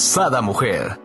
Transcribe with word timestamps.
Sada 0.00 0.40
Mujer. 0.40 0.98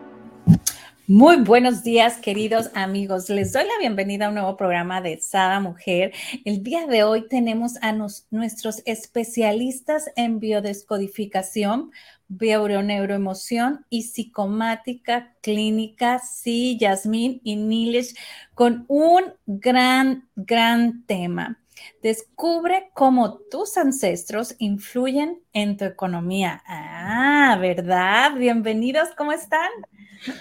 Muy 1.06 1.36
buenos 1.42 1.84
días, 1.84 2.16
queridos 2.16 2.70
amigos. 2.74 3.28
Les 3.28 3.52
doy 3.52 3.64
la 3.64 3.78
bienvenida 3.78 4.24
a 4.24 4.28
un 4.30 4.36
nuevo 4.36 4.56
programa 4.56 5.02
de 5.02 5.20
Sada 5.20 5.60
Mujer. 5.60 6.14
El 6.46 6.62
día 6.62 6.86
de 6.86 7.04
hoy 7.04 7.28
tenemos 7.28 7.74
a 7.82 7.92
nuestros 7.92 8.82
especialistas 8.86 10.10
en 10.16 10.40
biodescodificación, 10.40 11.90
neuroemoción 12.30 13.84
y 13.90 14.04
psicomática 14.04 15.34
clínica, 15.42 16.18
sí, 16.18 16.78
Yasmín 16.80 17.42
y 17.44 17.56
Nilesh, 17.56 18.14
con 18.54 18.86
un 18.88 19.34
gran, 19.44 20.26
gran 20.36 21.04
tema. 21.04 21.60
Descubre 22.02 22.90
cómo 22.94 23.38
tus 23.50 23.76
ancestros 23.76 24.54
influyen 24.58 25.42
en 25.52 25.76
tu 25.76 25.84
economía. 25.84 26.62
Ah, 26.66 27.58
¿verdad? 27.60 28.34
Bienvenidos, 28.36 29.08
¿cómo 29.16 29.32
están? 29.32 29.70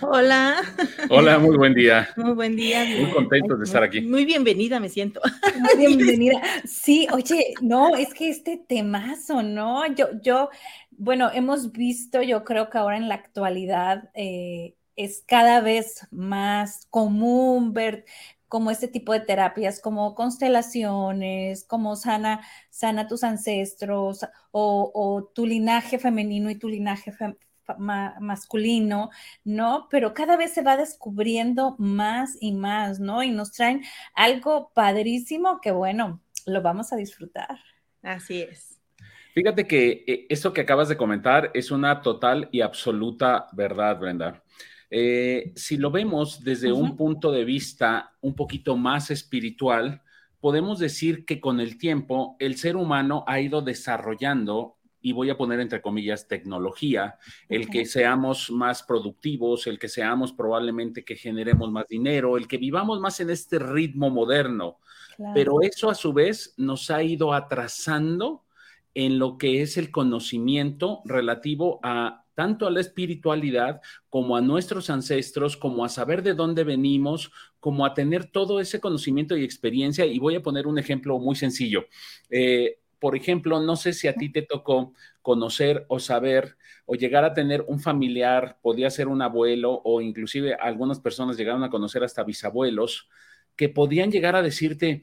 Hola. 0.01 0.61
Hola, 1.09 1.37
muy 1.39 1.57
buen 1.57 1.73
día. 1.73 2.09
Muy 2.15 2.33
buen 2.33 2.55
día. 2.55 2.85
Muy 2.85 3.11
contento 3.11 3.55
de 3.55 3.65
estar 3.65 3.83
aquí. 3.83 4.01
Muy 4.01 4.25
bienvenida, 4.25 4.79
me 4.79 4.89
siento. 4.89 5.21
Muy 5.59 5.77
bienvenida. 5.95 6.41
Sí, 6.65 7.07
oye, 7.11 7.53
no, 7.61 7.95
es 7.95 8.13
que 8.13 8.29
este 8.29 8.57
temazo, 8.57 9.43
¿no? 9.43 9.85
Yo, 9.93 10.09
yo, 10.21 10.49
bueno, 10.91 11.29
hemos 11.33 11.71
visto, 11.71 12.21
yo 12.21 12.43
creo 12.43 12.69
que 12.69 12.77
ahora 12.77 12.97
en 12.97 13.09
la 13.09 13.15
actualidad 13.15 14.09
eh, 14.13 14.75
es 14.95 15.23
cada 15.27 15.61
vez 15.61 16.07
más 16.11 16.87
común 16.89 17.73
ver 17.73 18.05
como 18.47 18.71
este 18.71 18.87
tipo 18.87 19.13
de 19.13 19.19
terapias, 19.21 19.81
como 19.81 20.15
constelaciones, 20.15 21.65
como 21.65 21.95
sana, 21.95 22.41
sana 22.69 23.07
tus 23.07 23.23
ancestros 23.23 24.25
o, 24.51 25.31
tu 25.33 25.45
linaje 25.45 25.99
femenino 25.99 26.49
y 26.49 26.55
tu 26.55 26.69
linaje 26.69 27.11
masculino, 28.19 29.09
¿no? 29.43 29.87
Pero 29.89 30.13
cada 30.13 30.37
vez 30.37 30.53
se 30.53 30.61
va 30.61 30.77
descubriendo 30.77 31.75
más 31.79 32.37
y 32.39 32.53
más, 32.53 32.99
¿no? 32.99 33.23
Y 33.23 33.31
nos 33.31 33.51
traen 33.51 33.83
algo 34.13 34.71
padrísimo 34.73 35.59
que, 35.61 35.71
bueno, 35.71 36.21
lo 36.45 36.61
vamos 36.61 36.93
a 36.93 36.95
disfrutar. 36.95 37.59
Así 38.01 38.41
es. 38.41 38.79
Fíjate 39.33 39.67
que 39.67 40.05
eh, 40.07 40.27
eso 40.29 40.53
que 40.53 40.61
acabas 40.61 40.87
de 40.87 40.95
comentar 40.95 41.51
es 41.53 41.71
una 41.71 42.01
total 42.01 42.47
y 42.51 42.61
absoluta 42.61 43.47
verdad, 43.51 43.99
Brenda. 43.99 44.43
Eh, 44.89 45.51
si 45.55 45.77
lo 45.77 45.91
vemos 45.91 46.43
desde 46.43 46.71
un 46.71 46.95
punto 46.95 47.31
de 47.31 47.45
vista 47.45 48.13
un 48.21 48.35
poquito 48.35 48.77
más 48.77 49.11
espiritual, 49.11 50.01
podemos 50.39 50.79
decir 50.79 51.25
que 51.25 51.39
con 51.39 51.59
el 51.59 51.77
tiempo 51.77 52.35
el 52.39 52.57
ser 52.57 52.75
humano 52.75 53.23
ha 53.27 53.39
ido 53.39 53.61
desarrollando, 53.61 54.77
y 55.01 55.11
voy 55.11 55.29
a 55.29 55.37
poner 55.37 55.59
entre 55.59 55.83
comillas, 55.83 56.27
tecnología, 56.27 57.19
el 57.47 57.69
que 57.69 57.85
seamos 57.85 58.49
más 58.49 58.81
productivos, 58.81 59.67
el 59.67 59.77
que 59.77 59.87
seamos 59.87 60.33
probablemente 60.33 61.05
que 61.05 61.15
generemos 61.15 61.71
más 61.71 61.87
dinero, 61.87 62.37
el 62.37 62.47
que 62.47 62.57
vivamos 62.57 62.99
más 62.99 63.19
en 63.19 63.29
este 63.29 63.59
ritmo 63.59 64.09
moderno. 64.09 64.79
Pero 65.35 65.61
eso 65.61 65.91
a 65.91 65.95
su 65.95 66.11
vez 66.11 66.55
nos 66.57 66.89
ha 66.89 67.03
ido 67.03 67.33
atrasando 67.33 68.45
en 68.95 69.19
lo 69.19 69.37
que 69.37 69.61
es 69.61 69.77
el 69.77 69.91
conocimiento 69.91 71.01
relativo 71.05 71.79
a 71.83 72.24
tanto 72.35 72.67
a 72.67 72.71
la 72.71 72.81
espiritualidad 72.81 73.81
como 74.09 74.37
a 74.37 74.41
nuestros 74.41 74.89
ancestros, 74.89 75.57
como 75.57 75.83
a 75.83 75.89
saber 75.89 76.21
de 76.21 76.33
dónde 76.33 76.63
venimos, 76.63 77.31
como 77.59 77.85
a 77.85 77.93
tener 77.93 78.25
todo 78.25 78.59
ese 78.59 78.79
conocimiento 78.79 79.35
y 79.35 79.43
experiencia. 79.43 80.05
Y 80.05 80.19
voy 80.19 80.35
a 80.35 80.43
poner 80.43 80.67
un 80.67 80.77
ejemplo 80.77 81.17
muy 81.17 81.35
sencillo. 81.35 81.85
Eh, 82.29 82.77
por 82.99 83.15
ejemplo, 83.15 83.61
no 83.61 83.75
sé 83.75 83.93
si 83.93 84.07
a 84.07 84.13
ti 84.13 84.29
te 84.31 84.41
tocó 84.41 84.93
conocer 85.21 85.85
o 85.87 85.99
saber 85.99 86.57
o 86.85 86.95
llegar 86.95 87.23
a 87.23 87.33
tener 87.33 87.65
un 87.67 87.79
familiar, 87.79 88.59
podía 88.61 88.89
ser 88.89 89.07
un 89.07 89.21
abuelo 89.21 89.81
o 89.83 90.01
inclusive 90.01 90.53
algunas 90.53 90.99
personas 90.99 91.37
llegaron 91.37 91.63
a 91.63 91.69
conocer 91.69 92.03
hasta 92.03 92.23
bisabuelos 92.23 93.09
que 93.55 93.69
podían 93.69 94.11
llegar 94.11 94.35
a 94.35 94.41
decirte, 94.41 95.01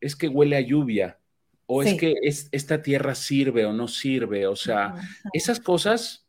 es 0.00 0.16
que 0.16 0.28
huele 0.28 0.56
a 0.56 0.60
lluvia, 0.60 1.18
o 1.66 1.82
es 1.82 1.94
que 1.94 2.14
esta 2.22 2.82
tierra 2.82 3.14
sirve 3.14 3.64
o 3.64 3.72
no 3.72 3.88
sirve, 3.88 4.46
o 4.46 4.56
sea, 4.56 4.94
esas 5.32 5.60
cosas 5.60 6.21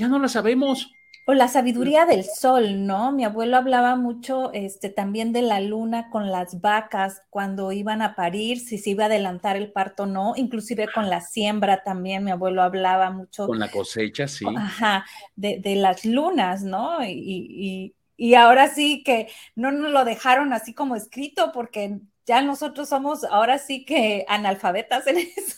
ya 0.00 0.08
no 0.08 0.18
la 0.18 0.28
sabemos. 0.28 0.94
O 1.26 1.34
la 1.34 1.46
sabiduría 1.46 2.06
del 2.06 2.24
sol, 2.24 2.86
¿no? 2.86 3.12
Mi 3.12 3.24
abuelo 3.24 3.58
hablaba 3.58 3.94
mucho 3.96 4.50
este, 4.54 4.88
también 4.88 5.32
de 5.34 5.42
la 5.42 5.60
luna 5.60 6.08
con 6.10 6.30
las 6.30 6.62
vacas 6.62 7.20
cuando 7.28 7.70
iban 7.70 8.00
a 8.00 8.16
parir, 8.16 8.58
si 8.58 8.78
se 8.78 8.90
iba 8.90 9.04
a 9.04 9.06
adelantar 9.06 9.56
el 9.56 9.70
parto 9.70 10.04
o 10.04 10.06
no, 10.06 10.32
inclusive 10.36 10.88
con 10.92 11.10
la 11.10 11.20
siembra 11.20 11.84
también, 11.84 12.24
mi 12.24 12.30
abuelo 12.30 12.62
hablaba 12.62 13.10
mucho. 13.10 13.46
Con 13.46 13.58
la 13.58 13.70
cosecha, 13.70 14.26
sí. 14.26 14.46
Ajá, 14.56 15.04
de, 15.36 15.60
las 15.76 16.06
lunas, 16.06 16.62
¿no? 16.64 17.04
Y, 17.04 17.94
y, 18.16 18.34
ahora 18.34 18.68
sí 18.68 19.02
que 19.04 19.28
no 19.54 19.70
nos 19.70 19.92
lo 19.92 20.06
dejaron 20.06 20.54
así 20.54 20.72
como 20.72 20.96
escrito 20.96 21.52
porque 21.52 22.00
ya 22.24 22.40
nosotros 22.40 22.88
somos 22.88 23.24
ahora 23.24 23.58
sí 23.58 23.84
que 23.84 24.24
analfabetas 24.26 25.06
en 25.06 25.18
eso. 25.36 25.56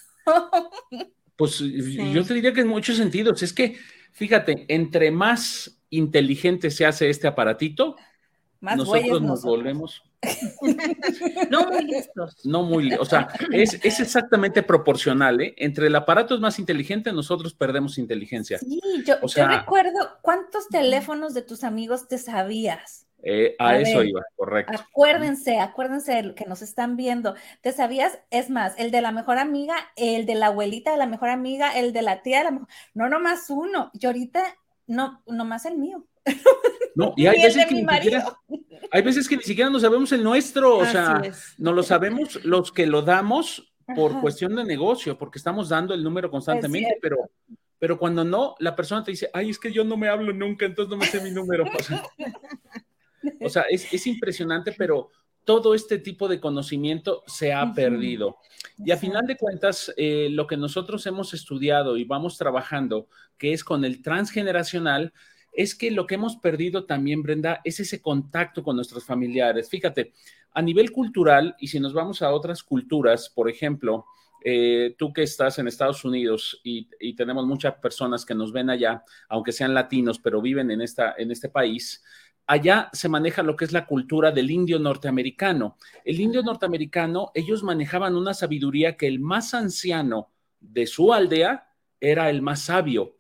Pues 1.37 1.59
yo 1.59 2.25
te 2.25 2.35
diría 2.35 2.53
que 2.53 2.61
en 2.61 2.69
muchos 2.69 2.97
sentidos, 2.97 3.43
es 3.43 3.53
que 3.53 3.77
Fíjate, 4.13 4.67
entre 4.69 5.11
más 5.11 5.81
inteligente 5.91 6.71
se 6.71 6.87
hace 6.87 7.11
este 7.11 7.27
aparatito, 7.27 7.97
más 8.61 8.77
nosotros 8.77 9.21
nos 9.21 9.43
volvemos. 9.43 10.03
no 11.51 11.67
muy 11.67 11.85
listos. 11.85 12.37
No 12.45 12.63
muy, 12.63 12.95
o 12.95 13.05
sea, 13.05 13.29
es, 13.51 13.75
exactamente 13.83 14.63
proporcional, 14.63 15.41
¿eh? 15.41 15.55
Entre 15.57 15.89
el 15.89 15.97
aparato 15.97 16.35
es 16.35 16.41
más 16.41 16.61
inteligente, 16.61 17.13
nosotros 17.13 17.55
perdemos 17.55 17.99
inteligencia. 17.99 18.59
Sí, 18.59 18.81
yo, 19.05 19.17
recuerdo 19.49 20.19
cuántos 20.23 20.69
teléfonos 20.69 21.35
de 21.35 21.43
tus 21.43 21.65
amigos 21.65 22.07
te 22.07 22.19
sabías. 22.19 23.07
Eh, 23.23 23.55
a, 23.59 23.79
eso 23.79 24.03
iba, 24.03 24.21
correcto. 24.35 24.73
Acuérdense, 24.75 25.61
acuérdense 25.61 26.35
que 26.35 26.45
nos 26.45 26.61
están 26.61 26.97
viendo. 26.97 27.35
¿Te 27.61 27.73
sabías? 27.73 28.19
Es 28.31 28.51
más, 28.51 28.75
el 28.79 28.91
de 28.91 29.01
la 29.01 29.13
mejor 29.13 29.39
amiga, 29.39 29.77
el 29.97 30.27
de 30.27 30.35
la 30.35 30.47
abuelita 30.47 30.91
de 30.91 30.99
la 30.99 31.07
mejor 31.07 31.29
amiga, 31.29 31.79
el 31.79 31.93
de 31.93 32.03
la 32.03 32.23
tía 32.23 32.39
de 32.39 32.45
la 32.45 32.51
mejor. 32.51 32.69
No, 32.95 33.09
nomás 33.09 33.49
uno. 33.49 33.91
Y 33.95 34.07
ahorita, 34.07 34.43
no, 34.87 35.23
nomás 35.27 35.67
el 35.67 35.79
mío. 35.79 36.07
No, 36.95 37.15
y 37.17 37.27
hay 37.27 37.41
veces 37.41 37.65
que 37.65 37.75
ni 37.75 37.89
siquiera, 37.89 38.39
hay 38.91 39.01
veces 39.01 39.27
que 39.27 39.39
ni 39.39 39.43
siquiera 39.43 39.71
no 39.71 39.81
sabemos 39.81 40.13
el 40.13 40.23
nuestro, 40.23 40.77
o 40.77 40.85
sea, 40.85 41.23
no 41.57 41.73
lo 41.73 41.83
sabemos 41.83 42.45
los 42.45 42.71
que 42.71 42.87
lo 42.87 43.01
damos 43.01 43.73
por 43.95 44.21
cuestión 44.21 44.55
de 44.57 44.65
negocio, 44.65 45.17
porque 45.17 45.39
estamos 45.39 45.71
dando 45.71 45.95
el 45.95 46.05
número 46.05 46.31
constantemente, 46.31 46.99
pero, 47.01 47.31
pero 47.79 47.99
cuando 47.99 48.25
no, 48.25 48.57
la 48.59 48.77
persona 48.77 49.03
te 49.03 49.13
dice, 49.13 49.31
ay, 49.33 49.49
es 49.49 49.59
que 49.59 49.73
yo 49.73 49.85
no 49.85 49.97
me 49.97 50.09
hablo 50.09 50.35
nunca, 50.35 50.67
entonces 50.67 50.91
no 50.91 50.99
me 50.99 51.07
sé 51.07 51.23
mi 51.23 51.31
número. 51.31 51.65
O 51.79 51.83
sea, 51.83 52.03
es, 53.41 54.07
impresionante, 54.07 54.73
pero 54.77 55.11
todo 55.45 55.75
este 55.75 55.99
tipo 55.99 56.29
de 56.29 56.41
conocimiento 56.41 57.23
se 57.27 57.53
ha 57.53 57.73
perdido. 57.73 58.37
Y 58.79 58.91
a 58.91 58.97
final 58.97 59.27
de 59.27 59.37
cuentas, 59.37 59.93
eh, 59.97 60.29
lo 60.31 60.47
que 60.47 60.57
nosotros 60.57 61.05
hemos 61.07 61.35
estudiado 61.35 61.97
y 61.97 62.05
vamos 62.05 62.39
trabajando, 62.39 63.09
que 63.39 63.53
es 63.53 63.65
con 63.65 63.85
el 63.85 64.03
transgeneracional, 64.03 65.13
es 65.53 65.75
que 65.75 65.91
lo 65.91 66.07
que 66.07 66.15
hemos 66.15 66.37
perdido 66.37 66.85
también, 66.85 67.23
Brenda, 67.23 67.61
es 67.65 67.81
ese 67.81 68.01
contacto 68.01 68.63
con 68.63 68.77
nuestros 68.77 69.05
familiares. 69.05 69.69
Fíjate, 69.69 70.13
a 70.55 70.63
nivel 70.63 70.93
cultural, 70.93 71.55
y 71.59 71.69
si 71.69 71.81
nos 71.81 71.93
vamos 71.93 72.23
a 72.23 72.31
otras 72.31 72.63
culturas, 72.63 73.29
por 73.29 73.51
ejemplo, 73.51 74.07
eh, 74.45 74.95
tú 74.99 75.13
que 75.13 75.23
estás 75.23 75.59
en 75.59 75.69
Estados 75.69 76.05
Unidos 76.05 76.61
y, 76.65 76.89
y, 76.99 77.15
tenemos 77.15 77.47
muchas 77.47 77.75
personas 77.75 78.27
que 78.27 78.35
nos 78.35 78.53
ven 78.53 78.71
allá, 78.71 79.05
aunque 79.29 79.53
sean 79.53 79.73
latinos, 79.73 80.19
pero 80.19 80.43
viven 80.43 80.71
en, 80.73 80.81
esta, 80.81 81.15
en 81.17 81.31
este 81.31 81.49
país, 81.49 82.03
allá 82.47 82.91
se 82.93 83.09
maneja 83.09 83.43
lo 83.43 83.57
que 83.57 83.65
es 83.65 83.73
la 83.73 83.87
cultura 83.87 84.31
del 84.31 84.51
indio 84.51 84.79
norteamericano. 84.79 85.77
El 86.05 86.21
indio 86.21 86.43
norteamericano, 86.43 87.31
ellos 87.35 87.63
manejaban 87.63 88.17
una 88.17 88.35
sabiduría 88.35 88.97
que 88.97 89.07
el 89.07 89.21
más 89.21 89.55
anciano 89.55 90.31
de 90.61 90.87
su 90.87 91.13
aldea 91.13 91.69
era 92.01 92.31
el 92.31 92.43
más 92.43 92.63
sabio. 92.63 93.17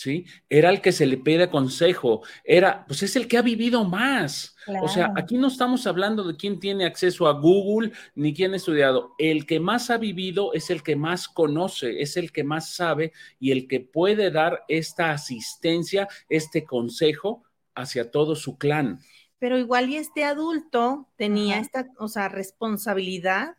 ¿sí? 0.00 0.24
Era 0.48 0.70
el 0.70 0.80
que 0.80 0.92
se 0.92 1.04
le 1.04 1.18
pide 1.18 1.50
consejo, 1.50 2.22
era, 2.42 2.86
pues 2.86 3.02
es 3.02 3.16
el 3.16 3.28
que 3.28 3.36
ha 3.36 3.42
vivido 3.42 3.84
más. 3.84 4.56
O 4.82 4.88
sea, 4.88 5.12
aquí 5.14 5.36
no 5.36 5.48
estamos 5.48 5.86
hablando 5.86 6.24
de 6.24 6.36
quién 6.36 6.58
tiene 6.58 6.86
acceso 6.86 7.26
a 7.26 7.32
Google 7.32 7.92
ni 8.14 8.32
quién 8.32 8.54
ha 8.54 8.56
estudiado. 8.56 9.14
El 9.18 9.44
que 9.44 9.60
más 9.60 9.90
ha 9.90 9.98
vivido 9.98 10.54
es 10.54 10.70
el 10.70 10.82
que 10.82 10.96
más 10.96 11.28
conoce, 11.28 12.00
es 12.00 12.16
el 12.16 12.32
que 12.32 12.44
más 12.44 12.74
sabe 12.74 13.12
y 13.38 13.50
el 13.50 13.68
que 13.68 13.80
puede 13.80 14.30
dar 14.30 14.64
esta 14.68 15.10
asistencia, 15.10 16.08
este 16.30 16.64
consejo 16.64 17.42
hacia 17.80 18.10
todo 18.10 18.36
su 18.36 18.56
clan. 18.58 19.00
Pero 19.38 19.58
igual 19.58 19.88
y 19.88 19.96
este 19.96 20.24
adulto 20.24 21.06
tenía 21.16 21.58
esta, 21.58 21.88
o 21.98 22.08
sea, 22.08 22.28
responsabilidad 22.28 23.56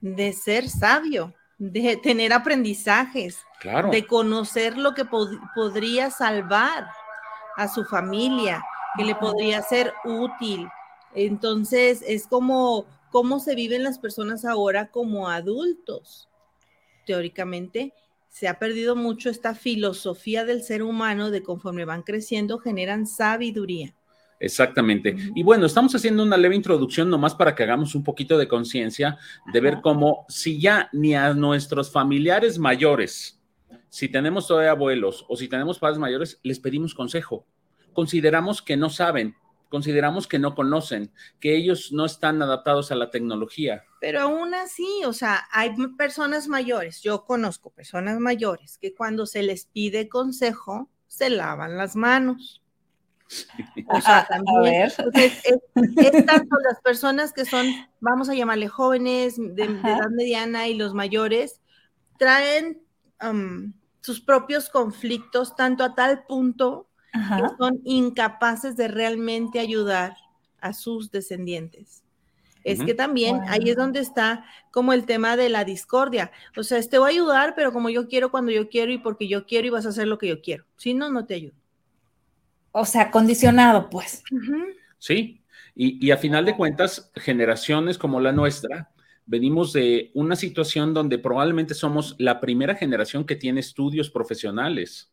de 0.00 0.32
ser 0.32 0.68
sabio, 0.68 1.34
de 1.56 1.96
tener 1.96 2.32
aprendizajes, 2.32 3.38
de 3.90 4.06
conocer 4.06 4.76
lo 4.76 4.94
que 4.94 5.04
podría 5.54 6.10
salvar 6.10 6.88
a 7.56 7.68
su 7.68 7.84
familia, 7.84 8.62
que 8.96 9.04
le 9.04 9.14
podría 9.14 9.62
ser 9.62 9.92
útil. 10.04 10.68
Entonces, 11.14 12.04
es 12.06 12.26
como 12.26 12.84
cómo 13.10 13.40
se 13.40 13.54
viven 13.54 13.82
las 13.82 13.98
personas 13.98 14.44
ahora 14.44 14.88
como 14.90 15.28
adultos. 15.28 16.28
Teóricamente, 17.06 17.94
se 18.38 18.46
ha 18.46 18.60
perdido 18.60 18.94
mucho 18.94 19.30
esta 19.30 19.56
filosofía 19.56 20.44
del 20.44 20.62
ser 20.62 20.84
humano 20.84 21.32
de 21.32 21.42
conforme 21.42 21.84
van 21.84 22.04
creciendo, 22.04 22.60
generan 22.60 23.04
sabiduría. 23.04 23.96
Exactamente. 24.38 25.16
Y 25.34 25.42
bueno, 25.42 25.66
estamos 25.66 25.92
haciendo 25.96 26.22
una 26.22 26.36
leve 26.36 26.54
introducción 26.54 27.10
nomás 27.10 27.34
para 27.34 27.56
que 27.56 27.64
hagamos 27.64 27.96
un 27.96 28.04
poquito 28.04 28.38
de 28.38 28.46
conciencia 28.46 29.18
de 29.52 29.60
ver 29.60 29.80
cómo 29.82 30.24
si 30.28 30.60
ya 30.60 30.88
ni 30.92 31.16
a 31.16 31.34
nuestros 31.34 31.90
familiares 31.90 32.60
mayores, 32.60 33.42
si 33.88 34.08
tenemos 34.08 34.46
todavía 34.46 34.70
abuelos 34.70 35.26
o 35.28 35.36
si 35.36 35.48
tenemos 35.48 35.80
padres 35.80 35.98
mayores, 35.98 36.38
les 36.44 36.60
pedimos 36.60 36.94
consejo. 36.94 37.44
Consideramos 37.92 38.62
que 38.62 38.76
no 38.76 38.88
saben, 38.88 39.34
consideramos 39.68 40.26
que 40.26 40.38
no 40.38 40.54
conocen, 40.54 41.12
que 41.40 41.56
ellos 41.56 41.92
no 41.92 42.04
están 42.04 42.40
adaptados 42.42 42.90
a 42.90 42.94
la 42.94 43.10
tecnología. 43.10 43.84
Pero 44.00 44.20
aún 44.20 44.54
así, 44.54 45.02
o 45.06 45.12
sea, 45.12 45.46
hay 45.50 45.74
personas 45.96 46.48
mayores, 46.48 47.02
yo 47.02 47.24
conozco 47.24 47.70
personas 47.70 48.18
mayores 48.18 48.78
que 48.78 48.94
cuando 48.94 49.26
se 49.26 49.42
les 49.42 49.66
pide 49.66 50.08
consejo, 50.08 50.88
se 51.06 51.30
lavan 51.30 51.76
las 51.76 51.96
manos. 51.96 52.62
O 53.88 54.00
sea, 54.00 54.26
también 54.26 54.84
es, 54.84 56.26
tanto 56.26 56.56
las 56.66 56.80
personas 56.82 57.32
que 57.32 57.44
son, 57.44 57.66
vamos 58.00 58.28
a 58.28 58.34
llamarle 58.34 58.68
jóvenes, 58.68 59.36
de, 59.36 59.64
edad 59.64 60.08
mediana 60.10 60.68
y 60.68 60.74
los 60.74 60.94
mayores, 60.94 61.60
traen 62.18 62.80
sus 64.00 64.20
propios 64.20 64.70
conflictos 64.70 65.56
tanto 65.56 65.84
a 65.84 65.94
tal 65.94 66.24
punto 66.24 66.87
que 67.18 67.56
son 67.58 67.80
incapaces 67.84 68.76
de 68.76 68.88
realmente 68.88 69.58
ayudar 69.58 70.16
a 70.60 70.72
sus 70.72 71.10
descendientes. 71.10 72.02
Es 72.64 72.82
que 72.82 72.92
también 72.92 73.40
ahí 73.48 73.70
es 73.70 73.76
donde 73.76 74.00
está 74.00 74.44
como 74.72 74.92
el 74.92 75.06
tema 75.06 75.36
de 75.36 75.48
la 75.48 75.64
discordia. 75.64 76.30
O 76.54 76.62
sea, 76.62 76.82
te 76.82 76.98
voy 76.98 77.10
a 77.10 77.14
ayudar, 77.14 77.54
pero 77.54 77.72
como 77.72 77.88
yo 77.88 78.08
quiero, 78.08 78.30
cuando 78.30 78.52
yo 78.52 78.68
quiero 78.68 78.92
y 78.92 78.98
porque 78.98 79.26
yo 79.26 79.46
quiero 79.46 79.68
y 79.68 79.70
vas 79.70 79.86
a 79.86 79.90
hacer 79.90 80.06
lo 80.06 80.18
que 80.18 80.28
yo 80.28 80.42
quiero. 80.42 80.64
Si 80.76 80.92
no, 80.92 81.10
no 81.10 81.24
te 81.24 81.34
ayudo 81.34 81.54
o 82.72 82.84
sea, 82.84 83.10
condicionado, 83.10 83.90
pues. 83.90 84.22
Sí, 84.98 85.42
y, 85.74 86.10
a 86.10 86.16
final 86.16 86.44
de 86.44 86.56
cuentas, 86.56 87.10
generaciones 87.16 87.98
como 87.98 88.20
la 88.20 88.32
nuestra, 88.32 88.90
venimos 89.26 89.72
de 89.72 90.10
una 90.14 90.36
situación 90.36 90.94
donde 90.94 91.18
probablemente 91.18 91.74
somos 91.74 92.14
la 92.18 92.40
primera 92.40 92.74
generación 92.74 93.24
que 93.24 93.36
tiene 93.36 93.60
estudios 93.60 94.10
profesionales 94.10 95.12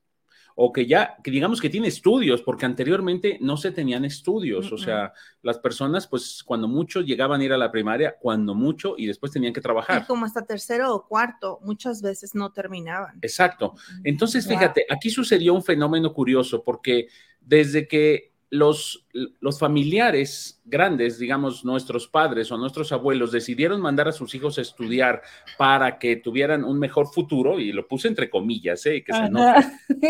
o 0.57 0.71
que 0.71 0.85
ya, 0.85 1.17
que 1.21 1.31
digamos 1.31 1.59
que 1.59 1.69
tiene 1.69 1.89
estudios, 1.89 2.41
porque 2.41 2.65
anteriormente 2.65 3.37
no 3.41 3.57
se 3.57 3.71
tenían 3.71 4.05
estudios, 4.05 4.71
o 4.71 4.77
sea, 4.77 5.11
las 5.41 5.59
personas 5.59 6.07
pues 6.07 6.41
cuando 6.43 6.69
mucho 6.69 7.01
llegaban 7.01 7.41
a 7.41 7.43
ir 7.43 7.51
a 7.51 7.57
la 7.57 7.71
primaria, 7.71 8.15
cuando 8.19 8.55
mucho, 8.55 8.95
y 8.97 9.05
después 9.05 9.33
tenían 9.33 9.53
que 9.53 9.59
trabajar. 9.59 10.03
Y 10.03 10.05
como 10.05 10.25
hasta 10.25 10.45
tercero 10.45 10.95
o 10.95 11.07
cuarto, 11.07 11.59
muchas 11.61 12.01
veces 12.01 12.35
no 12.35 12.53
terminaban. 12.53 13.19
Exacto. 13.21 13.75
Entonces, 14.05 14.47
fíjate, 14.47 14.85
aquí 14.89 15.09
sucedió 15.09 15.53
un 15.53 15.63
fenómeno 15.63 16.13
curioso, 16.13 16.63
porque 16.63 17.09
desde 17.41 17.87
que 17.87 18.34
los, 18.49 19.05
los, 19.39 19.59
familiares 19.59 20.61
grandes, 20.65 21.17
digamos 21.17 21.65
nuestros 21.65 22.07
padres 22.07 22.51
o 22.51 22.57
nuestros 22.57 22.91
abuelos, 22.91 23.31
decidieron 23.31 23.81
mandar 23.81 24.07
a 24.07 24.11
sus 24.11 24.33
hijos 24.35 24.57
a 24.57 24.61
estudiar 24.61 25.21
para 25.57 25.97
que 25.97 26.17
tuvieran 26.17 26.63
un 26.63 26.79
mejor 26.79 27.07
futuro, 27.07 27.59
y 27.59 27.71
lo 27.71 27.87
puse 27.87 28.07
entre 28.07 28.29
comillas, 28.29 28.85
¿eh? 28.85 29.03
que 29.03 29.13
se 29.13 29.29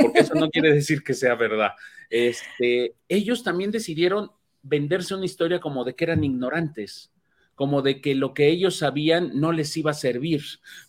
porque 0.01 0.19
eso 0.19 0.35
no 0.35 0.49
quiere 0.51 0.73
decir 0.73 1.03
que 1.03 1.13
sea 1.13 1.35
verdad. 1.35 1.71
Este, 2.09 2.95
ellos 3.07 3.43
también 3.43 3.71
decidieron 3.71 4.31
venderse 4.61 5.15
una 5.15 5.25
historia 5.25 5.59
como 5.59 5.83
de 5.83 5.95
que 5.95 6.03
eran 6.03 6.23
ignorantes 6.23 7.11
como 7.55 7.81
de 7.81 8.01
que 8.01 8.15
lo 8.15 8.33
que 8.33 8.49
ellos 8.49 8.77
sabían 8.77 9.31
no 9.33 9.53
les 9.53 9.75
iba 9.77 9.91
a 9.91 9.95
servir, 9.95 10.43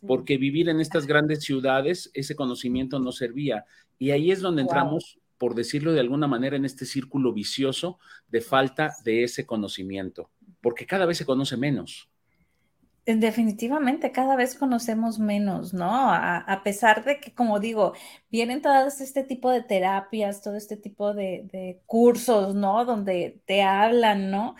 porque 0.05 0.37
vivir 0.37 0.69
en 0.69 0.81
estas 0.81 1.07
grandes 1.07 1.45
ciudades, 1.45 2.11
ese 2.13 2.35
conocimiento 2.35 2.99
no 2.99 3.13
servía. 3.13 3.65
Y 3.99 4.11
ahí 4.11 4.33
es 4.33 4.41
donde 4.41 4.63
entramos 4.63 5.19
por 5.39 5.55
decirlo 5.55 5.93
de 5.93 6.01
alguna 6.01 6.27
manera, 6.27 6.57
en 6.57 6.65
este 6.65 6.87
círculo 6.87 7.33
vicioso 7.33 7.99
de 8.29 8.41
falta 8.41 8.95
de 9.05 9.25
ese 9.25 9.47
conocimiento, 9.47 10.31
porque 10.61 10.87
cada 10.87 11.07
vez 11.07 11.19
se 11.19 11.27
conoce 11.27 11.57
menos. 11.57 12.11
Definitivamente, 13.07 14.11
cada 14.11 14.35
vez 14.35 14.57
conocemos 14.57 15.21
menos, 15.21 15.73
¿no? 15.73 15.89
A, 15.93 16.61
pesar 16.65 17.05
de 17.05 17.21
que, 17.21 17.33
como 17.33 17.61
digo, 17.61 17.93
vienen 18.33 18.61
todos 18.61 19.01
este 19.01 19.23
tipo 19.23 19.49
de 19.53 19.63
terapias, 19.63 20.43
todo 20.43 20.57
este 20.57 20.77
tipo 20.77 21.15
de, 21.15 21.49
de 21.53 21.81
cursos, 21.87 22.57
¿no? 22.57 22.85
Donde 22.85 23.41
te 23.47 23.63
hablan, 23.63 24.33
¿no? 24.33 24.57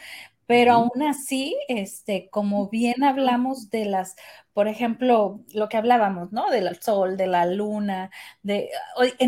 Pero 0.47 0.73
aún 0.73 1.03
así, 1.03 1.57
este, 1.69 2.29
como 2.31 2.69
bien 2.69 3.03
hablamos 3.03 3.69
de 3.71 3.85
las, 3.85 4.15
por 4.53 4.69
ejemplo, 4.69 5.45
lo 5.53 5.69
que 5.69 5.77
hablábamos, 5.77 6.33
¿no? 6.33 6.51
Del 6.51 6.81
sol, 6.81 7.17
de 7.17 7.27
la 7.27 7.47
luna, 7.47 8.11
de, 8.43 8.71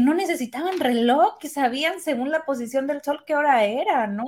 no 0.01 0.15
necesitaban 0.15 0.79
reloj, 0.79 1.39
que 1.39 1.49
sabían 1.49 2.01
según 2.01 2.31
la 2.31 2.45
posición 2.45 2.87
del 2.87 3.03
sol 3.03 3.25
qué 3.27 3.35
hora 3.35 3.65
era, 3.65 4.07
¿no? 4.07 4.27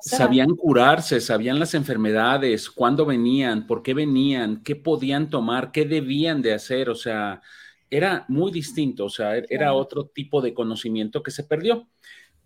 sabían 0.00 0.50
curarse, 0.56 1.20
sabían 1.20 1.58
las 1.58 1.74
enfermedades, 1.74 2.68
cuándo 2.68 3.06
venían, 3.06 3.66
por 3.66 3.82
qué 3.82 3.94
venían, 3.94 4.62
qué 4.62 4.76
podían 4.76 5.30
tomar, 5.30 5.70
qué 5.70 5.84
debían 5.84 6.42
de 6.42 6.54
hacer, 6.54 6.90
o 6.90 6.94
sea, 6.94 7.40
era 7.92 8.24
muy 8.28 8.50
distinto, 8.50 9.04
o 9.04 9.10
sea, 9.10 9.36
era 9.36 9.74
otro 9.74 10.06
tipo 10.06 10.40
de 10.40 10.54
conocimiento 10.54 11.22
que 11.22 11.30
se 11.30 11.44
perdió. 11.44 11.88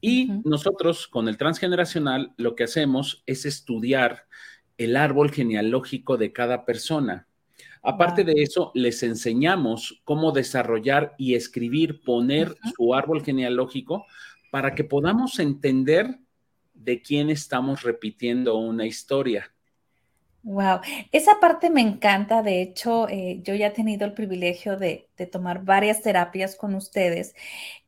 Y 0.01 0.31
nosotros 0.45 1.07
con 1.09 1.29
el 1.29 1.37
transgeneracional 1.37 2.33
lo 2.37 2.55
que 2.55 2.65
hacemos 2.65 3.23
es 3.27 3.45
estudiar 3.45 4.27
el 4.79 4.97
árbol 4.97 5.31
genealógico 5.31 6.17
de 6.17 6.33
cada 6.33 6.65
persona. 6.65 7.27
Aparte 7.83 8.25
de 8.25 8.43
eso, 8.43 8.73
les 8.75 9.03
enseñamos 9.03 10.01
cómo 10.05 10.33
desarrollar 10.33 11.15
y 11.19 11.35
escribir, 11.35 12.03
poner 12.03 12.57
su 12.77 12.95
árbol 12.95 13.25
genealógico 13.25 14.07
para 14.51 14.75
que 14.75 14.85
podamos 14.85 15.39
entender 15.39 16.19
de 16.75 17.01
quién 17.01 17.31
estamos 17.31 17.83
repitiendo 17.83 18.57
una 18.57 18.87
historia. 18.87 19.53
Wow, 20.47 20.81
esa 21.11 21.41
parte 21.41 21.71
me 21.71 21.81
encanta. 21.81 22.41
De 22.41 22.63
hecho, 22.63 23.09
eh, 23.09 23.41
yo 23.43 23.55
ya 23.57 23.67
he 23.67 23.71
tenido 23.71 24.07
el 24.07 24.13
privilegio 24.15 24.77
de, 24.77 25.09
tomar 25.33 25.65
varias 25.65 26.03
terapias 26.03 26.55
con 26.55 26.77
ustedes 26.77 27.35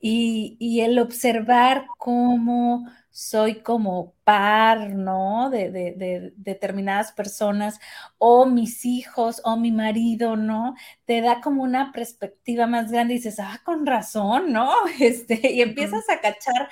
y, 0.00 0.80
el 0.80 0.98
observar 0.98 1.86
cómo 1.98 2.88
soy 3.10 3.62
como 3.62 4.14
par, 4.24 4.90
¿no? 4.90 5.50
De, 5.50 5.70
de, 5.70 6.32
determinadas 6.36 7.12
personas 7.12 7.78
o 8.18 8.46
mis 8.46 8.84
hijos 8.84 9.40
o 9.44 9.56
mi 9.56 9.70
marido, 9.70 10.34
¿no? 10.36 10.74
Te 11.04 11.20
da 11.20 11.40
como 11.40 11.62
una 11.62 11.92
perspectiva 11.92 12.66
más 12.66 12.90
grande 12.90 13.14
y 13.14 13.16
dices, 13.18 13.38
ah, 13.38 13.60
con 13.64 13.86
razón, 13.86 14.52
¿no? 14.52 14.72
Este, 15.00 15.52
y 15.52 15.62
empiezas 15.62 16.08
a 16.10 16.20
cachar 16.20 16.68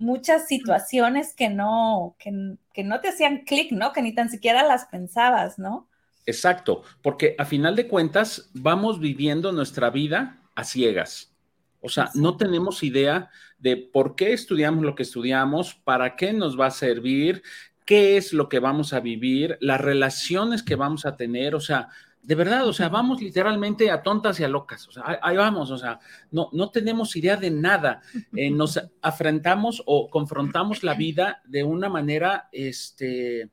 muchas 0.00 0.48
situaciones 0.48 1.34
que 1.34 1.48
no, 1.48 2.16
que, 2.18 2.82
no 2.82 3.00
te 3.00 3.08
hacían 3.08 3.44
clic, 3.44 3.70
¿no? 3.70 3.92
Que 3.92 4.02
ni 4.02 4.14
tan 4.14 4.30
siquiera 4.30 4.64
las 4.66 4.86
pensabas, 4.86 5.58
¿no? 5.58 5.88
Exacto, 6.26 6.82
porque 7.02 7.34
a 7.38 7.44
final 7.44 7.76
de 7.76 7.86
cuentas 7.86 8.50
vamos 8.54 8.98
viviendo 8.98 9.52
nuestra 9.52 9.90
vida 9.90 10.40
a 10.54 10.64
ciegas. 10.64 11.32
O 11.80 11.88
sea, 11.88 12.10
no 12.14 12.36
tenemos 12.36 12.82
idea 12.82 13.30
de 13.58 13.76
por 13.76 14.16
qué 14.16 14.32
estudiamos 14.32 14.84
lo 14.84 14.94
que 14.94 15.02
estudiamos, 15.02 15.74
para 15.74 16.16
qué 16.16 16.32
nos 16.32 16.58
va 16.58 16.66
a 16.66 16.70
servir, 16.70 17.42
qué 17.84 18.16
es 18.16 18.32
lo 18.32 18.48
que 18.48 18.58
vamos 18.58 18.92
a 18.92 19.00
vivir, 19.00 19.58
las 19.60 19.80
relaciones 19.80 20.62
que 20.62 20.76
vamos 20.76 21.06
a 21.06 21.16
tener. 21.16 21.54
O 21.54 21.60
sea, 21.60 21.88
de 22.22 22.34
verdad, 22.34 22.66
o 22.66 22.72
sea, 22.72 22.88
vamos 22.88 23.20
literalmente 23.22 23.90
a 23.90 24.02
tontas 24.02 24.38
y 24.40 24.44
a 24.44 24.48
locas, 24.48 24.86
o 24.88 24.92
sea, 24.92 25.18
ahí 25.22 25.36
vamos, 25.36 25.70
o 25.70 25.78
sea, 25.78 25.98
no, 26.30 26.50
no 26.52 26.70
tenemos 26.70 27.16
idea 27.16 27.36
de 27.36 27.50
nada, 27.50 28.02
eh, 28.34 28.50
nos 28.50 28.80
afrontamos 29.00 29.82
o 29.86 30.10
confrontamos 30.10 30.82
la 30.82 30.94
vida 30.94 31.42
de 31.46 31.64
una 31.64 31.88
manera, 31.88 32.48
este, 32.52 33.50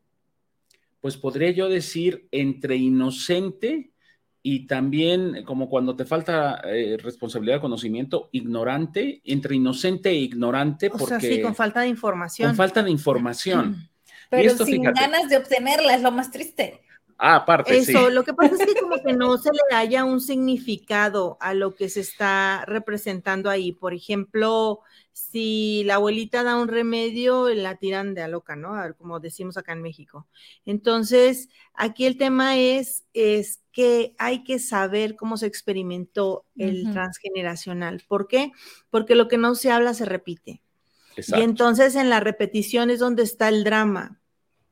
pues 1.00 1.18
podría 1.18 1.52
yo 1.52 1.70
decir, 1.70 2.28
entre 2.32 2.76
inocente 2.76 3.92
y 4.44 4.66
también 4.68 5.44
como 5.44 5.70
cuando 5.70 5.96
te 5.96 6.06
falta 6.06 6.62
eh, 6.64 6.98
responsabilidad, 7.02 7.60
conocimiento, 7.60 8.30
ignorante, 8.32 9.22
entre 9.26 9.56
inocente 9.56 10.10
e 10.10 10.16
ignorante. 10.16 10.90
O 10.94 11.00
sea, 11.00 11.20
sí, 11.20 11.42
con 11.42 11.54
falta 11.54 11.82
de 11.82 11.90
información. 11.90 12.50
Con 12.50 12.56
falta 12.56 12.82
de 12.82 12.92
información. 12.92 13.90
Pero 14.30 14.58
sin 14.58 14.84
ganas 14.84 15.30
de 15.30 15.38
obtenerla, 15.38 15.96
es 15.96 16.02
lo 16.02 16.12
más 16.12 16.32
triste. 16.32 16.82
Ah, 17.18 17.38
aparte. 17.38 17.78
Eso, 17.78 18.10
lo 18.10 18.24
que 18.24 18.34
pasa 18.34 18.56
es 18.56 18.66
que 18.66 18.80
como 18.80 19.02
que 19.02 19.14
no 19.14 19.38
se 19.38 19.50
le 19.52 19.76
haya 19.76 20.06
un 20.06 20.22
significado 20.22 21.38
a 21.40 21.54
lo 21.54 21.74
que 21.74 21.90
se 21.90 22.02
está 22.02 22.64
representando 22.66 23.50
ahí. 23.50 23.72
Por 23.72 23.94
ejemplo, 23.94 24.82
si 25.14 25.84
la 25.86 25.96
abuelita 25.96 26.44
da 26.44 26.56
un 26.56 26.68
remedio, 26.68 27.50
la 27.50 27.76
tiran 27.78 28.14
de 28.14 28.22
a 28.22 28.28
loca, 28.28 28.56
¿no? 28.56 28.76
Como 28.98 29.20
decimos 29.20 29.58
acá 29.58 29.74
en 29.74 29.82
México. 29.82 30.28
Entonces, 30.66 31.50
aquí 31.74 32.06
el 32.06 32.18
tema 32.18 32.56
es, 32.58 33.06
es 33.14 33.64
que 33.72 34.14
hay 34.20 34.44
que 34.44 34.60
saber 34.60 35.16
cómo 35.16 35.38
se 35.38 35.48
experimentó 35.48 36.46
el 36.56 36.92
transgeneracional. 36.92 38.04
¿Por 38.08 38.28
qué? 38.28 38.52
Porque 38.92 39.16
lo 39.16 39.28
que 39.28 39.38
no 39.38 39.56
se 39.56 39.72
habla 39.72 39.96
se 39.96 40.06
repite. 40.06 40.62
Y 41.16 41.42
entonces 41.42 41.96
en 41.96 42.12
la 42.12 42.20
repetición 42.20 42.92
es 42.92 43.00
donde 43.00 43.24
está 43.24 43.50
el 43.50 43.64
drama. 43.64 44.20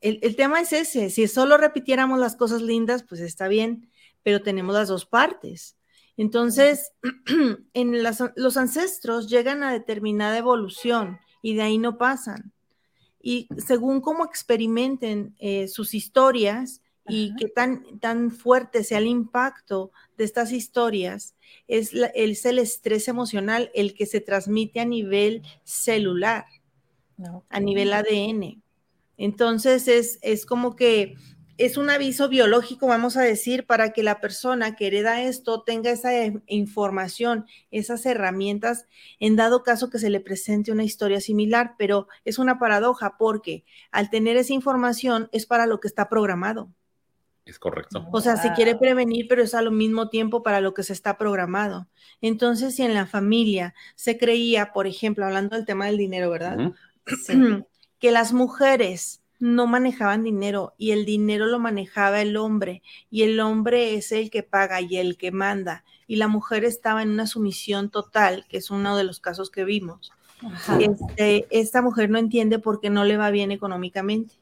El, 0.01 0.35
tema 0.35 0.61
es 0.61 0.71
ese, 0.71 1.09
si 1.09 1.27
solo 1.27 1.57
repitiéramos 1.57 2.19
las 2.19 2.35
cosas 2.35 2.61
lindas, 2.61 3.03
pues 3.03 3.21
está 3.21 3.47
bien, 3.47 3.89
pero 4.23 4.41
tenemos 4.41 4.75
las 4.75 4.87
dos 4.87 5.05
partes. 5.05 5.77
Entonces, 6.17 6.91
en 7.73 8.03
los 8.03 8.57
ancestros 8.57 9.29
llegan 9.29 9.63
a 9.63 9.71
determinada 9.71 10.37
evolución 10.37 11.19
y 11.41 11.55
de 11.55 11.63
ahí 11.63 11.77
no 11.77 11.97
pasan. 11.97 12.53
Y 13.21 13.47
según 13.57 14.01
cómo 14.01 14.23
experimenten 14.23 15.35
eh, 15.39 15.67
sus 15.67 15.95
historias 15.95 16.81
y 17.07 17.35
qué 17.35 17.47
tan, 17.47 17.99
tan 17.99 18.31
fuerte 18.31 18.83
sea 18.83 18.99
el 18.99 19.07
impacto 19.07 19.91
de 20.17 20.23
estas 20.23 20.51
historias, 20.51 21.35
es, 21.67 21.91
es 21.93 22.45
el 22.45 22.59
estrés 22.59 23.07
emocional 23.07 23.71
el 23.73 23.93
que 23.93 24.05
se 24.05 24.21
transmite 24.21 24.79
a 24.79 24.85
nivel 24.85 25.41
celular, 25.63 26.45
a 27.49 27.59
nivel 27.59 27.93
ADN. 27.93 28.63
Entonces 29.17 29.87
es, 29.87 30.19
es 30.21 30.45
como 30.45 30.75
que 30.75 31.15
es 31.57 31.77
un 31.77 31.89
aviso 31.89 32.27
biológico, 32.27 32.87
vamos 32.87 33.15
a 33.15 33.21
decir, 33.21 33.65
para 33.65 33.93
que 33.93 34.03
la 34.03 34.19
persona 34.19 34.75
que 34.75 34.87
hereda 34.87 35.21
esto 35.21 35.63
tenga 35.63 35.89
esa 35.89 36.11
información, 36.47 37.45
esas 37.71 38.05
herramientas, 38.05 38.87
en 39.19 39.35
dado 39.35 39.63
caso 39.63 39.89
que 39.89 39.99
se 39.99 40.09
le 40.09 40.19
presente 40.19 40.71
una 40.71 40.83
historia 40.83 41.21
similar, 41.21 41.75
pero 41.77 42.07
es 42.25 42.39
una 42.39 42.59
paradoja 42.59 43.15
porque 43.17 43.63
al 43.91 44.09
tener 44.09 44.35
esa 44.35 44.53
información 44.53 45.29
es 45.31 45.45
para 45.45 45.65
lo 45.65 45.79
que 45.79 45.87
está 45.87 46.09
programado. 46.09 46.69
Es 47.45 47.59
correcto. 47.59 48.07
O 48.11 48.21
sea, 48.21 48.37
se 48.37 48.53
quiere 48.53 48.75
prevenir, 48.75 49.27
pero 49.29 49.43
es 49.43 49.53
al 49.53 49.71
mismo 49.71 50.09
tiempo 50.09 50.41
para 50.41 50.61
lo 50.61 50.73
que 50.73 50.81
se 50.81 50.93
está 50.93 51.15
programado. 51.17 51.87
Entonces, 52.19 52.75
si 52.75 52.81
en 52.81 52.95
la 52.95 53.05
familia 53.05 53.75
se 53.95 54.17
creía, 54.17 54.73
por 54.73 54.87
ejemplo, 54.87 55.25
hablando 55.25 55.55
del 55.55 55.65
tema 55.65 55.85
del 55.85 55.97
dinero, 55.97 56.31
¿verdad? 56.31 56.73
que 58.05 58.11
las 58.11 58.33
mujeres 58.33 59.23
no 59.39 59.65
manejaban 59.65 60.23
dinero 60.23 60.75
y 60.77 60.91
el 60.91 61.05
dinero 61.05 61.47
lo 61.47 61.57
manejaba 61.57 62.21
el 62.21 62.37
hombre 62.37 62.83
y 63.09 63.23
el 63.23 63.39
hombre 63.39 63.95
es 63.95 64.11
el 64.11 64.29
que 64.29 64.43
paga 64.43 64.79
y 64.79 64.97
el 64.97 65.17
que 65.17 65.31
manda 65.31 65.83
y 66.05 66.17
la 66.17 66.27
mujer 66.27 66.65
estaba 66.65 67.01
en 67.01 67.09
una 67.09 67.25
sumisión 67.25 67.89
total, 67.89 68.45
que 68.47 68.57
es 68.57 68.69
uno 68.69 68.95
de 68.95 69.05
los 69.05 69.19
casos 69.19 69.49
que 69.49 69.63
vimos. 69.63 70.11
Este, 70.79 71.47
esta 71.49 71.81
mujer 71.81 72.11
no 72.11 72.19
entiende 72.19 72.59
por 72.59 72.79
qué 72.79 72.91
no 72.91 73.05
le 73.05 73.17
va 73.17 73.31
bien 73.31 73.49
económicamente. 73.51 74.35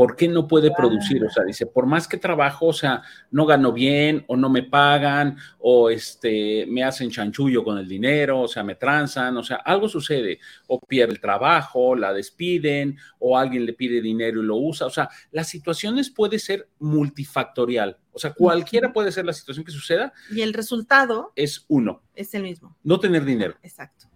¿Por 0.00 0.16
qué 0.16 0.28
no 0.28 0.48
puede 0.48 0.70
producir? 0.74 1.22
O 1.22 1.28
sea, 1.28 1.44
dice, 1.44 1.66
por 1.66 1.84
más 1.84 2.08
que 2.08 2.16
trabajo, 2.16 2.68
o 2.68 2.72
sea, 2.72 3.02
no 3.30 3.44
gano 3.44 3.70
bien 3.70 4.24
o 4.28 4.36
no 4.38 4.48
me 4.48 4.62
pagan 4.62 5.36
o 5.58 5.90
este, 5.90 6.64
me 6.70 6.82
hacen 6.82 7.10
chanchullo 7.10 7.62
con 7.62 7.76
el 7.76 7.86
dinero, 7.86 8.40
o 8.40 8.48
sea, 8.48 8.64
me 8.64 8.76
transan, 8.76 9.36
o 9.36 9.42
sea, 9.42 9.56
algo 9.56 9.90
sucede, 9.90 10.38
o 10.68 10.80
pierde 10.80 11.12
el 11.12 11.20
trabajo, 11.20 11.94
la 11.94 12.14
despiden, 12.14 12.96
o 13.18 13.36
alguien 13.36 13.66
le 13.66 13.74
pide 13.74 14.00
dinero 14.00 14.40
y 14.40 14.46
lo 14.46 14.56
usa, 14.56 14.86
o 14.86 14.90
sea, 14.90 15.10
las 15.32 15.50
situaciones 15.50 16.08
puede 16.08 16.38
ser 16.38 16.70
multifactorial, 16.78 17.98
o 18.12 18.18
sea, 18.18 18.32
cualquiera 18.32 18.94
puede 18.94 19.12
ser 19.12 19.26
la 19.26 19.34
situación 19.34 19.66
que 19.66 19.72
suceda. 19.72 20.14
Y 20.30 20.40
el 20.40 20.54
resultado 20.54 21.34
es 21.36 21.66
uno. 21.68 22.02
Es 22.14 22.32
el 22.32 22.42
mismo. 22.42 22.74
No 22.82 22.98
tener 23.00 23.26
dinero. 23.26 23.54
Exacto. 23.62 24.09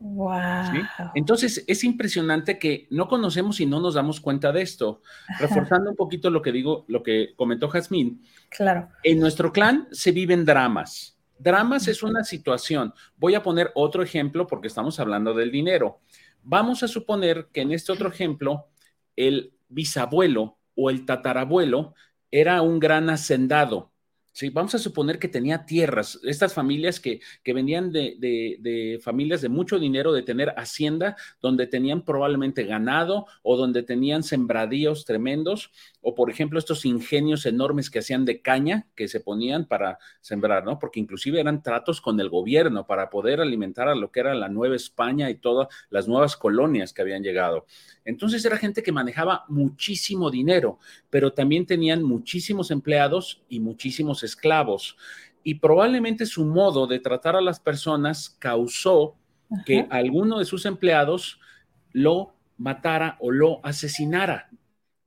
Wow. 0.00 0.32
Entonces 1.14 1.62
es 1.66 1.84
impresionante 1.84 2.58
que 2.58 2.86
no 2.90 3.06
conocemos 3.06 3.60
y 3.60 3.66
no 3.66 3.80
nos 3.80 3.94
damos 3.94 4.18
cuenta 4.18 4.50
de 4.50 4.62
esto. 4.62 5.02
Reforzando 5.38 5.90
un 5.90 5.96
poquito 5.96 6.30
lo 6.30 6.40
que 6.40 6.52
digo, 6.52 6.86
lo 6.88 7.02
que 7.02 7.34
comentó 7.36 7.68
Jazmín. 7.68 8.24
Claro. 8.48 8.88
En 9.02 9.20
nuestro 9.20 9.52
clan 9.52 9.88
se 9.92 10.10
viven 10.10 10.46
dramas. 10.46 11.18
Dramas 11.38 11.86
es 11.86 12.02
una 12.02 12.24
situación. 12.24 12.94
Voy 13.16 13.34
a 13.34 13.42
poner 13.42 13.70
otro 13.74 14.02
ejemplo 14.02 14.46
porque 14.46 14.68
estamos 14.68 14.98
hablando 14.98 15.34
del 15.34 15.50
dinero. 15.50 16.00
Vamos 16.42 16.82
a 16.82 16.88
suponer 16.88 17.48
que 17.52 17.60
en 17.60 17.72
este 17.72 17.92
otro 17.92 18.08
ejemplo, 18.08 18.68
el 19.16 19.52
bisabuelo 19.68 20.58
o 20.74 20.88
el 20.88 21.04
tatarabuelo 21.04 21.94
era 22.30 22.62
un 22.62 22.80
gran 22.80 23.10
hacendado 23.10 23.90
Sí, 24.40 24.48
vamos 24.48 24.74
a 24.74 24.78
suponer 24.78 25.18
que 25.18 25.28
tenía 25.28 25.66
tierras, 25.66 26.18
estas 26.24 26.54
familias 26.54 26.98
que, 26.98 27.20
que 27.44 27.52
venían 27.52 27.92
de, 27.92 28.16
de, 28.18 28.98
familias 29.02 29.42
de 29.42 29.50
mucho 29.50 29.78
dinero, 29.78 30.14
de 30.14 30.22
tener 30.22 30.54
hacienda, 30.56 31.14
donde 31.42 31.66
tenían 31.66 32.06
probablemente 32.06 32.64
ganado 32.64 33.26
o 33.42 33.58
donde 33.58 33.82
tenían 33.82 34.22
sembradíos 34.22 35.04
tremendos, 35.04 35.72
o 36.02 36.14
por 36.14 36.30
ejemplo 36.30 36.58
estos 36.58 36.84
ingenios 36.84 37.44
enormes 37.46 37.90
que 37.90 37.98
hacían 37.98 38.24
de 38.24 38.40
caña 38.40 38.86
que 38.94 39.08
se 39.08 39.20
ponían 39.20 39.66
para 39.66 39.98
sembrar, 40.20 40.64
¿no? 40.64 40.78
Porque 40.78 41.00
inclusive 41.00 41.40
eran 41.40 41.62
tratos 41.62 42.00
con 42.00 42.18
el 42.20 42.28
gobierno 42.28 42.86
para 42.86 43.10
poder 43.10 43.40
alimentar 43.40 43.88
a 43.88 43.94
lo 43.94 44.10
que 44.10 44.20
era 44.20 44.34
la 44.34 44.48
Nueva 44.48 44.76
España 44.76 45.28
y 45.30 45.34
todas 45.34 45.68
las 45.90 46.08
nuevas 46.08 46.36
colonias 46.36 46.92
que 46.92 47.02
habían 47.02 47.22
llegado. 47.22 47.66
Entonces 48.04 48.44
era 48.44 48.56
gente 48.56 48.82
que 48.82 48.92
manejaba 48.92 49.44
muchísimo 49.48 50.30
dinero, 50.30 50.78
pero 51.10 51.32
también 51.32 51.66
tenían 51.66 52.02
muchísimos 52.02 52.70
empleados 52.70 53.42
y 53.48 53.60
muchísimos 53.60 54.22
esclavos. 54.22 54.96
Y 55.42 55.56
probablemente 55.56 56.26
su 56.26 56.44
modo 56.44 56.86
de 56.86 57.00
tratar 57.00 57.36
a 57.36 57.40
las 57.40 57.60
personas 57.60 58.36
causó 58.38 59.16
que 59.66 59.86
alguno 59.90 60.38
de 60.38 60.44
sus 60.44 60.64
empleados 60.64 61.40
lo 61.92 62.34
matara 62.56 63.16
o 63.20 63.30
lo 63.30 63.64
asesinara, 63.64 64.50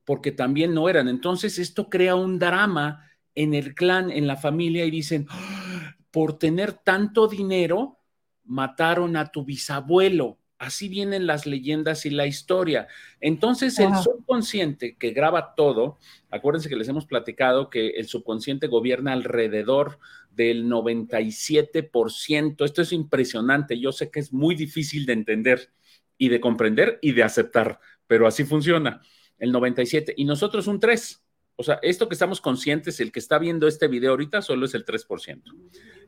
porque 0.04 0.32
también 0.32 0.74
no 0.74 0.88
eran. 0.88 1.08
Entonces 1.08 1.58
esto 1.58 1.88
crea 1.88 2.14
un 2.14 2.38
drama 2.38 3.10
en 3.34 3.54
el 3.54 3.74
clan, 3.74 4.10
en 4.10 4.26
la 4.26 4.36
familia, 4.36 4.84
y 4.84 4.90
dicen, 4.90 5.26
¡Ah! 5.30 5.96
por 6.10 6.38
tener 6.38 6.72
tanto 6.72 7.26
dinero, 7.26 7.98
mataron 8.44 9.16
a 9.16 9.32
tu 9.32 9.44
bisabuelo. 9.44 10.38
Así 10.58 10.88
vienen 10.88 11.26
las 11.26 11.46
leyendas 11.46 12.06
y 12.06 12.10
la 12.10 12.26
historia. 12.26 12.86
Entonces, 13.20 13.78
el 13.80 13.94
subconsciente 13.96 14.96
que 14.96 15.10
graba 15.10 15.54
todo, 15.56 15.98
acuérdense 16.30 16.68
que 16.68 16.76
les 16.76 16.88
hemos 16.88 17.06
platicado 17.06 17.68
que 17.68 17.88
el 17.90 18.06
subconsciente 18.06 18.68
gobierna 18.68 19.12
alrededor 19.12 19.98
del 20.30 20.66
97%. 20.66 22.64
Esto 22.64 22.82
es 22.82 22.92
impresionante. 22.92 23.78
Yo 23.80 23.90
sé 23.90 24.10
que 24.10 24.20
es 24.20 24.32
muy 24.32 24.54
difícil 24.54 25.06
de 25.06 25.14
entender 25.14 25.72
y 26.16 26.28
de 26.28 26.40
comprender 26.40 27.00
y 27.02 27.12
de 27.12 27.24
aceptar, 27.24 27.80
pero 28.06 28.26
así 28.26 28.44
funciona. 28.44 29.02
El 29.38 29.52
97 29.52 30.14
y 30.16 30.24
nosotros 30.24 30.66
un 30.66 30.80
3. 30.80 31.22
O 31.56 31.62
sea, 31.62 31.78
esto 31.82 32.08
que 32.08 32.14
estamos 32.14 32.40
conscientes, 32.40 32.98
el 33.00 33.12
que 33.12 33.20
está 33.20 33.38
viendo 33.38 33.68
este 33.68 33.86
video 33.88 34.10
ahorita, 34.10 34.42
solo 34.42 34.66
es 34.66 34.74
el 34.74 34.84
3%. 34.84 35.42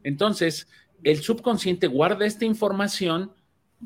Entonces, 0.02 0.68
el 1.02 1.22
subconsciente 1.22 1.86
guarda 1.86 2.26
esta 2.26 2.44
información 2.44 3.32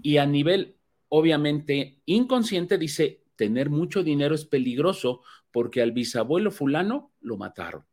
y 0.03 0.17
a 0.19 0.27
nivel, 0.27 0.77
obviamente, 1.09 2.01
inconsciente 2.07 2.79
dice, 2.79 3.23
tener 3.37 3.71
mucho 3.71 4.03
dinero 4.03 4.35
es 4.35 4.45
peligroso 4.45 5.23
porque 5.51 5.83
al 5.83 5.93
bisabuelo 5.93 6.51
fulano 6.51 7.13
lo 7.21 7.37
mataron. 7.37 7.85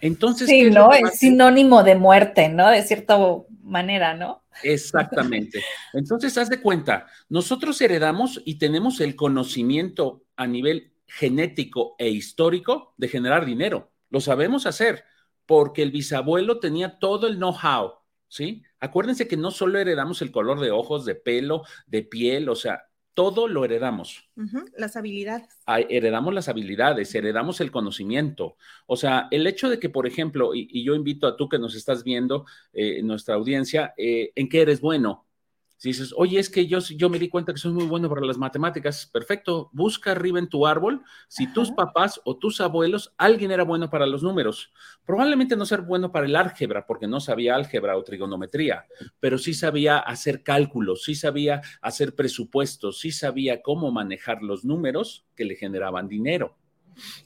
Entonces, 0.00 0.48
sí, 0.48 0.70
¿no? 0.70 0.92
Es, 0.92 1.18
sinónimo 1.18 1.82
de 1.82 1.96
muerte, 1.96 2.48
¿no? 2.48 2.70
De 2.70 2.82
cierta 2.82 3.18
manera, 3.62 4.14
¿no? 4.14 4.44
Exactamente. 4.62 5.62
Entonces, 5.92 6.36
haz 6.38 6.48
de 6.48 6.60
cuenta, 6.60 7.06
nosotros 7.28 7.80
heredamos 7.80 8.40
y 8.44 8.56
tenemos 8.58 9.00
el 9.00 9.16
conocimiento 9.16 10.24
a 10.38 10.46
nivel 10.46 10.92
genético 11.06 11.96
e 11.98 12.08
histórico 12.08 12.94
de 12.96 13.08
generar 13.08 13.44
dinero. 13.44 13.92
Lo 14.08 14.20
sabemos 14.20 14.64
hacer 14.64 15.04
porque 15.44 15.82
el 15.82 15.90
bisabuelo 15.90 16.60
tenía 16.60 16.98
todo 16.98 17.26
el 17.26 17.36
know-how, 17.36 17.94
¿sí? 18.28 18.62
Acuérdense 18.80 19.26
que 19.26 19.36
no 19.36 19.50
solo 19.50 19.78
heredamos 19.78 20.22
el 20.22 20.30
color 20.30 20.60
de 20.60 20.70
ojos, 20.70 21.04
de 21.04 21.14
pelo, 21.14 21.62
de 21.86 22.02
piel, 22.02 22.48
o 22.48 22.54
sea, 22.54 22.84
todo 23.14 23.48
lo 23.48 23.64
heredamos. 23.64 24.30
Las 24.76 24.96
habilidades. 24.96 25.48
heredamos 25.66 26.32
las 26.32 26.48
habilidades, 26.48 27.12
heredamos 27.16 27.60
el 27.60 27.72
conocimiento. 27.72 28.56
O 28.86 28.96
sea, 28.96 29.26
el 29.32 29.44
hecho 29.48 29.68
de 29.68 29.80
que, 29.80 29.88
por 29.88 30.06
ejemplo, 30.06 30.54
y, 30.54 30.84
yo 30.84 30.94
invito 30.94 31.26
a 31.26 31.36
tú 31.36 31.48
que 31.48 31.58
nos 31.58 31.74
estás 31.74 32.04
viendo, 32.04 32.46
eh, 32.72 33.02
nuestra 33.02 33.34
audiencia, 33.34 33.92
eh, 33.96 34.30
¿en 34.36 34.48
qué 34.48 34.60
eres 34.60 34.80
bueno? 34.80 35.26
Si 35.78 35.90
dices, 35.90 36.12
oye, 36.16 36.40
es 36.40 36.50
que 36.50 36.66
yo, 36.66 36.80
yo 36.80 37.08
me 37.08 37.20
di 37.20 37.28
cuenta 37.28 37.52
que 37.52 37.60
soy 37.60 37.72
muy 37.72 37.84
bueno 37.84 38.08
para 38.08 38.26
las 38.26 38.36
matemáticas, 38.36 39.06
perfecto, 39.06 39.70
busca 39.72 40.10
arriba 40.10 40.40
en 40.40 40.48
tu 40.48 40.66
árbol 40.66 41.02
si 41.28 41.52
tus 41.52 41.70
papás 41.70 42.20
o 42.24 42.36
tus 42.36 42.60
abuelos, 42.60 43.14
alguien 43.16 43.52
era 43.52 43.62
bueno 43.62 43.88
para 43.88 44.04
los 44.04 44.24
números. 44.24 44.72
Probablemente 45.06 45.54
no 45.54 45.64
ser 45.64 45.82
bueno 45.82 46.10
para 46.10 46.26
el 46.26 46.34
álgebra, 46.34 46.84
porque 46.84 47.06
no 47.06 47.20
sabía 47.20 47.54
álgebra 47.54 47.96
o 47.96 48.02
trigonometría, 48.02 48.86
pero 49.20 49.38
sí 49.38 49.54
sabía 49.54 49.98
hacer 50.00 50.42
cálculos, 50.42 51.04
sí 51.04 51.14
sabía 51.14 51.62
hacer 51.80 52.16
presupuestos, 52.16 52.98
sí 52.98 53.12
sabía 53.12 53.62
cómo 53.62 53.92
manejar 53.92 54.42
los 54.42 54.64
números 54.64 55.26
que 55.36 55.44
le 55.44 55.54
generaban 55.54 56.08
dinero. 56.08 56.56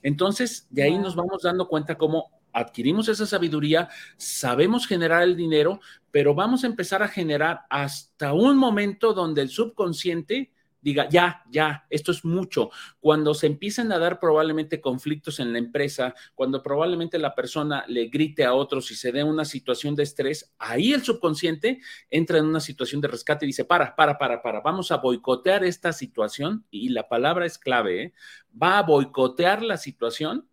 Entonces, 0.03 0.67
de 0.69 0.83
ahí 0.83 0.99
nos 0.99 1.17
vamos 1.17 1.41
dando 1.43 1.69
cuenta 1.69 1.97
cómo 1.97 2.42
adquirimos 2.53 3.09
esa 3.09 3.27
sabiduría, 3.27 3.89
sabemos 4.17 4.87
generar 4.87 5.23
el 5.23 5.37
dinero, 5.37 5.81
pero 6.11 6.35
vamos 6.35 6.65
a 6.65 6.67
empezar 6.67 7.03
a 7.03 7.09
generar 7.09 7.63
hasta 7.71 8.33
un 8.33 8.57
momento 8.57 9.13
donde 9.15 9.43
el 9.43 9.49
subconsciente 9.49 10.53
diga, 10.83 11.09
ya, 11.09 11.43
ya, 11.49 11.87
esto 11.89 12.11
es 12.11 12.25
mucho. 12.25 12.71
Cuando 13.01 13.35
se 13.35 13.47
empiezan 13.47 13.93
a 13.93 13.99
dar 13.99 14.19
probablemente 14.19 14.81
conflictos 14.81 15.39
en 15.39 15.53
la 15.53 15.59
empresa, 15.59 16.15
cuando 16.35 16.63
probablemente 16.63 17.19
la 17.19 17.35
persona 17.35 17.85
le 17.87 18.09
grite 18.09 18.45
a 18.45 18.53
otros 18.53 18.91
y 18.91 18.97
se 18.97 19.13
dé 19.13 19.23
una 19.23 19.45
situación 19.45 19.95
de 19.95 20.03
estrés, 20.03 20.53
ahí 20.59 20.93
el 20.93 21.03
subconsciente 21.03 21.81
entra 22.11 22.39
en 22.39 22.47
una 22.47 22.61
situación 22.61 23.01
de 23.01 23.09
rescate 23.09 23.47
y 23.47 23.49
dice, 23.49 23.65
para, 23.65 23.95
para, 23.95 24.19
para, 24.19 24.43
para, 24.43 24.61
vamos 24.61 24.91
a 24.91 24.97
boicotear 24.97 25.65
esta 25.65 25.93
situación 25.93 26.67
y 26.71 26.89
la 26.89 27.09
palabra 27.09 27.47
es 27.47 27.59
clave, 27.59 28.03
¿eh? 28.03 28.13
va 28.61 28.79
a 28.79 28.83
boicotear 28.83 29.63
la 29.63 29.77
situación 29.77 30.49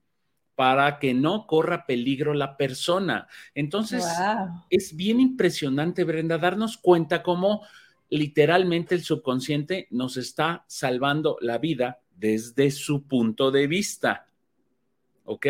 para 0.59 0.99
que 0.99 1.13
no 1.13 1.47
corra 1.47 1.85
peligro 1.85 2.33
la 2.33 2.57
persona. 2.57 3.29
Entonces, 3.55 4.03
es 4.69 4.93
bien 4.93 5.21
impresionante, 5.21 6.03
Brenda, 6.03 6.37
darnos 6.37 6.75
cuenta 6.75 7.23
cómo 7.23 7.61
literalmente 8.09 8.93
el 8.93 9.01
subconsciente 9.01 9.87
nos 9.89 10.17
está 10.17 10.65
salvando 10.67 11.37
la 11.39 11.59
vida 11.59 12.01
desde 12.13 12.71
su 12.71 13.07
punto 13.07 13.51
de 13.51 13.67
vista. 13.67 14.27
¿Ok? 15.23 15.47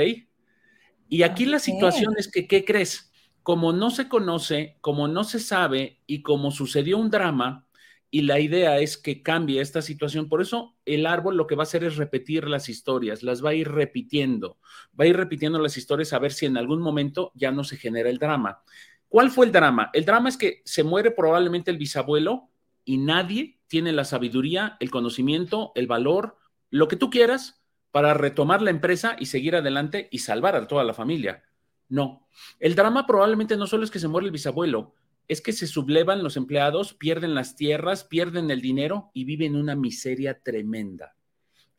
Y 1.07 1.23
aquí 1.23 1.47
la 1.47 1.57
situación 1.57 2.13
es 2.15 2.31
que, 2.31 2.47
¿qué 2.47 2.63
crees? 2.63 3.11
Como 3.41 3.73
no 3.73 3.89
se 3.89 4.07
conoce, 4.07 4.77
como 4.79 5.07
no 5.07 5.23
se 5.23 5.39
sabe 5.39 6.01
y 6.05 6.21
como 6.21 6.51
sucedió 6.51 6.99
un 6.99 7.09
drama, 7.09 7.65
y 8.11 8.23
la 8.23 8.39
idea 8.39 8.79
es 8.79 8.97
que 8.97 9.21
cambie 9.21 9.61
esta 9.61 9.81
situación. 9.81 10.29
Por 10.29 10.41
eso 10.41 10.75
el 10.85 11.05
árbol 11.05 11.37
lo 11.37 11.47
que 11.47 11.55
va 11.55 11.63
a 11.63 11.69
hacer 11.69 11.83
es 11.83 11.97
repetir 11.97 12.47
las 12.47 12.69
historias, 12.69 13.23
las 13.23 13.43
va 13.43 13.51
a 13.51 13.53
ir 13.53 13.69
repitiendo, 13.69 14.57
va 14.99 15.05
a 15.05 15.07
ir 15.07 15.17
repitiendo 15.17 15.59
las 15.59 15.77
historias 15.77 16.13
a 16.13 16.19
ver 16.19 16.31
si 16.31 16.45
en 16.45 16.57
algún 16.57 16.81
momento 16.81 17.31
ya 17.35 17.51
no 17.51 17.63
se 17.63 17.77
genera 17.77 18.09
el 18.09 18.17
drama. 18.17 18.63
¿Cuál 19.07 19.31
fue 19.31 19.45
el 19.45 19.51
drama? 19.51 19.89
El 19.93 20.05
drama 20.05 20.29
es 20.29 20.37
que 20.37 20.61
se 20.65 20.83
muere 20.83 21.11
probablemente 21.11 21.71
el 21.71 21.77
bisabuelo 21.77 22.49
y 22.83 22.97
nadie 22.97 23.59
tiene 23.67 23.91
la 23.91 24.05
sabiduría, 24.05 24.77
el 24.79 24.89
conocimiento, 24.89 25.71
el 25.75 25.87
valor, 25.87 26.37
lo 26.71 26.87
que 26.87 26.95
tú 26.95 27.09
quieras 27.09 27.63
para 27.91 28.13
retomar 28.13 28.61
la 28.61 28.69
empresa 28.69 29.15
y 29.19 29.27
seguir 29.27 29.55
adelante 29.55 30.07
y 30.11 30.19
salvar 30.19 30.55
a 30.55 30.67
toda 30.67 30.83
la 30.83 30.93
familia. 30.93 31.43
No, 31.87 32.27
el 32.59 32.75
drama 32.75 33.07
probablemente 33.07 33.57
no 33.57 33.65
solo 33.65 33.83
es 33.83 33.91
que 33.91 33.99
se 33.99 34.07
muere 34.07 34.25
el 34.25 34.31
bisabuelo, 34.31 34.93
es 35.29 35.41
que 35.41 35.53
se 35.53 35.67
sublevan 35.67 36.23
los 36.23 36.35
empleados, 36.35 36.95
pierden 36.95 37.35
las 37.35 37.55
tierras, 37.55 38.03
pierden 38.03 38.49
el 38.49 38.61
dinero 38.61 39.11
y 39.13 39.23
viven 39.23 39.55
una 39.55 39.75
miseria 39.75 40.41
tremenda. 40.41 41.15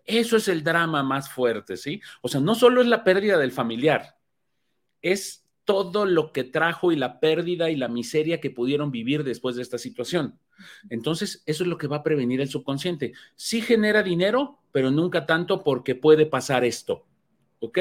Eso 0.07 0.37
es 0.37 0.49
el 0.49 0.63
drama 0.63 1.03
más 1.03 1.29
fuerte, 1.29 1.77
¿sí? 1.77 2.01
O 2.23 2.29
sea, 2.29 2.41
no 2.41 2.55
solo 2.55 2.81
es 2.81 2.87
la 2.87 3.05
pérdida 3.05 3.37
del 3.39 3.53
familiar, 3.53 4.17
es 5.03 5.45
todo 5.65 6.07
lo 6.07 6.33
que 6.33 6.45
trajo 6.45 6.93
y 6.93 6.97
la 6.97 7.21
pérdida 7.21 7.71
y 7.71 7.77
la 7.77 7.89
miseria 7.89 8.41
que 8.41 8.51
pudieron 8.51 8.93
vivir 8.93 9.25
después 9.25 9.57
de 9.57 9.63
esta 9.63 9.79
situación. 9.79 10.39
Entonces, 10.89 11.43
eso 11.45 11.65
es 11.65 11.69
lo 11.69 11.77
que 11.77 11.89
va 11.89 11.99
a 11.99 12.03
prevenir 12.03 12.41
el 12.41 12.49
subconsciente. 12.49 13.13
Sí 13.35 13.61
genera 13.61 14.03
dinero, 14.03 14.61
pero 14.73 14.91
nunca 14.91 15.27
tanto 15.27 15.65
porque 15.65 15.97
puede 15.97 16.27
pasar 16.27 16.65
esto, 16.65 17.05
¿ok? 17.59 17.79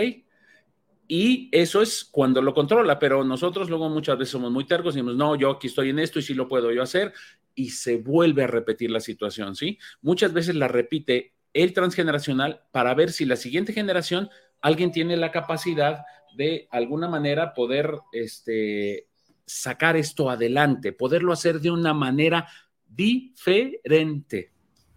Y 1.12 1.50
eso 1.51 1.82
es 1.82 2.06
cuando 2.06 2.39
lo 2.39 2.54
controla, 2.54 3.00
pero 3.00 3.24
nosotros 3.24 3.68
luego 3.68 3.89
muchas 3.89 4.16
veces 4.16 4.32
somos 4.32 4.51
muy 4.51 4.68
tercos 4.68 4.94
y 4.94 5.00
decimos, 5.00 5.16
no, 5.16 5.36
yo 5.36 5.50
aquí 5.50 5.66
estoy 5.66 5.89
en 5.89 5.98
esto 5.98 6.20
y 6.20 6.22
sí 6.22 6.36
lo 6.36 6.48
puedo 6.48 6.72
yo 6.72 6.84
hacer, 6.84 7.13
y 7.56 7.72
se 7.72 7.98
vuelve 7.98 8.44
a 8.44 8.48
repetir 8.48 8.92
la 8.92 9.00
situación, 9.00 9.56
¿sí? 9.56 9.80
Muchas 10.04 10.34
veces 10.34 10.54
la 10.54 10.68
repite 10.68 11.34
el 11.51 11.74
transgeneracional 11.74 12.62
para 12.72 12.94
ver 12.94 13.12
si 13.12 13.25
la 13.25 13.38
siguiente 13.38 13.74
generación 13.74 14.30
alguien 14.62 14.92
tiene 14.92 15.18
la 15.18 15.32
capacidad 15.32 16.06
de 16.36 16.68
alguna 16.70 17.08
manera 17.08 17.56
poder 17.56 17.92
este, 18.12 19.08
sacar 19.48 19.98
esto 19.98 20.30
adelante, 20.30 20.94
poderlo 20.94 21.34
hacer 21.34 21.60
de 21.60 21.72
una 21.72 21.96
manera 21.96 22.48
diferente. 22.88 24.51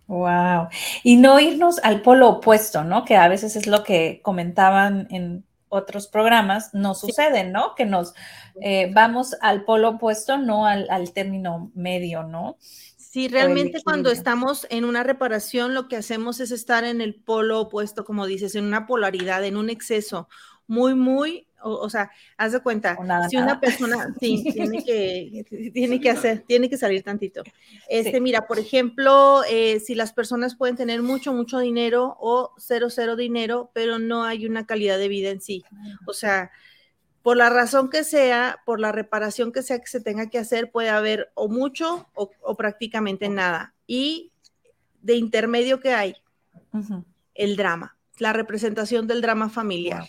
Wow. 0.08 0.68
Y 1.02 1.16
no 1.16 1.40
irnos 1.40 1.78
al 1.78 2.02
polo 2.02 2.28
opuesto, 2.28 2.84
¿no? 2.84 3.06
Que 3.06 3.16
a 3.16 3.28
veces 3.28 3.56
es 3.56 3.66
lo 3.66 3.82
que 3.82 4.20
comentaban 4.22 5.08
en 5.10 5.46
otros 5.72 6.06
programas 6.06 6.74
no 6.74 6.94
suceden, 6.94 7.50
¿no? 7.50 7.74
Que 7.74 7.86
nos 7.86 8.12
eh, 8.60 8.90
vamos 8.92 9.34
al 9.40 9.64
polo 9.64 9.90
opuesto, 9.90 10.36
no 10.36 10.66
al, 10.66 11.12
término 11.12 11.72
medio, 11.74 12.22
¿no? 12.22 12.58
Sí, 12.96 13.28
realmente 13.28 13.82
cuando 13.82 14.10
estamos 14.10 14.66
en 14.70 14.84
una 14.84 15.02
reparación, 15.02 15.74
lo 15.74 15.88
que 15.88 15.96
hacemos 15.96 16.40
es 16.40 16.50
estar 16.50 16.84
en 16.84 17.00
el 17.00 17.14
polo 17.14 17.60
opuesto, 17.60 18.04
como 18.04 18.26
dices, 18.26 18.54
en 18.54 18.64
una 18.64 18.86
polaridad, 18.86 19.44
en 19.44 19.56
un 19.56 19.70
exceso 19.70 20.28
muy, 20.66 20.94
muy 20.94 21.46
o, 21.62 21.88
sea, 21.90 22.10
haz 22.36 22.52
de 22.52 22.60
cuenta, 22.60 22.96
si 23.28 23.36
una 23.36 23.60
persona, 23.60 24.14
sí, 24.20 24.44
tiene 24.52 24.84
que, 24.84 25.70
tiene 25.72 26.00
que 26.00 26.10
hacer, 26.10 26.44
tiene 26.46 26.68
que 26.68 26.76
salir 26.76 27.02
tantito. 27.02 27.42
Este, 27.88 28.20
mira, 28.20 28.46
por 28.46 28.58
ejemplo, 28.58 29.42
eh, 29.48 29.80
si 29.80 29.94
las 29.94 30.12
personas 30.12 30.56
pueden 30.56 30.76
tener 30.76 31.02
mucho, 31.02 31.32
mucho 31.32 31.58
dinero 31.58 32.16
o 32.20 32.52
cero, 32.58 32.88
cero 32.90 33.16
dinero, 33.16 33.70
pero 33.72 33.98
no 33.98 34.24
hay 34.24 34.46
una 34.46 34.66
calidad 34.66 34.98
de 34.98 35.08
vida 35.08 35.30
en 35.30 35.40
sí. 35.40 35.64
O 36.06 36.12
sea, 36.12 36.50
por 37.22 37.36
la 37.36 37.50
razón 37.50 37.88
que 37.88 38.04
sea, 38.04 38.60
por 38.64 38.80
la 38.80 38.92
reparación 38.92 39.52
que 39.52 39.62
sea 39.62 39.78
que 39.78 39.86
se 39.86 40.00
tenga 40.00 40.28
que 40.28 40.38
hacer, 40.38 40.70
puede 40.70 40.90
haber 40.90 41.30
o 41.34 41.48
mucho 41.48 42.08
o, 42.14 42.56
prácticamente 42.56 43.28
nada. 43.28 43.74
Y 43.86 44.32
de 45.00 45.14
intermedio 45.16 45.80
que 45.80 45.94
hay, 45.94 46.16
el 47.34 47.56
drama, 47.56 47.96
la 48.18 48.32
representación 48.32 49.06
del 49.06 49.20
drama 49.20 49.48
familiar 49.48 50.08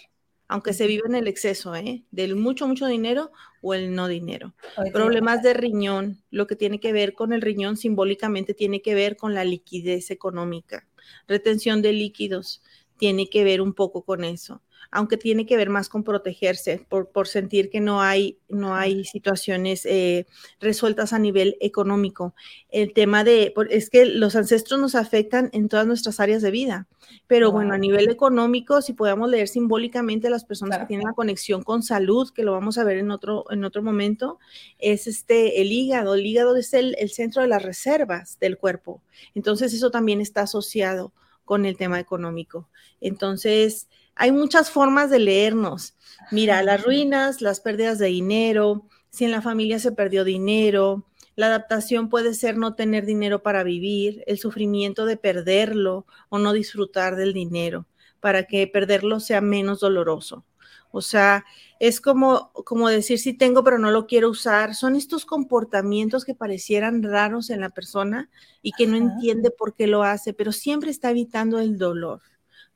aunque 0.54 0.74
se 0.74 0.86
vive 0.86 1.02
en 1.08 1.16
el 1.16 1.28
exceso, 1.28 1.76
¿eh? 1.76 2.04
Del 2.12 2.36
mucho, 2.36 2.68
mucho 2.68 2.86
dinero 2.86 3.32
o 3.64 3.74
el 3.74 3.96
no 3.96 4.08
dinero. 4.08 4.54
Problemas 4.94 5.42
de 5.42 5.56
riñón, 5.56 6.22
lo 6.30 6.46
que 6.46 6.56
tiene 6.56 6.80
que 6.80 6.94
ver 6.94 7.16
con 7.16 7.34
el 7.34 7.42
riñón 7.42 7.76
simbólicamente 7.76 8.54
tiene 8.54 8.84
que 8.84 8.94
ver 8.94 9.18
con 9.18 9.34
la 9.34 9.46
liquidez 9.46 10.12
económica. 10.12 10.88
Retención 11.28 11.82
de 11.82 11.94
líquidos 11.94 12.62
tiene 12.98 13.32
que 13.32 13.44
ver 13.44 13.62
un 13.62 13.74
poco 13.74 14.04
con 14.04 14.24
eso 14.24 14.62
aunque 14.94 15.18
tiene 15.18 15.46
que 15.46 15.58
ver 15.58 15.70
más 15.70 15.90
con 15.90 16.04
protegerse, 16.04 16.86
por, 16.88 17.10
por 17.10 17.28
sentir 17.28 17.70
que 17.70 17.80
no 17.80 18.02
hay, 18.02 18.38
no 18.48 18.76
hay 18.76 19.04
situaciones 19.06 19.86
eh, 19.86 20.28
resueltas 20.60 21.14
a 21.14 21.20
nivel 21.20 21.58
económico. 21.60 22.36
El 22.70 22.94
tema 22.94 23.24
de, 23.24 23.54
es 23.70 23.90
que 23.90 24.06
los 24.06 24.36
ancestros 24.36 24.80
nos 24.80 24.96
afectan 24.96 25.50
en 25.52 25.68
todas 25.68 25.88
nuestras 25.88 26.20
áreas 26.20 26.42
de 26.44 26.52
vida, 26.52 26.88
pero 27.28 27.52
bueno, 27.52 27.74
a 27.74 27.78
nivel 27.78 28.10
económico, 28.10 28.82
si 28.82 28.94
podemos 28.94 29.30
leer 29.30 29.48
simbólicamente 29.48 30.28
a 30.28 30.32
las 30.32 30.46
personas 30.46 30.78
que 30.80 30.86
tienen 30.86 31.08
la 31.08 31.14
conexión 31.14 31.64
con 31.64 31.82
salud, 31.82 32.30
que 32.32 32.44
lo 32.44 32.52
vamos 32.52 32.78
a 32.78 32.84
ver 32.84 32.98
en 32.98 33.12
otro, 33.12 33.46
en 33.50 33.64
otro 33.66 33.82
momento, 33.82 34.40
es 34.78 35.08
este, 35.08 35.62
el 35.62 35.72
hígado. 35.72 36.14
El 36.14 36.26
hígado 36.26 36.56
es 36.56 36.74
el, 36.74 36.96
el 37.00 37.10
centro 37.10 37.42
de 37.42 37.48
las 37.48 37.64
reservas 37.64 38.38
del 38.40 38.58
cuerpo. 38.58 39.02
Entonces, 39.34 39.74
eso 39.74 39.90
también 39.90 40.22
está 40.22 40.42
asociado 40.42 41.14
con 41.46 41.66
el 41.66 41.78
tema 41.78 42.00
económico. 42.00 42.70
Entonces, 43.02 43.88
hay 44.16 44.32
muchas 44.32 44.70
formas 44.70 45.10
de 45.10 45.20
leernos. 45.20 45.96
Mira, 46.32 46.62
las 46.64 46.84
ruinas, 46.84 47.42
las 47.42 47.60
pérdidas 47.60 48.00
de 48.00 48.08
dinero, 48.08 48.88
si 49.10 49.26
en 49.26 49.32
la 49.32 49.42
familia 49.42 49.80
se 49.80 49.92
perdió 49.92 50.24
dinero, 50.24 51.06
la 51.36 51.48
adaptación 51.48 52.10
puede 52.10 52.34
ser 52.34 52.58
no 52.58 52.76
tener 52.76 53.06
dinero 53.06 53.42
para 53.42 53.64
vivir, 53.64 54.24
el 54.28 54.38
sufrimiento 54.38 55.06
de 55.06 55.18
perderlo 55.18 56.06
o 56.30 56.38
no 56.38 56.54
disfrutar 56.54 57.16
del 57.16 57.34
dinero, 57.34 57.88
para 58.20 58.44
que 58.44 58.68
perderlo 58.68 59.20
sea 59.20 59.42
menos 59.42 59.80
doloroso. 59.80 60.46
O 60.92 61.02
sea, 61.02 61.44
es 61.80 62.00
como, 62.00 62.52
como 62.54 62.88
decir 62.88 63.18
si 63.18 63.34
tengo 63.34 63.64
pero 63.64 63.80
no 63.80 63.90
lo 63.90 64.06
quiero 64.06 64.30
usar. 64.30 64.76
Son 64.76 64.96
estos 64.96 65.26
comportamientos 65.26 66.24
que 66.24 66.36
parecieran 66.36 67.02
raros 67.02 67.50
en 67.50 67.62
la 67.62 67.72
persona 67.72 68.30
y 68.62 68.74
que 68.74 68.86
no 68.86 68.96
entiende 68.96 69.50
por 69.50 69.76
qué 69.76 69.88
lo 69.88 70.04
hace, 70.04 70.34
pero 70.34 70.52
siempre 70.52 70.92
está 70.92 71.10
evitando 71.10 71.60
el 71.60 71.80
dolor 71.80 72.22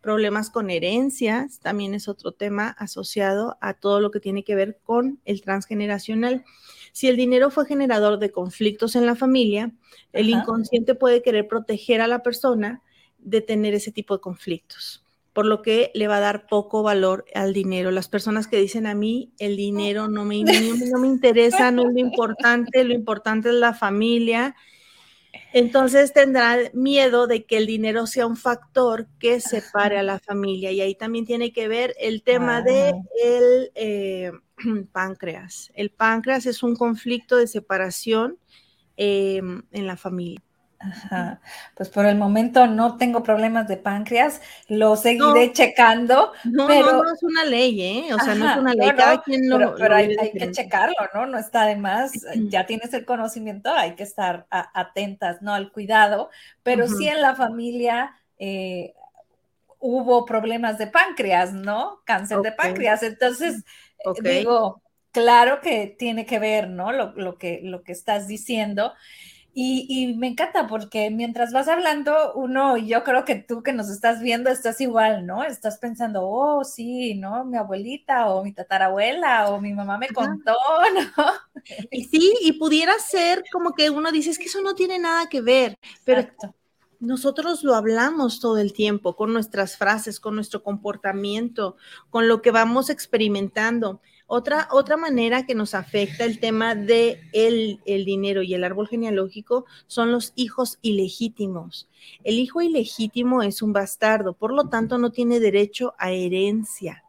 problemas 0.01 0.49
con 0.49 0.69
herencias, 0.69 1.59
también 1.59 1.93
es 1.93 2.07
otro 2.07 2.31
tema 2.31 2.69
asociado 2.69 3.57
a 3.61 3.73
todo 3.73 3.99
lo 3.99 4.11
que 4.11 4.19
tiene 4.19 4.43
que 4.43 4.55
ver 4.55 4.79
con 4.83 5.19
el 5.25 5.41
transgeneracional. 5.41 6.45
Si 6.91 7.07
el 7.07 7.17
dinero 7.17 7.51
fue 7.51 7.65
generador 7.65 8.19
de 8.19 8.31
conflictos 8.31 8.95
en 8.95 9.05
la 9.05 9.15
familia, 9.15 9.71
el 10.13 10.29
inconsciente 10.29 10.95
puede 10.95 11.21
querer 11.21 11.47
proteger 11.47 12.01
a 12.01 12.07
la 12.07 12.23
persona 12.23 12.81
de 13.17 13.41
tener 13.41 13.73
ese 13.73 13.91
tipo 13.91 14.15
de 14.15 14.21
conflictos, 14.21 15.03
por 15.33 15.45
lo 15.45 15.61
que 15.61 15.91
le 15.93 16.07
va 16.07 16.17
a 16.17 16.21
dar 16.21 16.47
poco 16.47 16.83
valor 16.83 17.25
al 17.35 17.53
dinero. 17.53 17.91
Las 17.91 18.07
personas 18.07 18.47
que 18.47 18.57
dicen 18.57 18.87
a 18.87 18.95
mí, 18.95 19.31
el 19.39 19.57
dinero 19.57 20.07
no 20.07 20.25
me, 20.25 20.43
no 20.43 20.99
me 20.99 21.07
interesa, 21.07 21.71
no 21.71 21.87
es 21.87 21.93
lo 21.93 21.99
importante, 21.99 22.83
lo 22.83 22.93
importante 22.93 23.49
es 23.49 23.55
la 23.55 23.73
familia 23.73 24.55
Entonces 25.53 26.13
tendrá 26.13 26.57
miedo 26.73 27.27
de 27.27 27.45
que 27.45 27.57
el 27.57 27.65
dinero 27.65 28.07
sea 28.07 28.25
un 28.25 28.37
factor 28.37 29.07
que 29.19 29.39
separe 29.39 29.97
a 29.97 30.03
la 30.03 30.19
familia. 30.19 30.71
Y 30.71 30.81
ahí 30.81 30.95
también 30.95 31.25
tiene 31.25 31.51
que 31.51 31.67
ver 31.67 31.95
el 31.99 32.23
tema 32.23 32.61
de 32.61 32.93
el 33.23 33.71
eh, 33.75 34.31
páncreas. 34.91 35.71
El 35.75 35.91
páncreas 35.91 36.45
es 36.45 36.63
un 36.63 36.75
conflicto 36.75 37.37
de 37.37 37.47
separación 37.47 38.37
em, 38.95 39.63
en 39.71 39.87
la 39.87 39.97
familia. 39.97 40.41
Ajá. 40.79 41.41
Pues 41.75 41.89
por 41.89 42.05
el 42.05 42.17
momento 42.17 42.67
no 42.67 42.97
tengo 42.97 43.23
problemas 43.23 43.67
de 43.67 43.77
páncreas, 43.77 44.41
lo 44.67 44.95
seguiré 44.95 45.51
checando. 45.51 46.33
No, 46.43 46.67
pero... 46.67 47.03
no, 47.03 47.13
es 47.13 47.23
una 47.23 47.45
ley, 47.45 47.81
¿eh? 47.81 48.13
O 48.13 48.19
sea, 48.19 48.35
no 48.35 48.49
es 48.49 48.57
una 48.57 48.73
ley. 48.75 48.91
Cada 48.95 49.21
quien 49.23 49.49
lo, 49.49 49.75
pero, 49.75 49.95
hay, 49.95 50.15
que 50.31 50.51
checarlo, 50.51 50.95
¿no? 51.13 51.25
No 51.25 51.39
está 51.39 51.65
de 51.65 51.77
más. 51.77 52.11
Ya 52.49 52.67
tienes 52.67 52.93
el 52.93 53.05
conocimiento, 53.05 53.73
hay 53.73 53.95
que 53.95 54.03
estar 54.03 54.45
atentas, 54.49 55.41
¿no? 55.41 55.53
Al 55.53 55.71
cuidado, 55.71 56.29
pero 56.61 56.87
sí 56.87 57.07
en 57.07 57.21
la 57.21 57.35
familia 57.35 58.15
eh, 58.37 58.93
hubo 59.79 60.25
problemas 60.25 60.77
de 60.77 60.87
páncreas, 60.87 61.53
¿no? 61.53 62.01
Cáncer 62.05 62.39
de 62.41 62.51
páncreas. 62.51 63.01
Entonces, 63.01 63.63
eh, 64.05 64.39
digo, 64.39 64.83
claro 65.11 65.59
que 65.59 65.95
tiene 65.97 66.27
que 66.27 66.37
ver, 66.37 66.69
¿no? 66.69 66.91
Lo, 66.91 67.13
lo, 67.13 67.39
que, 67.39 67.61
lo 67.63 67.81
que 67.81 67.93
estás 67.93 68.27
diciendo. 68.27 68.93
Y, 69.59 70.13
me 70.17 70.27
encanta 70.27 70.67
porque 70.67 71.09
mientras 71.09 71.51
vas 71.51 71.67
hablando, 71.67 72.31
uno, 72.35 72.77
yo 72.77 73.03
creo 73.03 73.25
que 73.25 73.33
tú 73.37 73.63
que 73.63 73.73
nos 73.73 73.89
estás 73.89 74.21
viendo, 74.21 74.51
estás 74.51 74.79
igual, 74.81 75.25
¿no? 75.25 75.43
Estás 75.43 75.79
pensando, 75.79 76.27
oh, 76.29 76.63
sí, 76.63 77.15
¿no? 77.15 77.43
Mi 77.43 77.57
abuelita 77.57 78.27
o 78.29 78.43
mi 78.43 78.53
tatarabuela 78.53 79.49
o 79.49 79.59
mi 79.59 79.73
mamá 79.73 79.97
me 79.97 80.09
contó, 80.09 80.53
¿no? 81.17 81.25
Y 81.89 82.03
sí, 82.03 82.35
y 82.43 82.51
pudiera 82.59 82.93
ser 82.99 83.43
como 83.51 83.73
que 83.73 83.89
uno 83.89 84.11
dice, 84.11 84.29
es 84.29 84.37
que 84.37 84.45
eso 84.45 84.61
no 84.61 84.75
tiene 84.75 84.99
nada 84.99 85.27
que 85.27 85.41
ver, 85.41 85.79
pero 86.03 86.29
nosotros 86.99 87.63
lo 87.63 87.73
hablamos 87.73 88.39
todo 88.39 88.59
el 88.59 88.73
tiempo 88.73 89.15
con 89.15 89.33
nuestras 89.33 89.75
frases, 89.75 90.19
con 90.19 90.35
nuestro 90.35 90.61
comportamiento, 90.61 91.77
con 92.11 92.27
lo 92.27 92.43
que 92.43 92.51
vamos 92.51 92.91
experimentando. 92.91 94.01
Otra, 94.29 94.67
otra 94.71 94.97
manera 94.97 95.45
que 95.45 95.55
nos 95.55 95.73
afecta 95.73 96.25
el 96.25 96.41
tema 96.41 96.75
de 96.75 97.21
el, 97.31 97.79
dinero 97.85 98.43
y 98.43 98.53
el 98.53 98.65
árbol 98.65 98.89
genealógico 98.89 99.65
son 99.87 100.11
los 100.11 100.33
hijos 100.35 100.79
ilegítimos. 100.81 101.87
El 102.25 102.37
hijo 102.37 102.61
ilegítimo 102.61 103.41
es 103.41 103.61
un 103.61 103.71
bastardo, 103.71 104.33
por 104.33 104.51
lo 104.51 104.67
tanto 104.67 104.97
no 104.97 105.11
tiene 105.11 105.39
derecho 105.39 105.93
a 105.97 106.11
herencia. 106.11 107.05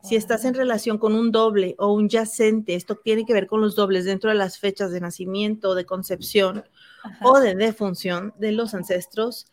Si 0.00 0.14
estás 0.14 0.44
en 0.44 0.54
relación 0.54 0.96
con 0.96 1.16
un 1.16 1.32
doble 1.32 1.74
o 1.76 1.92
un 1.92 2.08
yacente, 2.08 2.76
esto 2.76 2.94
tiene 2.94 3.26
que 3.26 3.34
ver 3.34 3.48
con 3.48 3.60
los 3.60 3.74
dobles 3.74 4.04
dentro 4.04 4.30
de 4.30 4.36
las 4.36 4.60
fechas 4.60 4.92
de 4.92 5.00
nacimiento, 5.00 5.74
de 5.74 5.84
concepción 5.84 6.64
o 7.20 7.40
de 7.40 7.56
defunción 7.56 8.32
de 8.38 8.52
los 8.52 8.74
ancestros, 8.74 9.48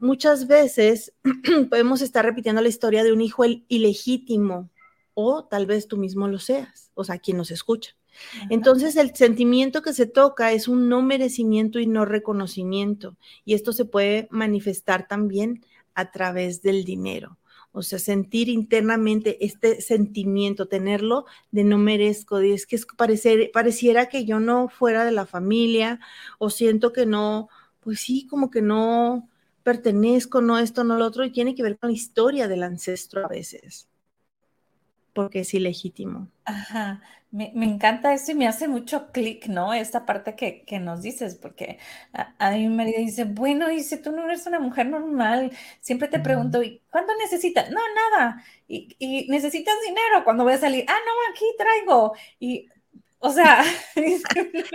muchas 0.00 0.48
veces 0.48 1.14
podemos 1.70 2.02
estar 2.02 2.24
repitiendo 2.24 2.60
la 2.60 2.68
historia 2.68 3.04
de 3.04 3.12
un 3.12 3.20
hijo 3.20 3.44
ilegítimo 3.68 4.71
o 5.14 5.44
tal 5.44 5.66
vez 5.66 5.88
tú 5.88 5.96
mismo 5.96 6.28
lo 6.28 6.38
seas, 6.38 6.90
o 6.94 7.04
sea, 7.04 7.18
quien 7.18 7.36
nos 7.36 7.50
escucha. 7.50 7.96
Entonces, 8.50 8.96
el 8.96 9.14
sentimiento 9.14 9.82
que 9.82 9.92
se 9.92 10.06
toca 10.06 10.52
es 10.52 10.68
un 10.68 10.88
no 10.88 11.02
merecimiento 11.02 11.78
y 11.78 11.86
no 11.86 12.04
reconocimiento, 12.04 13.16
y 13.44 13.54
esto 13.54 13.72
se 13.72 13.84
puede 13.84 14.28
manifestar 14.30 15.08
también 15.08 15.64
a 15.94 16.10
través 16.10 16.62
del 16.62 16.84
dinero. 16.84 17.38
O 17.74 17.82
sea, 17.82 17.98
sentir 17.98 18.50
internamente 18.50 19.44
este 19.44 19.80
sentimiento, 19.80 20.68
tenerlo 20.68 21.24
de 21.50 21.64
no 21.64 21.78
merezco, 21.78 22.38
de 22.38 22.52
es 22.52 22.66
que 22.66 22.76
es 22.76 22.84
parecer, 22.84 23.50
pareciera 23.52 24.06
que 24.10 24.26
yo 24.26 24.40
no 24.40 24.68
fuera 24.68 25.06
de 25.06 25.12
la 25.12 25.24
familia, 25.24 25.98
o 26.38 26.50
siento 26.50 26.92
que 26.92 27.06
no, 27.06 27.48
pues 27.80 28.00
sí, 28.00 28.26
como 28.26 28.50
que 28.50 28.60
no 28.60 29.28
pertenezco, 29.62 30.42
no 30.42 30.58
esto, 30.58 30.84
no 30.84 30.98
lo 30.98 31.06
otro, 31.06 31.24
y 31.24 31.32
tiene 31.32 31.54
que 31.54 31.62
ver 31.62 31.78
con 31.78 31.90
la 31.90 31.96
historia 31.96 32.48
del 32.48 32.62
ancestro 32.62 33.24
a 33.24 33.28
veces 33.28 33.88
porque 35.12 35.40
es 35.40 35.54
ilegítimo. 35.54 36.28
Ajá, 36.44 37.02
me, 37.30 37.52
encanta 37.54 38.12
eso 38.12 38.32
y 38.32 38.34
me 38.34 38.46
hace 38.46 38.68
mucho 38.68 39.10
clic, 39.10 39.46
¿no? 39.46 39.72
Esta 39.72 40.04
parte 40.04 40.36
que, 40.36 40.78
nos 40.80 41.02
dices, 41.02 41.34
porque 41.34 41.78
a, 42.12 42.50
mí 42.50 42.68
mi 42.68 42.74
marido 42.74 42.98
dice, 42.98 43.24
bueno, 43.24 43.68
dice, 43.68 43.96
tú 43.96 44.12
no 44.12 44.24
eres 44.24 44.46
una 44.46 44.60
mujer 44.60 44.86
normal, 44.86 45.52
siempre 45.80 46.08
te 46.08 46.20
pregunto, 46.20 46.62
¿y 46.62 46.82
cuánto 46.90 47.12
necesitas? 47.16 47.70
No, 47.70 47.80
nada, 47.94 48.44
y, 48.68 48.96
y 48.98 49.28
necesitas 49.30 49.74
dinero 49.86 50.24
cuando 50.24 50.44
voy 50.44 50.54
a 50.54 50.58
salir, 50.58 50.84
ah, 50.88 50.92
no, 50.92 51.32
aquí 51.32 51.44
traigo, 51.56 52.14
y 52.38 52.68
o 53.24 53.30
sea, 53.30 53.64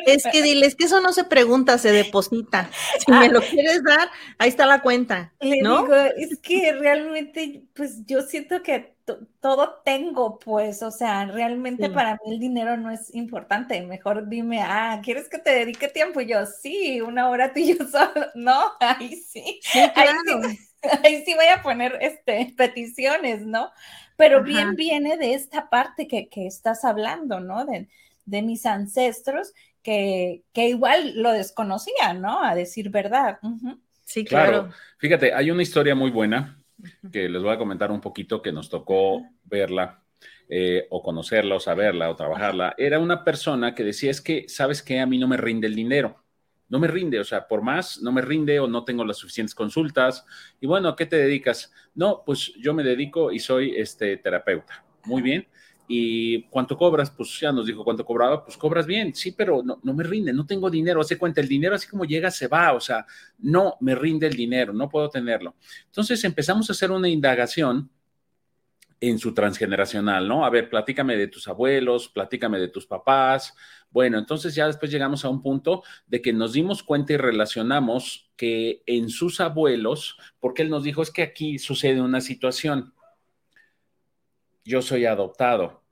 es 0.06 0.24
que 0.32 0.42
diles 0.42 0.76
que 0.76 0.86
eso 0.86 1.02
no 1.02 1.12
se 1.12 1.26
pregunta, 1.26 1.78
se 1.78 1.92
deposita. 1.92 2.70
Si 3.06 3.12
me 3.12 3.28
lo 3.28 3.42
quieres 3.42 3.84
dar, 3.84 4.10
ahí 4.38 4.48
está 4.48 4.66
la 4.66 4.82
cuenta. 4.82 5.34
¿no? 5.62 5.82
digo, 5.82 5.96
es 6.16 6.40
que 6.40 6.72
realmente, 6.72 7.66
pues 7.76 8.06
yo 8.06 8.22
siento 8.22 8.64
que 8.64 8.96
todo 9.42 9.82
tengo, 9.84 10.40
pues, 10.40 10.82
o 10.82 10.92
sea, 10.92 11.26
realmente 11.26 11.90
para 11.90 12.14
mí 12.14 12.36
el 12.36 12.40
dinero 12.40 12.78
no 12.78 12.90
es 12.90 13.14
importante. 13.14 13.82
Mejor 13.82 14.30
dime, 14.30 14.62
ah, 14.62 15.02
¿quieres 15.04 15.28
que 15.28 15.40
te 15.40 15.52
dedique 15.52 15.90
tiempo? 15.90 16.22
Y 16.22 16.28
yo, 16.28 16.46
sí, 16.46 17.02
una 17.02 17.30
hora 17.30 17.52
tú 17.52 17.60
y 17.60 17.76
yo 17.76 17.86
solo. 17.92 18.28
No, 18.36 18.72
ahí 18.80 19.14
sí. 19.18 19.60
ahí, 19.74 21.24
sí 21.26 21.34
voy 21.34 21.48
a 21.54 21.62
poner 21.62 21.98
este, 22.00 22.54
peticiones, 22.56 23.46
¿no? 23.46 23.72
Pero 24.16 24.42
bien 24.42 24.76
viene 24.76 25.18
de 25.18 25.34
esta 25.34 25.70
parte 25.70 26.08
que, 26.08 26.30
que 26.30 26.48
estás 26.48 26.86
hablando, 26.86 27.42
¿no? 27.42 27.66
De, 27.66 27.90
de 28.28 28.44
mis 28.44 28.66
ancestros 28.66 29.54
que, 29.82 30.44
que, 30.54 30.68
igual 30.68 31.14
lo 31.16 31.32
desconocían, 31.32 32.22
¿no? 32.22 32.44
A 32.44 32.54
decir 32.54 32.90
verdad. 32.90 33.40
Sí, 34.04 34.24
claro. 34.24 34.70
Fíjate, 35.00 35.34
hay 35.34 35.50
una 35.50 35.64
historia 35.64 35.96
muy 35.96 36.12
buena 36.12 36.60
que 37.12 37.28
les 37.28 37.42
voy 37.42 37.54
a 37.54 37.58
comentar 37.58 37.92
un 37.92 38.02
poquito 38.02 38.42
que 38.42 38.52
nos 38.52 38.70
tocó 38.70 39.24
verla. 39.44 40.04
Eh, 40.50 40.88
o 40.92 41.04
conocerla 41.04 41.56
o 41.56 41.60
saberla 41.60 42.10
o 42.10 42.16
trabajarla, 42.16 42.74
era 42.78 43.00
una 43.00 43.26
persona 43.26 43.76
que 43.76 43.84
decía 43.84 44.10
es 44.10 44.22
que, 44.22 44.46
¿sabes 44.48 44.82
qué? 44.82 45.02
A 45.02 45.06
mí 45.06 45.18
no 45.18 45.28
me 45.28 45.36
rinde 45.36 45.68
el 45.68 45.76
dinero, 45.76 46.24
no 46.70 46.80
me 46.80 46.88
rinde, 46.88 47.20
o 47.20 47.26
sea, 47.26 47.50
por 47.50 47.62
más, 47.62 48.02
no 48.02 48.14
me 48.14 48.22
rinde 48.22 48.58
o 48.62 48.66
no 48.66 48.86
tengo 48.86 49.04
las 49.04 49.18
suficientes 49.18 49.54
consultas. 49.54 50.26
Y 50.62 50.68
bueno, 50.68 50.88
¿a 50.88 50.96
qué 50.96 51.06
te 51.06 51.18
dedicas? 51.18 51.74
No, 51.96 52.24
pues 52.26 52.54
yo 52.62 52.74
me 52.74 52.84
dedico 52.84 53.34
y 53.34 53.40
soy 53.40 53.76
este 53.76 54.16
terapeuta. 54.16 54.86
Muy 55.04 55.22
bien. 55.22 55.48
¿Y 55.88 56.44
cuánto 56.44 56.78
cobras? 56.78 57.10
Pues 57.12 57.40
ya 57.40 57.52
nos 57.52 57.66
dijo 57.66 57.84
cuánto 57.84 58.04
cobraba, 58.04 58.44
pues 58.44 58.58
cobras 58.58 58.86
bien, 58.86 59.14
sí, 59.16 59.32
pero 59.32 59.64
no, 59.64 59.94
me 59.94 60.04
rinde, 60.04 60.34
no 60.34 60.46
tengo 60.46 60.70
dinero, 60.70 61.00
hace 61.00 61.18
cuenta, 61.18 61.40
el 61.40 61.48
dinero 61.48 61.76
así 61.76 61.88
como 61.88 62.04
llega, 62.04 62.30
se 62.30 62.48
va, 62.48 62.74
o 62.74 62.82
sea, 62.82 63.06
no 63.40 63.78
me 63.80 63.96
rinde 63.96 64.28
el 64.28 64.36
dinero, 64.36 64.74
no 64.74 64.90
puedo 64.90 65.10
tenerlo. 65.10 65.56
Entonces 65.86 66.24
empezamos 66.26 66.70
a 66.70 66.74
hacer 66.74 66.92
una 66.92 67.08
indagación 67.08 67.90
en 69.00 69.20
su 69.20 69.34
transgeneracional, 69.34 70.28
¿no? 70.28 70.44
A 70.44 70.50
ver, 70.50 70.70
platícame 70.70 71.16
de 71.16 71.28
tus 71.28 71.48
abuelos, 71.48 72.10
platícame 72.10 72.60
de 72.60 72.68
tus 72.68 72.88
papás. 72.88 73.54
Bueno, 73.92 74.18
entonces 74.18 74.56
ya 74.56 74.68
después 74.68 74.92
llegamos 74.92 75.24
a 75.24 75.30
un 75.30 75.42
punto 75.42 75.84
de 76.08 76.22
que 76.22 76.34
nos 76.34 76.54
dimos 76.54 76.84
cuenta 76.84 77.14
y 77.14 77.18
relacionamos 77.18 78.32
que 78.36 78.84
en 78.86 79.10
sus 79.10 79.40
abuelos, 79.40 80.18
porque 80.40 80.64
él 80.64 80.70
nos 80.70 80.84
dijo, 80.84 81.02
es 81.02 81.12
que 81.12 81.22
aquí 81.22 81.60
sucede 81.60 82.02
una 82.02 82.22
situación 82.22 82.94
yo 84.68 84.82
soy 84.82 85.06
adoptado. 85.06 85.84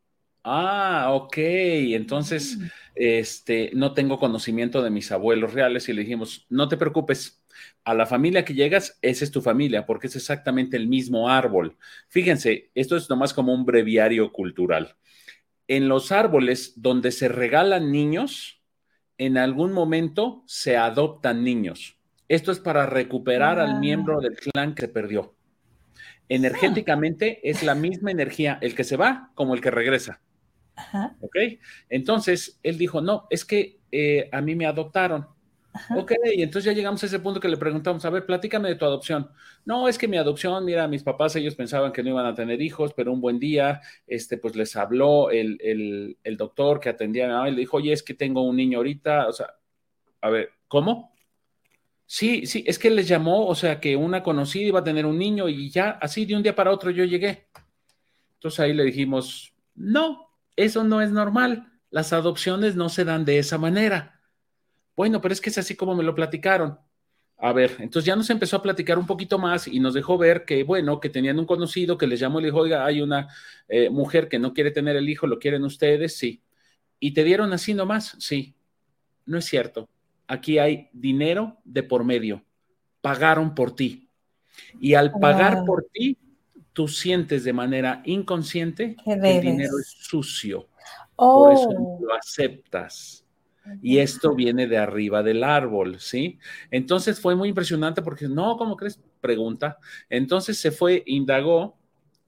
Ah, 0.44 1.08
ok. 1.12 1.38
Entonces, 1.38 2.58
mm. 2.58 2.66
este, 2.96 3.72
no 3.74 3.94
tengo 3.94 4.20
conocimiento 4.20 4.84
de 4.84 4.92
mis 4.92 5.12
abuelos 5.12 5.54
reales 5.54 5.90
y 5.90 5.94
le 5.94 6.02
dijimos, 6.02 6.46
no 6.50 6.68
te 6.68 6.78
preocupes, 6.78 7.44
a 7.84 7.94
la 7.94 8.06
familia 8.06 8.44
que 8.44 8.54
llegas, 8.54 9.00
esa 9.02 9.24
es 9.24 9.32
tu 9.32 9.42
familia, 9.42 9.86
porque 9.86 10.08
es 10.08 10.16
exactamente 10.16 10.76
el 10.78 10.88
mismo 10.88 11.30
árbol. 11.30 11.78
Fíjense, 12.10 12.70
esto 12.76 12.98
es 12.98 13.10
nomás 13.10 13.34
como 13.34 13.54
un 13.54 13.66
breviario 13.66 14.32
cultural. 14.32 14.98
En 15.68 15.88
los 15.88 16.12
árboles 16.12 16.74
donde 16.76 17.12
se 17.12 17.28
regalan 17.28 17.92
niños, 17.92 18.62
en 19.18 19.38
algún 19.38 19.72
momento 19.72 20.44
se 20.48 20.78
adoptan 20.78 21.44
niños. 21.44 21.98
Esto 22.28 22.52
es 22.52 22.60
para 22.60 22.86
recuperar 22.86 23.60
al 23.60 23.80
miembro 23.80 24.20
del 24.20 24.36
clan 24.36 24.76
que 24.76 24.84
se 24.84 24.88
perdió 24.90 25.35
energéticamente 26.30 27.48
es 27.50 27.64
la 27.64 27.76
misma 27.76 28.12
energía 28.12 28.58
el 28.62 28.76
que 28.76 28.84
se 28.84 28.98
va 28.98 29.32
como 29.36 29.54
el 29.54 29.62
que 29.62 29.72
regresa. 29.72 30.22
Ajá. 30.76 31.16
¿Ok? 31.22 31.36
Entonces, 31.90 32.60
él 32.64 32.78
dijo, 32.78 33.02
no, 33.02 33.28
es 33.30 33.46
que 33.46 33.80
eh, 33.92 34.30
a 34.32 34.42
mí 34.42 34.56
me 34.56 34.66
adoptaron. 34.66 35.28
Ok, 35.96 36.14
y 36.34 36.42
entonces 36.42 36.66
ya 36.66 36.74
llegamos 36.74 37.04
a 37.04 37.06
ese 37.06 37.20
punto 37.20 37.40
que 37.40 37.50
le 37.50 37.58
preguntamos, 37.58 38.06
a 38.06 38.10
ver, 38.10 38.26
platícame 38.26 38.70
de 38.70 38.76
tu 38.76 38.86
adopción. 38.86 39.30
No, 39.66 39.88
es 39.88 39.98
que 39.98 40.08
mi 40.08 40.18
adopción, 40.18 40.64
mira, 40.64 40.88
mis 40.88 41.04
papás, 41.04 41.36
ellos 41.36 41.56
pensaban 41.56 41.92
que 41.92 42.02
no 42.02 42.12
iban 42.12 42.26
a 42.26 42.36
tener 42.36 42.62
hijos, 42.62 42.94
pero 42.94 43.12
un 43.12 43.22
buen 43.22 43.40
día, 43.40 43.82
este, 44.08 44.38
pues 44.38 44.56
les 44.56 44.76
habló 44.76 45.32
el, 45.32 45.58
el, 46.24 46.38
doctor 46.38 46.80
que 46.80 46.90
atendía 46.90 47.26
a 47.26 47.28
mi 47.28 47.34
mamá 47.34 47.50
y 47.50 47.52
le 47.52 47.60
dijo, 47.60 47.78
oye, 47.78 47.92
es 47.92 48.04
que 48.04 48.14
tengo 48.14 48.44
un 48.44 48.56
niño 48.56 48.78
ahorita, 48.78 49.28
o 49.28 49.34
sea, 49.34 49.56
a 50.22 50.30
ver, 50.30 50.50
¿cómo? 50.68 51.14
Sí, 52.08 52.46
sí, 52.46 52.63
es 52.68 52.78
que 52.78 52.89
les 52.91 53.08
llamó, 53.08 53.48
o 53.48 53.56
sea, 53.56 53.80
que 53.80 53.96
una 53.96 54.22
conocida 54.22 54.68
iba 54.68 54.80
a 54.80 54.84
tener 54.84 55.06
un 55.06 55.18
niño 55.18 55.50
y 55.50 55.70
ya 55.72 55.91
así 56.02 56.26
de 56.26 56.36
un 56.36 56.44
día 56.44 56.56
para 56.56 56.72
otro 56.72 56.91
yo 56.91 57.04
llegué. 57.04 57.48
Entonces 58.36 58.60
ahí 58.60 58.74
le 58.74 58.84
dijimos, 58.84 59.54
no, 59.74 60.30
eso 60.56 60.84
no 60.84 61.02
es 61.02 61.12
normal. 61.12 61.72
Las 61.89 62.13
adopciones 62.13 62.76
no 62.76 62.89
se 62.89 63.06
dan 63.06 63.26
de 63.26 63.39
esa 63.39 63.58
manera. 63.58 64.22
Bueno, 64.96 65.20
pero 65.22 65.34
es 65.34 65.41
que 65.41 65.50
es 65.50 65.58
así 65.58 65.76
como 65.76 65.96
me 65.96 66.04
lo 66.04 66.13
platicaron. 66.13 66.80
A 67.38 67.52
ver, 67.54 67.76
entonces 67.80 68.06
ya 68.06 68.15
nos 68.15 68.30
empezó 68.30 68.58
a 68.58 68.62
platicar 68.62 68.98
un 68.98 69.06
poquito 69.06 69.38
más 69.38 69.68
y 69.68 69.80
nos 69.80 69.94
dejó 69.94 70.18
ver 70.18 70.46
que, 70.46 70.63
bueno, 70.63 71.00
que 71.02 71.10
tenían 71.10 71.38
un 71.39 71.46
conocido 71.46 71.98
que 71.98 72.08
les 72.08 72.20
llamó 72.20 72.39
y 72.39 72.44
le 72.44 72.48
dijo, 72.48 72.60
oiga, 72.60 72.86
hay 72.86 73.02
una 73.02 73.28
eh, 73.68 73.89
mujer 73.89 74.30
que 74.30 74.39
no 74.39 74.54
quiere 74.54 74.72
tener 74.72 74.96
el 74.96 75.10
hijo, 75.10 75.28
¿lo 75.28 75.38
quieren 75.39 75.63
ustedes? 75.65 76.18
Sí. 76.18 76.41
¿Y 77.00 77.13
te 77.13 77.24
dieron 77.24 77.52
así 77.52 77.74
nomás? 77.74 78.15
Sí. 78.20 78.56
No 79.26 79.38
es 79.38 79.46
cierto. 79.46 79.89
Aquí 80.28 80.58
hay 80.58 80.90
dinero 80.94 81.58
de 81.64 81.84
por 81.84 82.04
medio. 82.04 82.44
Pagaron 83.02 83.54
por 83.54 83.76
ti. 83.76 84.10
Y 84.80 84.94
al 84.94 85.12
pagar 85.12 85.64
por 85.66 85.86
ti, 85.92 86.18
tú 86.74 86.88
sientes 86.88 87.44
de 87.44 87.54
manera 87.54 88.02
inconsciente 88.06 88.96
que 89.04 89.14
el 89.14 89.42
dinero 89.42 89.80
es 89.80 89.88
sucio. 89.88 90.68
Por 91.16 91.54
eso 91.54 91.70
oh. 91.70 92.00
lo 92.02 92.14
aceptas. 92.14 93.26
Y 93.82 93.98
esto 93.98 94.36
viene 94.36 94.68
de 94.68 94.78
arriba 94.78 95.24
del 95.24 95.44
árbol, 95.44 96.00
¿sí? 96.00 96.38
Entonces 96.70 97.20
fue 97.20 97.36
muy 97.36 97.50
impresionante 97.50 98.02
porque, 98.04 98.28
no, 98.28 98.58
¿cómo 98.58 98.76
crees? 98.76 99.00
Pregunta. 99.22 99.80
Entonces 100.10 100.58
se 100.58 100.72
fue, 100.72 101.02
indagó 101.08 101.76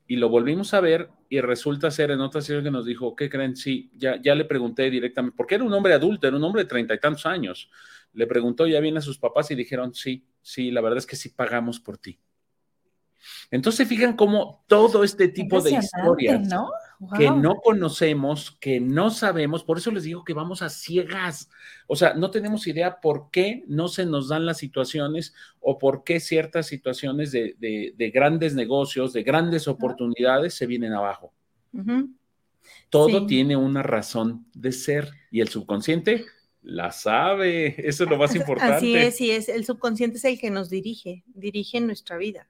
y 0.08 0.16
lo 0.16 0.30
volvimos 0.30 0.74
a 0.74 0.80
ver 0.80 1.10
y 1.30 1.42
resulta 1.42 1.92
ser 1.92 2.12
en 2.12 2.22
otra 2.22 2.42
sesión 2.42 2.64
que 2.64 2.72
nos 2.72 2.86
dijo, 2.86 3.16
¿qué 3.16 3.30
creen? 3.30 3.56
Sí, 3.56 3.92
ya, 3.96 4.22
ya 4.22 4.36
le 4.36 4.46
pregunté 4.46 4.90
directamente, 4.90 5.36
porque 5.36 5.56
era 5.56 5.64
un 5.64 5.74
hombre 5.74 5.94
adulto, 5.94 6.28
era 6.28 6.38
un 6.38 6.44
hombre 6.44 6.64
de 6.64 6.70
treinta 6.70 6.94
y 6.94 7.00
tantos 7.00 7.26
años. 7.26 7.70
Le 8.14 8.28
preguntó 8.28 8.66
ya 8.66 8.80
bien 8.80 8.98
a 8.98 9.02
sus 9.02 9.18
papás 9.18 9.52
y 9.52 9.56
dijeron, 9.56 9.94
sí, 9.94 10.26
sí, 10.42 10.72
la 10.72 10.82
verdad 10.82 11.00
es 11.00 11.06
que 11.06 11.16
sí 11.16 11.30
pagamos 11.30 11.80
por 11.80 11.98
ti. 11.98 12.20
Entonces, 13.52 13.88
fijan 13.88 14.16
cómo 14.16 14.64
todo 14.68 15.04
este 15.04 15.28
tipo 15.28 15.62
de 15.62 15.72
historias 15.72 16.50
que 17.18 17.30
no 17.30 17.58
conocemos, 17.58 18.58
que 18.60 18.80
no 18.80 19.12
sabemos, 19.12 19.64
por 19.64 19.78
eso 19.78 19.92
les 19.92 20.04
digo 20.04 20.24
que 20.24 20.34
vamos 20.34 20.62
a 20.62 20.70
ciegas. 20.70 21.50
O 21.86 21.96
sea, 21.96 22.14
no 22.16 22.32
tenemos 22.32 22.66
idea 22.68 23.00
por 23.00 23.30
qué 23.32 23.64
no 23.68 23.88
se 23.88 24.06
nos 24.06 24.30
dan 24.30 24.46
las 24.46 24.58
situaciones 24.58 25.34
o 25.60 25.78
por 25.78 26.04
qué 26.04 26.20
ciertas 26.20 26.66
situaciones 26.66 27.32
de, 27.32 28.12
grandes 28.14 28.56
negocios, 28.56 29.14
de 29.14 29.24
grandes 29.24 29.68
oportunidades 29.68 30.56
se 30.56 30.66
vienen 30.66 30.94
abajo. 30.94 31.34
Todo 32.90 33.26
tiene 33.28 33.56
una 33.56 33.84
razón 33.84 34.48
de 34.54 34.72
ser 34.72 35.12
y 35.30 35.42
el 35.42 35.50
subconsciente 35.50 36.26
la 36.64 36.92
sabe. 36.92 37.76
Eso 37.88 38.04
es 38.06 38.10
lo 38.10 38.18
más 38.18 38.36
importante. 38.36 38.76
Así 38.76 38.96
es, 38.96 39.16
sí 39.18 39.32
es. 39.32 39.50
El 39.50 39.66
subconsciente 39.66 40.18
es 40.18 40.26
el 40.26 40.40
que 40.40 40.50
nos 40.50 40.70
dirige, 40.70 41.24
dirige 41.28 41.80
nuestra 41.80 42.18
vida. 42.18 42.50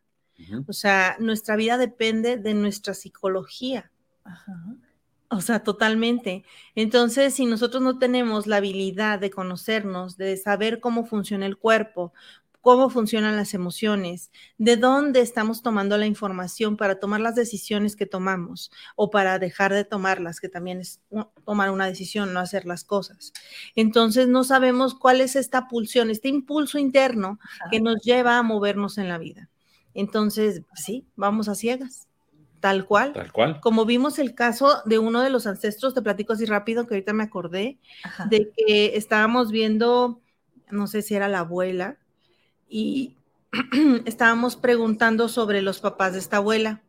O 0.68 0.74
sea, 0.74 1.18
nuestra 1.20 1.56
vida 1.56 1.78
depende 1.78 2.38
de 2.38 2.54
nuestra 2.54 2.94
psicología. 2.94 3.92
O 5.30 5.42
sea, 5.42 5.62
totalmente. 5.64 6.46
Entonces, 6.74 7.34
si 7.34 7.46
nosotros 7.46 7.84
no 7.84 8.00
tenemos 8.00 8.48
la 8.48 8.58
habilidad 8.58 9.20
de 9.20 9.30
conocernos, 9.30 10.16
de 10.16 10.38
saber 10.38 10.80
cómo 10.80 11.06
funciona 11.06 11.46
el 11.46 11.58
cuerpo, 11.58 12.14
cómo 12.62 12.90
funcionan 12.90 13.38
las 13.38 13.54
emociones, 13.54 14.32
de 14.58 14.76
dónde 14.76 15.22
estamos 15.22 15.62
tomando 15.62 15.98
la 15.98 16.06
información 16.06 16.76
para 16.76 17.00
tomar 17.00 17.22
las 17.22 17.36
decisiones 17.36 17.96
que 17.96 18.06
tomamos 18.06 18.72
o 18.96 19.10
para 19.10 19.40
dejar 19.40 19.74
de 19.74 19.86
tomarlas, 19.86 20.42
que 20.42 20.50
también 20.50 20.82
es 20.82 21.00
tomar 21.46 21.72
una 21.72 21.86
decisión, 21.86 22.34
no 22.34 22.42
hacer 22.42 22.66
las 22.66 22.84
cosas. 22.84 23.32
Entonces 23.76 24.28
no 24.28 24.44
sabemos 24.44 24.96
cuál 24.96 25.22
es 25.22 25.36
esta 25.36 25.68
pulsión, 25.68 26.10
este 26.10 26.28
impulso 26.30 26.78
interno 26.78 27.40
que 27.72 27.80
nos 27.80 28.02
lleva 28.02 28.38
a 28.38 28.44
movernos 28.44 28.98
en 28.98 29.08
la 29.08 29.18
vida. 29.18 29.50
Entonces, 29.94 30.62
sí, 30.76 31.08
vamos 31.16 31.48
a 31.48 31.56
ciegas. 31.56 32.07
Tal 32.60 32.86
cual. 32.86 33.14
Tal 33.14 33.32
cual. 33.32 33.60
Como 33.62 33.86
vimos 33.86 34.20
el 34.20 34.34
caso 34.34 34.82
de 34.86 35.00
uno 35.00 35.22
de 35.22 35.30
los 35.30 35.46
ancestros, 35.48 35.94
te 35.94 36.02
platico 36.02 36.34
así 36.34 36.46
rápido 36.46 36.88
que 36.88 36.96
ahorita 36.96 37.14
me 37.14 37.24
acordé, 37.24 37.78
de 38.30 38.52
que 38.56 38.98
estábamos 38.98 39.52
viendo, 39.52 40.22
no 40.70 40.88
sé 40.88 41.02
si 41.02 41.16
era 41.16 41.28
la 41.28 41.40
abuela, 41.40 41.98
y 42.68 43.16
estábamos 44.06 44.56
preguntando 44.56 45.30
sobre 45.30 45.62
los 45.62 45.80
papás 45.80 46.14
de 46.14 46.20
esta 46.20 46.38
abuela. 46.38 46.82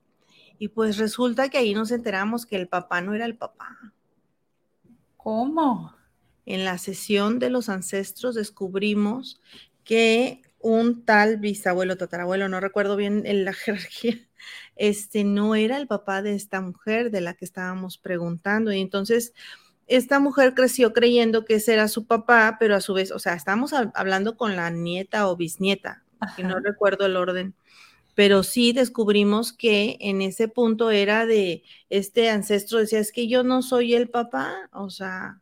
Y 0.58 0.68
pues 0.68 0.96
resulta 0.98 1.48
que 1.48 1.58
ahí 1.58 1.74
nos 1.74 1.92
enteramos 1.92 2.46
que 2.46 2.56
el 2.56 2.66
papá 2.66 3.00
no 3.00 3.14
era 3.14 3.26
el 3.26 3.36
papá. 3.36 3.92
¿Cómo? 5.16 5.94
En 6.46 6.64
la 6.64 6.78
sesión 6.78 7.38
de 7.38 7.50
los 7.50 7.68
ancestros 7.68 8.34
descubrimos 8.34 9.40
que 9.84 10.42
un 10.58 11.04
tal 11.04 11.36
bisabuelo, 11.36 11.96
tatarabuelo, 11.96 12.48
no 12.48 12.60
recuerdo 12.60 12.96
bien 12.96 13.22
en 13.26 13.44
la 13.44 13.52
jerarquía, 13.54 14.27
este 14.76 15.24
no 15.24 15.54
era 15.54 15.76
el 15.76 15.86
papá 15.86 16.22
de 16.22 16.34
esta 16.34 16.60
mujer 16.60 17.10
de 17.10 17.20
la 17.20 17.34
que 17.34 17.44
estábamos 17.44 17.98
preguntando. 17.98 18.72
Y 18.72 18.80
entonces 18.80 19.32
esta 19.86 20.20
mujer 20.20 20.54
creció 20.54 20.92
creyendo 20.92 21.44
que 21.44 21.54
ese 21.54 21.72
era 21.72 21.88
su 21.88 22.06
papá, 22.06 22.56
pero 22.60 22.76
a 22.76 22.80
su 22.80 22.94
vez, 22.94 23.10
o 23.10 23.18
sea, 23.18 23.34
estábamos 23.34 23.72
hablando 23.72 24.36
con 24.36 24.54
la 24.54 24.70
nieta 24.70 25.28
o 25.28 25.36
bisnieta, 25.36 26.04
que 26.36 26.42
no 26.44 26.58
recuerdo 26.60 27.06
el 27.06 27.16
orden, 27.16 27.54
pero 28.14 28.42
sí 28.42 28.72
descubrimos 28.72 29.52
que 29.52 29.96
en 30.00 30.20
ese 30.20 30.48
punto 30.48 30.90
era 30.90 31.24
de 31.24 31.62
este 31.88 32.28
ancestro, 32.28 32.78
decía, 32.78 32.98
es 32.98 33.12
que 33.12 33.28
yo 33.28 33.44
no 33.44 33.62
soy 33.62 33.94
el 33.94 34.10
papá, 34.10 34.68
o 34.72 34.90
sea, 34.90 35.40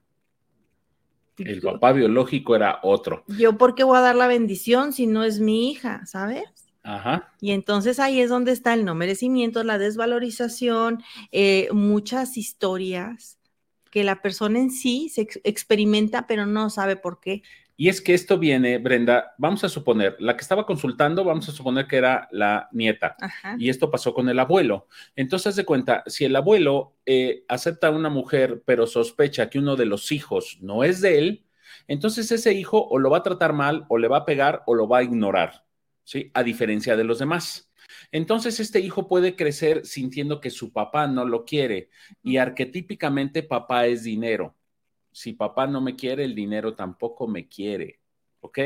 el 1.38 1.60
papá 1.60 1.92
biológico 1.92 2.56
era 2.56 2.80
otro. 2.82 3.24
Yo, 3.28 3.58
¿por 3.58 3.74
qué 3.74 3.84
voy 3.84 3.98
a 3.98 4.00
dar 4.00 4.16
la 4.16 4.26
bendición 4.26 4.92
si 4.92 5.06
no 5.06 5.24
es 5.24 5.40
mi 5.40 5.70
hija, 5.70 6.06
sabes? 6.06 6.44
Ajá. 6.86 7.32
Y 7.40 7.50
entonces 7.50 7.98
ahí 7.98 8.20
es 8.20 8.30
donde 8.30 8.52
está 8.52 8.72
el 8.72 8.84
no 8.84 8.94
merecimiento, 8.94 9.64
la 9.64 9.76
desvalorización, 9.76 11.02
eh, 11.32 11.68
muchas 11.72 12.36
historias 12.36 13.38
que 13.90 14.04
la 14.04 14.22
persona 14.22 14.60
en 14.60 14.70
sí 14.70 15.08
se 15.08 15.26
experimenta, 15.42 16.26
pero 16.28 16.46
no 16.46 16.70
sabe 16.70 16.94
por 16.94 17.18
qué. 17.18 17.42
Y 17.76 17.88
es 17.88 18.00
que 18.00 18.14
esto 18.14 18.38
viene, 18.38 18.78
Brenda, 18.78 19.34
vamos 19.36 19.64
a 19.64 19.68
suponer, 19.68 20.16
la 20.18 20.36
que 20.36 20.42
estaba 20.42 20.64
consultando, 20.64 21.24
vamos 21.24 21.48
a 21.48 21.52
suponer 21.52 21.86
que 21.86 21.96
era 21.96 22.28
la 22.30 22.68
nieta. 22.72 23.16
Y 23.58 23.68
esto 23.68 23.90
pasó 23.90 24.14
con 24.14 24.28
el 24.28 24.38
abuelo. 24.38 24.86
Entonces, 25.14 25.56
de 25.56 25.64
cuenta, 25.64 26.02
si 26.06 26.24
el 26.24 26.36
abuelo 26.36 26.94
eh, 27.04 27.44
acepta 27.48 27.88
a 27.88 27.90
una 27.90 28.08
mujer, 28.08 28.62
pero 28.64 28.86
sospecha 28.86 29.50
que 29.50 29.58
uno 29.58 29.76
de 29.76 29.84
los 29.84 30.10
hijos 30.12 30.58
no 30.62 30.84
es 30.84 31.00
de 31.00 31.18
él, 31.18 31.44
entonces 31.86 32.32
ese 32.32 32.54
hijo 32.54 32.86
o 32.88 32.98
lo 32.98 33.10
va 33.10 33.18
a 33.18 33.22
tratar 33.22 33.52
mal, 33.52 33.84
o 33.88 33.98
le 33.98 34.08
va 34.08 34.18
a 34.18 34.24
pegar, 34.24 34.62
o 34.66 34.74
lo 34.74 34.88
va 34.88 34.98
a 34.98 35.02
ignorar, 35.02 35.65
¿sí? 36.06 36.30
A 36.32 36.42
diferencia 36.42 36.96
de 36.96 37.04
los 37.04 37.18
demás. 37.18 37.70
Entonces, 38.10 38.60
este 38.60 38.80
hijo 38.80 39.08
puede 39.08 39.36
crecer 39.36 39.84
sintiendo 39.84 40.40
que 40.40 40.48
su 40.48 40.72
papá 40.72 41.06
no 41.06 41.26
lo 41.26 41.44
quiere 41.44 41.90
y 42.22 42.38
arquetípicamente 42.38 43.42
papá 43.42 43.86
es 43.86 44.04
dinero 44.04 44.56
si 45.16 45.32
papá 45.32 45.66
no 45.66 45.80
me 45.80 45.96
quiere, 45.96 46.24
el 46.24 46.34
dinero 46.34 46.74
tampoco 46.74 47.26
me 47.26 47.48
quiere. 47.48 48.00
¿Ok? 48.40 48.58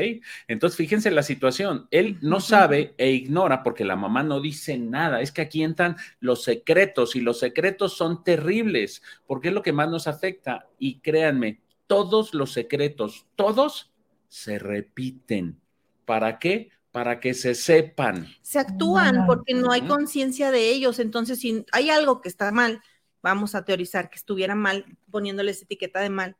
Entonces, 0.49 0.75
fíjense 0.75 1.09
la 1.09 1.23
situación. 1.23 1.87
Él 1.91 2.17
no 2.21 2.41
sabe 2.41 2.93
e 2.97 3.11
ignora 3.11 3.63
porque 3.63 3.85
la 3.85 3.95
mamá 3.95 4.21
no 4.21 4.41
dice 4.41 4.77
nada. 4.77 5.21
Es 5.21 5.31
que 5.31 5.41
aquí 5.41 5.63
entran 5.63 5.95
los 6.19 6.43
secretos 6.43 7.15
y 7.15 7.21
los 7.21 7.39
secretos 7.39 7.95
son 7.95 8.25
terribles 8.25 9.01
porque 9.25 9.47
es 9.47 9.53
lo 9.53 9.61
que 9.61 9.71
más 9.71 9.89
nos 9.89 10.07
afecta. 10.07 10.67
Y 10.77 10.99
créanme, 10.99 11.61
todos 11.87 12.33
los 12.33 12.51
secretos, 12.51 13.27
todos 13.37 13.93
se 14.27 14.59
repiten. 14.59 15.57
¿Para 16.03 16.37
qué? 16.37 16.69
Para 16.91 17.19
que 17.19 17.33
se 17.33 17.55
sepan. 17.55 18.27
Se 18.41 18.59
actúan 18.59 19.25
porque 19.25 19.53
no 19.53 19.71
hay 19.71 19.81
conciencia 19.83 20.51
de 20.51 20.69
ellos. 20.69 20.99
Entonces, 20.99 21.39
si 21.39 21.65
hay 21.71 21.89
algo 21.89 22.21
que 22.21 22.27
está 22.27 22.51
mal, 22.51 22.81
vamos 23.21 23.55
a 23.55 23.63
teorizar 23.63 24.09
que 24.09 24.17
estuviera 24.17 24.55
mal 24.55 24.85
poniéndoles 25.09 25.61
etiqueta 25.61 25.99
de 25.99 26.09
mal, 26.09 26.37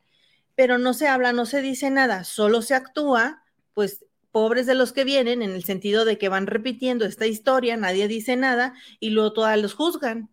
pero 0.55 0.77
no 0.77 0.93
se 0.93 1.07
habla, 1.07 1.33
no 1.33 1.45
se 1.45 1.61
dice 1.61 1.89
nada, 1.89 2.23
solo 2.23 2.61
se 2.61 2.75
actúa, 2.75 3.43
pues 3.73 4.05
pobres 4.31 4.65
de 4.65 4.75
los 4.75 4.93
que 4.93 5.03
vienen, 5.03 5.41
en 5.41 5.51
el 5.51 5.63
sentido 5.63 6.05
de 6.05 6.17
que 6.17 6.29
van 6.29 6.47
repitiendo 6.47 7.05
esta 7.05 7.25
historia, 7.25 7.77
nadie 7.77 8.07
dice 8.07 8.35
nada 8.35 8.73
y 8.99 9.09
luego 9.09 9.33
todas 9.33 9.59
los 9.59 9.73
juzgan. 9.73 10.29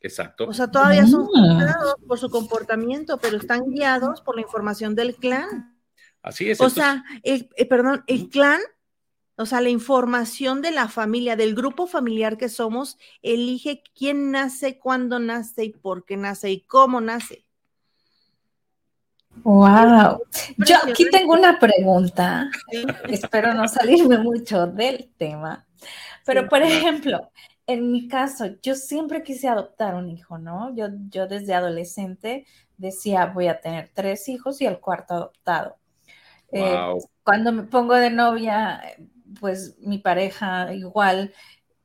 Exacto. 0.00 0.46
O 0.46 0.52
sea, 0.52 0.70
todavía 0.70 1.06
son 1.06 1.22
ah. 1.22 1.26
juzgados 1.26 1.96
por 2.06 2.18
su 2.18 2.30
comportamiento, 2.30 3.18
pero 3.18 3.36
están 3.36 3.70
guiados 3.70 4.20
por 4.20 4.36
la 4.36 4.42
información 4.42 4.94
del 4.94 5.16
clan. 5.16 5.76
Así 6.22 6.50
es. 6.50 6.60
O 6.60 6.70
sea, 6.70 7.04
el, 7.22 7.48
eh, 7.56 7.66
perdón, 7.66 8.04
el 8.06 8.28
clan 8.28 8.60
o 9.38 9.46
sea, 9.46 9.60
la 9.60 9.68
información 9.68 10.62
de 10.62 10.72
la 10.72 10.88
familia, 10.88 11.36
del 11.36 11.54
grupo 11.54 11.86
familiar 11.86 12.36
que 12.36 12.48
somos, 12.48 12.98
elige 13.22 13.84
quién 13.96 14.32
nace, 14.32 14.78
cuándo 14.78 15.20
nace 15.20 15.64
y 15.64 15.70
por 15.70 16.04
qué 16.04 16.16
nace 16.16 16.50
y 16.50 16.62
cómo 16.62 17.00
nace. 17.00 17.46
Wow. 19.44 20.20
Yo 20.56 20.76
aquí 20.84 21.08
tengo 21.10 21.34
una 21.34 21.56
pregunta. 21.60 22.50
Espero 23.08 23.54
no 23.54 23.68
salirme 23.68 24.18
mucho 24.18 24.66
del 24.66 25.08
tema. 25.16 25.64
Pero, 26.26 26.48
por 26.48 26.62
ejemplo, 26.62 27.30
en 27.66 27.92
mi 27.92 28.08
caso, 28.08 28.46
yo 28.60 28.74
siempre 28.74 29.22
quise 29.22 29.46
adoptar 29.46 29.94
un 29.94 30.10
hijo, 30.10 30.38
¿no? 30.38 30.74
Yo, 30.74 30.88
yo 31.10 31.28
desde 31.28 31.54
adolescente 31.54 32.44
decía, 32.76 33.26
voy 33.26 33.46
a 33.46 33.60
tener 33.60 33.90
tres 33.94 34.28
hijos 34.28 34.60
y 34.60 34.66
el 34.66 34.80
cuarto 34.80 35.14
adoptado. 35.14 35.76
Eh, 36.50 36.76
cuando 37.22 37.52
me 37.52 37.62
pongo 37.62 37.94
de 37.94 38.10
novia, 38.10 38.82
pues 39.40 39.76
mi 39.80 39.98
pareja 39.98 40.72
igual, 40.74 41.32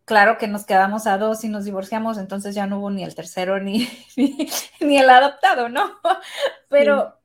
claro 0.05 0.37
que 0.37 0.47
nos 0.47 0.65
quedamos 0.65 1.07
a 1.07 1.17
dos 1.17 1.43
y 1.43 1.49
nos 1.49 1.65
divorciamos, 1.65 2.17
entonces 2.17 2.55
ya 2.55 2.67
no 2.67 2.79
hubo 2.79 2.89
ni 2.91 3.03
el 3.03 3.15
tercero 3.15 3.59
ni, 3.59 3.87
ni, 4.79 4.97
el 4.97 5.09
adoptado, 5.09 5.69
¿no? 5.69 5.99
Pero, 6.69 7.19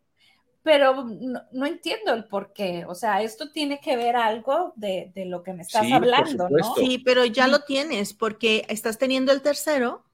pero 0.63 1.05
no, 1.05 1.65
entiendo 1.65 2.13
el 2.13 2.27
por 2.27 2.53
qué. 2.53 2.85
O 2.87 2.95
sea, 2.95 3.23
esto 3.23 3.51
tiene 3.51 3.81
que 3.81 3.97
ver 3.97 4.15
algo 4.15 4.75
de, 4.77 5.11
lo 5.25 5.43
que 5.43 5.55
me 5.55 5.63
estás 5.63 5.91
hablando, 5.91 6.51
¿no? 6.51 6.75
Sí, 6.75 6.99
pero 6.99 7.25
ya 7.25 7.49
lo 7.49 7.61
tienes 7.61 8.13
porque 8.13 8.67
estás 8.69 8.99
teniendo 8.99 9.33
el 9.33 9.41
tercero, 9.41 10.05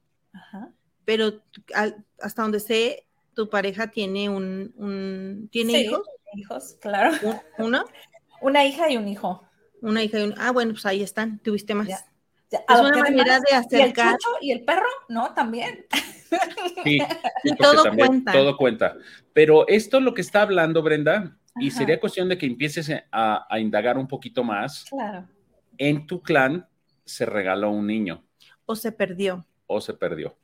pero 1.03 1.41
hasta 2.21 2.41
donde 2.41 2.61
sé, 2.61 3.05
tu 3.33 3.49
pareja 3.49 3.91
tiene 3.91 4.29
un, 4.29 5.49
¿tiene 5.51 5.81
hijos? 5.81 6.07
Hijos, 6.33 6.77
claro. 6.79 7.11
¿Uno? 7.57 7.83
Una 8.41 8.65
hija 8.65 8.89
y 8.89 8.95
un 8.95 9.09
hijo. 9.09 9.44
Una 9.81 10.03
hija 10.03 10.19
y 10.19 10.23
un 10.23 10.35
Ah, 10.37 10.51
bueno, 10.51 10.71
pues 10.73 10.85
ahí 10.85 11.01
están, 11.01 11.39
tuviste 11.39 11.75
más. 11.75 11.89
Es 11.89 12.79
una 12.79 12.97
manera 12.97 13.39
de 13.39 13.55
acercar. 13.55 14.05
¿Y 14.05 14.09
el, 14.09 14.17
chucho 14.17 14.29
y 14.41 14.51
el 14.51 14.63
perro? 14.63 14.87
No, 15.09 15.33
también. 15.33 15.85
Sí, 16.83 16.99
y 17.43 17.55
todo 17.55 17.91
cuenta. 17.95 18.31
Todo 18.31 18.57
cuenta. 18.57 18.95
Pero 19.33 19.67
esto 19.67 19.99
lo 19.99 20.13
que 20.13 20.21
está 20.21 20.43
hablando, 20.43 20.81
Brenda, 20.81 21.37
y 21.59 21.71
sería 21.71 21.99
cuestión 21.99 22.29
de 22.29 22.37
que 22.37 22.45
empieces 22.45 22.91
a, 23.11 23.59
indagar 23.59 23.97
un 23.97 24.07
poquito 24.07 24.43
más. 24.43 24.85
Claro. 24.89 25.27
En 25.77 26.05
tu 26.07 26.21
clan 26.21 26.67
se 27.03 27.25
regaló 27.25 27.71
un 27.71 27.87
niño. 27.87 28.23
O 28.65 28.75
se 28.75 28.91
perdió. 28.91 29.45
O 29.67 29.81
se 29.81 29.93
perdió. 29.93 30.37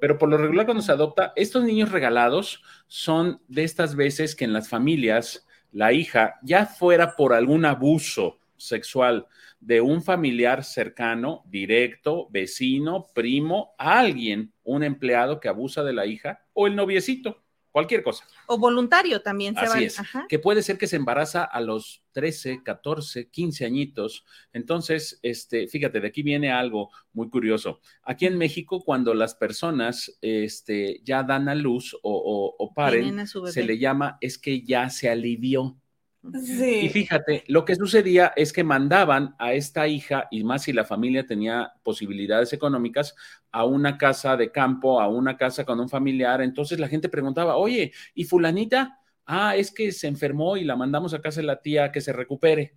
Pero 0.00 0.18
por 0.18 0.28
lo 0.28 0.36
regular, 0.36 0.66
cuando 0.66 0.82
se 0.82 0.92
adopta, 0.92 1.32
estos 1.36 1.64
niños 1.64 1.92
regalados 1.92 2.62
son 2.86 3.40
de 3.48 3.64
estas 3.64 3.94
veces 3.94 4.34
que 4.34 4.44
en 4.44 4.52
las 4.52 4.68
familias 4.68 5.46
la 5.70 5.92
hija, 5.92 6.38
ya 6.42 6.66
fuera 6.66 7.16
por 7.16 7.32
algún 7.32 7.64
abuso 7.64 8.38
sexual 8.66 9.26
de 9.60 9.80
un 9.80 10.02
familiar 10.02 10.64
cercano, 10.64 11.42
directo, 11.46 12.28
vecino, 12.30 13.06
primo, 13.14 13.74
alguien, 13.78 14.52
un 14.64 14.82
empleado 14.82 15.40
que 15.40 15.48
abusa 15.48 15.82
de 15.84 15.92
la 15.92 16.06
hija 16.06 16.44
o 16.52 16.66
el 16.66 16.74
noviecito, 16.74 17.42
cualquier 17.72 18.02
cosa. 18.02 18.24
O 18.46 18.58
voluntario 18.58 19.22
también 19.22 19.54
se 19.54 19.60
Así 19.60 19.84
es, 19.84 19.96
que 20.28 20.38
puede 20.38 20.62
ser 20.62 20.78
que 20.78 20.86
se 20.86 20.96
embaraza 20.96 21.42
a 21.42 21.60
los 21.60 22.04
13, 22.12 22.62
14, 22.62 23.30
15 23.30 23.64
añitos. 23.64 24.24
Entonces, 24.52 25.18
este, 25.22 25.66
fíjate, 25.66 26.00
de 26.00 26.08
aquí 26.08 26.22
viene 26.22 26.52
algo 26.52 26.90
muy 27.12 27.28
curioso. 27.30 27.80
Aquí 28.02 28.26
en 28.26 28.36
México, 28.36 28.84
cuando 28.84 29.14
las 29.14 29.34
personas 29.34 30.16
este, 30.20 31.00
ya 31.02 31.22
dan 31.22 31.48
a 31.48 31.54
luz 31.54 31.96
o, 32.02 32.54
o 32.58 32.74
paren, 32.74 33.26
se 33.26 33.64
le 33.64 33.78
llama 33.78 34.18
es 34.20 34.38
que 34.38 34.62
ya 34.62 34.88
se 34.90 35.08
alivió. 35.08 35.76
Y 36.24 36.88
fíjate, 36.88 37.42
lo 37.48 37.64
que 37.64 37.74
sucedía 37.74 38.32
es 38.36 38.52
que 38.52 38.62
mandaban 38.62 39.34
a 39.38 39.54
esta 39.54 39.88
hija, 39.88 40.28
y 40.30 40.44
más 40.44 40.62
si 40.62 40.72
la 40.72 40.84
familia 40.84 41.26
tenía 41.26 41.72
posibilidades 41.82 42.52
económicas, 42.52 43.14
a 43.50 43.64
una 43.64 43.98
casa 43.98 44.36
de 44.36 44.52
campo, 44.52 45.00
a 45.00 45.08
una 45.08 45.36
casa 45.36 45.64
con 45.64 45.80
un 45.80 45.88
familiar. 45.88 46.40
Entonces 46.40 46.78
la 46.78 46.88
gente 46.88 47.08
preguntaba, 47.08 47.56
oye, 47.56 47.92
¿y 48.14 48.24
fulanita? 48.24 49.00
Ah, 49.26 49.56
es 49.56 49.72
que 49.72 49.90
se 49.90 50.06
enfermó 50.06 50.56
y 50.56 50.64
la 50.64 50.76
mandamos 50.76 51.12
a 51.14 51.20
casa 51.20 51.40
de 51.40 51.46
la 51.46 51.60
tía 51.60 51.90
que 51.90 52.00
se 52.00 52.12
recupere. 52.12 52.76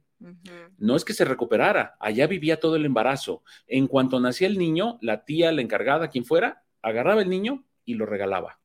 No 0.78 0.96
es 0.96 1.06
que 1.06 1.14
se 1.14 1.26
recuperara, 1.26 1.96
allá 2.00 2.26
vivía 2.26 2.60
todo 2.60 2.78
el 2.78 2.86
embarazo. 2.86 3.44
En 3.68 3.88
cuanto 3.88 4.20
nacía 4.20 4.48
el 4.48 4.58
niño, 4.58 4.98
la 5.02 5.24
tía, 5.24 5.52
la 5.52 5.62
encargada, 5.62 6.10
quien 6.10 6.26
fuera, 6.26 6.64
agarraba 6.82 7.22
el 7.22 7.30
niño 7.30 7.66
y 7.84 7.96
lo 7.96 8.06
regalaba 8.06 8.60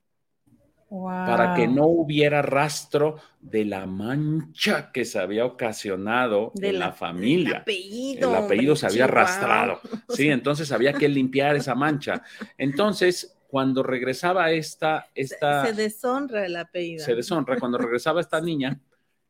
para 0.91 1.55
que 1.55 1.69
no 1.69 1.87
hubiera 1.87 2.43
rastro 2.43 3.17
de 3.41 3.65
la 3.65 3.87
mancha 3.87 4.91
que 4.93 5.05
se 5.05 5.21
había 5.21 5.45
ocasionado 5.45 6.51
de 6.55 6.71
en 6.71 6.81
la, 6.81 6.93
familia. 6.93 7.51
El 7.51 7.57
apellido, 7.57 8.31
el 8.31 8.45
apellido 8.45 8.75
se 8.75 8.87
había 8.87 9.05
arrastrado. 9.05 9.81
Sí, 10.09 10.29
entonces 10.31 10.73
había 10.73 10.93
que 10.93 11.09
limpiar 11.09 11.55
esa 11.55 11.77
mancha. 11.77 12.25
Entonces, 12.59 13.39
cuando 13.47 13.85
regresaba 13.85 14.51
esta, 14.51 15.07
esta... 15.15 15.65
Se, 15.65 15.75
deshonra 15.75 16.45
el 16.45 16.57
apellido. 16.57 17.05
Se 17.05 17.15
deshonra. 17.15 17.57
Cuando 17.61 17.79
regresaba 17.79 18.21
esta 18.21 18.41
niña, 18.41 18.81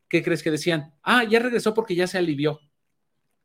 ¿qué 0.09 0.23
crees 0.23 0.43
que 0.43 0.51
decían? 0.51 0.95
Ah, 1.03 1.25
ya 1.25 1.41
regresó 1.41 1.75
porque 1.75 1.95
ya 1.95 2.07
se 2.07 2.17
alivió. 2.17 2.59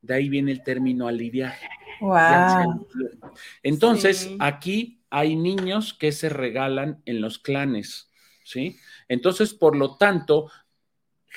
De 0.01 0.13
ahí 0.13 0.29
viene 0.29 0.53
el 0.53 0.63
término 0.63 1.09
aliviaje. 1.09 1.67
Wow. 1.99 2.87
Entonces, 3.61 4.29
aquí 4.39 5.04
hay 5.15 5.37
niños 5.37 5.93
que 5.93 6.11
se 6.11 6.27
regalan 6.27 7.01
en 7.05 7.21
los 7.21 7.39
clanes, 7.39 8.11
¿sí? 8.43 8.77
Entonces, 9.07 9.53
por 9.53 9.77
lo 9.77 9.95
tanto, 9.95 10.51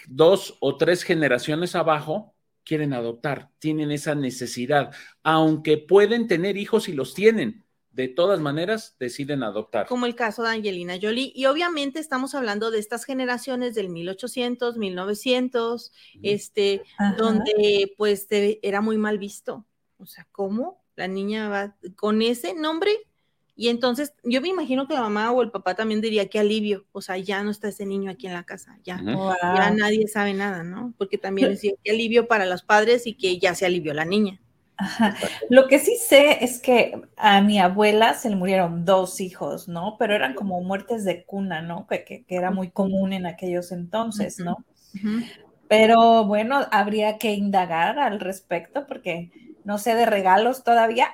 dos 0.09 0.57
o 0.59 0.77
tres 0.77 1.05
generaciones 1.05 1.77
abajo 1.77 2.35
quieren 2.65 2.93
adoptar, 2.93 3.51
tienen 3.61 3.93
esa 3.93 4.17
necesidad, 4.17 4.91
aunque 5.23 5.79
pueden 5.79 6.27
tener 6.27 6.57
hijos 6.57 6.89
y 6.89 6.93
los 6.93 7.15
tienen, 7.15 7.65
de 7.93 8.09
todas 8.09 8.41
maneras 8.41 8.97
deciden 8.99 9.45
adoptar. 9.45 9.87
Como 9.87 10.07
el 10.07 10.17
caso 10.17 10.43
de 10.43 10.49
Angelina 10.49 10.99
Jolie. 11.01 11.31
Y 11.33 11.47
obviamente 11.47 12.01
estamos 12.01 12.35
hablando 12.35 12.73
de 12.73 12.81
estas 12.81 13.05
generaciones 13.05 13.77
del 13.77 13.91
1800, 13.91 14.77
1900, 14.77 15.93
este, 16.25 16.83
donde 17.17 17.95
pues 17.97 18.27
era 18.31 18.81
muy 18.81 18.99
mal 18.99 19.19
visto. 19.19 19.65
O 19.99 20.07
sea, 20.07 20.27
¿cómo? 20.33 20.85
La 20.97 21.07
niña 21.07 21.49
va 21.49 21.77
con 21.95 22.23
ese 22.23 22.55
nombre 22.55 23.08
y 23.59 23.71
entonces 23.71 24.15
yo 24.23 24.41
me 24.41 24.47
imagino 24.47 24.87
que 24.87 24.95
la 24.95 25.01
mamá 25.01 25.33
o 25.33 25.43
el 25.43 25.51
papá 25.51 25.75
también 25.75 26.01
diría 26.01 26.29
qué 26.29 26.39
alivio, 26.39 26.87
o 26.93 27.03
sea, 27.03 27.19
ya 27.19 27.43
no 27.43 27.51
está 27.51 27.67
ese 27.67 27.87
niño 27.87 28.09
aquí 28.09 28.29
en 28.29 28.35
la 28.35 28.45
casa, 28.45 28.79
ya, 28.85 29.03
ya 29.03 29.71
nadie 29.73 30.07
sabe 30.07 30.33
nada, 30.33 30.63
¿no? 30.63 30.95
Porque 30.97 31.19
también 31.19 31.49
decía 31.49 31.73
qué 31.83 31.91
alivio 31.91 32.29
para 32.29 32.47
los 32.47 32.63
padres 32.63 33.09
y 33.09 33.15
que 33.15 33.37
ya 33.41 33.57
se 33.57 33.67
alivió 33.67 33.95
la 33.95 34.05
niña. 34.05 34.41
Lo 35.51 35.67
que 35.67 35.81
sí 35.81 35.97
sé 35.97 36.45
es 36.45 36.61
que 36.61 37.03
a 37.17 37.41
mi 37.41 37.59
abuela 37.59 38.15
se 38.15 38.31
le 38.31 38.37
murieron 38.37 38.85
dos 38.85 39.21
hijos, 39.21 39.67
¿no? 39.67 39.97
Pero 39.99 40.15
eran 40.15 40.35
como 40.35 40.61
muertes 40.61 41.05
de 41.05 41.25
cuna, 41.25 41.61
¿no? 41.61 41.89
Que, 41.89 42.05
que, 42.05 42.25
era 42.29 42.53
muy 42.53 42.71
común 42.71 43.13
en 43.13 43.27
aquellos 43.27 43.73
entonces, 43.73 44.39
¿no? 44.39 44.65
Pero 45.67 46.27
bueno, 46.27 46.65
habría 46.71 47.19
que 47.19 47.33
indagar 47.33 47.99
al 47.99 48.21
respecto 48.21 48.87
porque 48.87 49.33
no 49.69 49.77
sé, 49.77 49.95
de 49.95 50.07
regalos 50.07 50.65
todavía. 50.65 51.13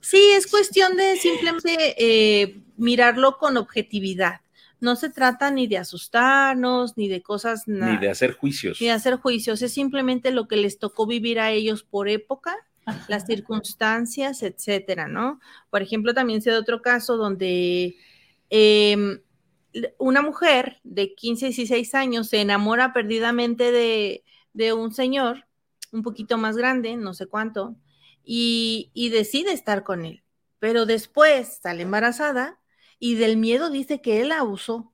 Sí, 0.00 0.22
es 0.34 0.46
cuestión 0.46 0.96
de 0.96 1.16
simplemente 1.16 1.94
eh, 1.98 2.62
mirarlo 2.78 3.36
con 3.36 3.58
objetividad. 3.58 4.40
No 4.80 4.96
se 4.96 5.10
trata 5.10 5.50
ni 5.50 5.66
de 5.66 5.76
asustarnos, 5.76 6.96
ni 6.96 7.08
de 7.08 7.20
cosas. 7.22 7.64
Ni 7.66 7.98
de 7.98 8.08
hacer 8.08 8.32
juicios. 8.32 8.80
Ni 8.80 8.86
de 8.86 8.94
hacer 8.94 9.16
juicios. 9.16 9.60
Es 9.60 9.74
simplemente 9.74 10.30
lo 10.30 10.48
que 10.48 10.56
les 10.56 10.78
tocó 10.78 11.06
vivir 11.06 11.40
a 11.40 11.50
ellos 11.50 11.82
por 11.82 12.08
época, 12.08 12.56
las 13.08 13.26
circunstancias, 13.26 14.42
etcétera, 14.42 15.06
¿no? 15.06 15.40
Por 15.68 15.82
ejemplo, 15.82 16.14
también 16.14 16.40
sé 16.40 16.52
de 16.52 16.56
otro 16.56 16.80
caso 16.80 17.18
donde 17.18 17.96
em, 18.48 19.20
una 19.98 20.22
mujer 20.22 20.80
de 20.84 21.14
15, 21.14 21.46
16 21.48 21.94
años 21.94 22.28
se 22.28 22.40
enamora 22.40 22.94
perdidamente 22.94 23.72
de, 23.72 24.24
de 24.54 24.72
un 24.72 24.94
señor 24.94 25.44
un 25.94 26.02
poquito 26.02 26.36
más 26.36 26.56
grande, 26.56 26.96
no 26.96 27.14
sé 27.14 27.26
cuánto, 27.26 27.76
y, 28.24 28.90
decide 29.10 29.52
estar 29.52 29.84
con 29.84 30.04
él. 30.04 30.24
Pero 30.58 30.86
después 30.86 31.60
sale 31.62 31.82
embarazada 31.82 32.60
y 32.98 33.14
del 33.14 33.36
miedo 33.36 33.70
dice 33.70 34.00
que 34.00 34.20
él 34.20 34.28
la 34.30 34.40
abusó, 34.40 34.92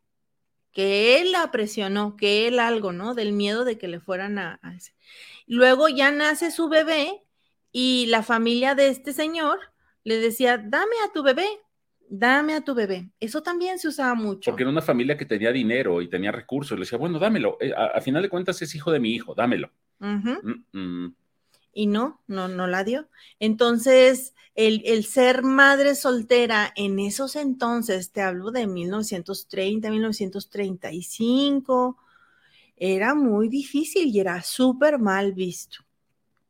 que 0.72 1.20
él 1.20 1.32
la 1.32 1.50
presionó, 1.50 2.16
que 2.16 2.46
él 2.46 2.58
algo, 2.58 2.92
¿no? 2.92 3.14
Del 3.14 3.32
miedo 3.32 3.64
de 3.64 3.78
que 3.78 3.88
le 3.88 4.00
fueran 4.00 4.38
a, 4.38 4.60
Luego 5.46 5.88
ya 5.88 6.10
nace 6.10 6.50
su 6.50 6.68
bebé 6.68 7.24
y 7.72 8.06
la 8.06 8.22
familia 8.22 8.74
de 8.74 8.88
este 8.88 9.12
señor 9.12 9.58
le 10.04 10.18
decía, 10.18 10.58
dame 10.58 10.94
a 11.04 11.12
tu 11.12 11.22
bebé, 11.22 11.46
dame 12.08 12.54
a 12.54 12.60
tu 12.60 12.74
bebé. 12.74 13.10
Eso 13.20 13.42
también 13.42 13.78
se 13.78 13.88
usaba 13.88 14.14
mucho. 14.14 14.50
Porque 14.50 14.62
era 14.62 14.70
una 14.70 14.82
familia 14.82 15.16
que 15.16 15.24
tenía 15.24 15.52
dinero 15.52 16.02
y 16.02 16.08
tenía 16.08 16.32
recursos. 16.32 16.76
Le 16.78 16.84
decía, 16.84 16.98
bueno, 16.98 17.18
dámelo. 17.18 17.56
Eh, 17.60 17.72
a, 17.76 18.00
final 18.00 18.22
de 18.22 18.28
cuentas 18.28 18.60
es 18.62 18.74
hijo 18.74 18.90
de 18.90 19.00
mi 19.00 19.12
hijo, 19.12 19.34
dámelo. 19.34 19.70
Y 21.72 21.86
no, 21.86 22.20
no, 22.26 22.48
no 22.48 22.66
la 22.66 22.84
dio. 22.84 23.08
Entonces, 23.38 24.34
el, 24.54 25.04
ser 25.04 25.42
madre 25.42 25.94
soltera 25.94 26.72
en 26.76 26.98
esos 26.98 27.36
entonces, 27.36 28.10
te 28.10 28.20
hablo 28.20 28.50
de 28.50 28.66
1930, 28.66 29.90
1935, 29.90 31.96
era 32.76 33.14
muy 33.14 33.48
difícil 33.48 34.08
y 34.08 34.20
era 34.20 34.42
súper 34.42 34.98
mal 34.98 35.32
visto. 35.32 35.84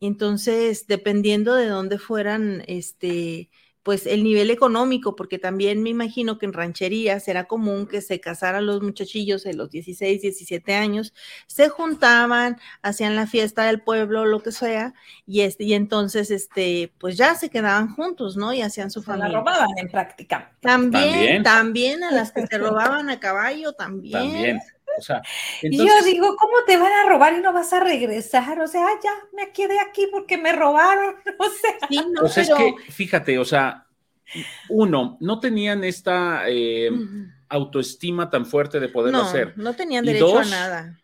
Entonces, 0.00 0.86
dependiendo 0.86 1.54
de 1.54 1.66
dónde 1.66 1.98
fueran, 1.98 2.62
este, 2.66 3.50
pues 3.82 4.06
el 4.06 4.22
nivel 4.24 4.50
económico, 4.50 5.16
porque 5.16 5.38
también 5.38 5.82
me 5.82 5.90
imagino 5.90 6.38
que 6.38 6.46
en 6.46 6.52
rancherías 6.52 7.26
era 7.28 7.44
común 7.44 7.86
que 7.86 8.02
se 8.02 8.20
casaran 8.20 8.66
los 8.66 8.82
muchachillos 8.82 9.44
de 9.44 9.54
los 9.54 9.70
16, 9.70 10.20
17 10.20 10.74
años, 10.74 11.14
se 11.46 11.68
juntaban, 11.68 12.58
hacían 12.82 13.16
la 13.16 13.26
fiesta 13.26 13.64
del 13.64 13.80
pueblo, 13.80 14.26
lo 14.26 14.42
que 14.42 14.52
sea, 14.52 14.94
y 15.26 15.40
este, 15.42 15.64
y 15.64 15.74
entonces 15.74 16.30
este, 16.30 16.92
pues 16.98 17.16
ya 17.16 17.34
se 17.34 17.48
quedaban 17.48 17.94
juntos, 17.94 18.36
¿no? 18.36 18.52
Y 18.52 18.62
hacían 18.62 18.90
su 18.90 19.02
familia. 19.02 19.28
La 19.28 19.38
robaban 19.38 19.70
en 19.76 19.88
práctica. 19.88 20.52
También, 20.60 21.42
también, 21.42 22.04
a 22.04 22.10
las 22.10 22.32
que 22.32 22.46
se 22.46 22.58
robaban 22.58 23.08
a 23.08 23.18
caballo, 23.18 23.72
también. 23.72 24.12
También. 24.12 24.60
O 25.00 25.02
sea, 25.02 25.22
y 25.62 25.76
yo 25.76 25.92
digo, 26.04 26.36
¿cómo 26.36 26.52
te 26.66 26.76
van 26.76 26.92
a 26.92 27.08
robar 27.08 27.34
y 27.34 27.40
no 27.40 27.52
vas 27.52 27.72
a 27.72 27.80
regresar? 27.80 28.60
O 28.60 28.66
sea, 28.68 28.86
ya 29.02 29.12
me 29.32 29.52
quedé 29.52 29.80
aquí 29.80 30.06
porque 30.10 30.38
me 30.38 30.52
robaron. 30.52 31.16
O 31.38 31.44
sea, 31.44 31.88
sí, 31.88 31.96
no, 32.12 32.20
pues 32.20 32.38
es 32.38 32.50
que, 32.50 32.74
fíjate, 32.90 33.38
o 33.38 33.44
sea, 33.44 33.86
uno, 34.68 35.16
no 35.20 35.40
tenían 35.40 35.84
esta, 35.84 36.42
eh, 36.48 36.90
autoestima 37.50 38.30
tan 38.30 38.46
fuerte 38.46 38.80
de 38.80 38.88
poderlo 38.88 39.22
hacer. 39.22 39.52
No 39.56 39.74
tenían 39.74 40.04
derecho 40.04 40.38
a 40.38 40.44
nada. 40.44 41.00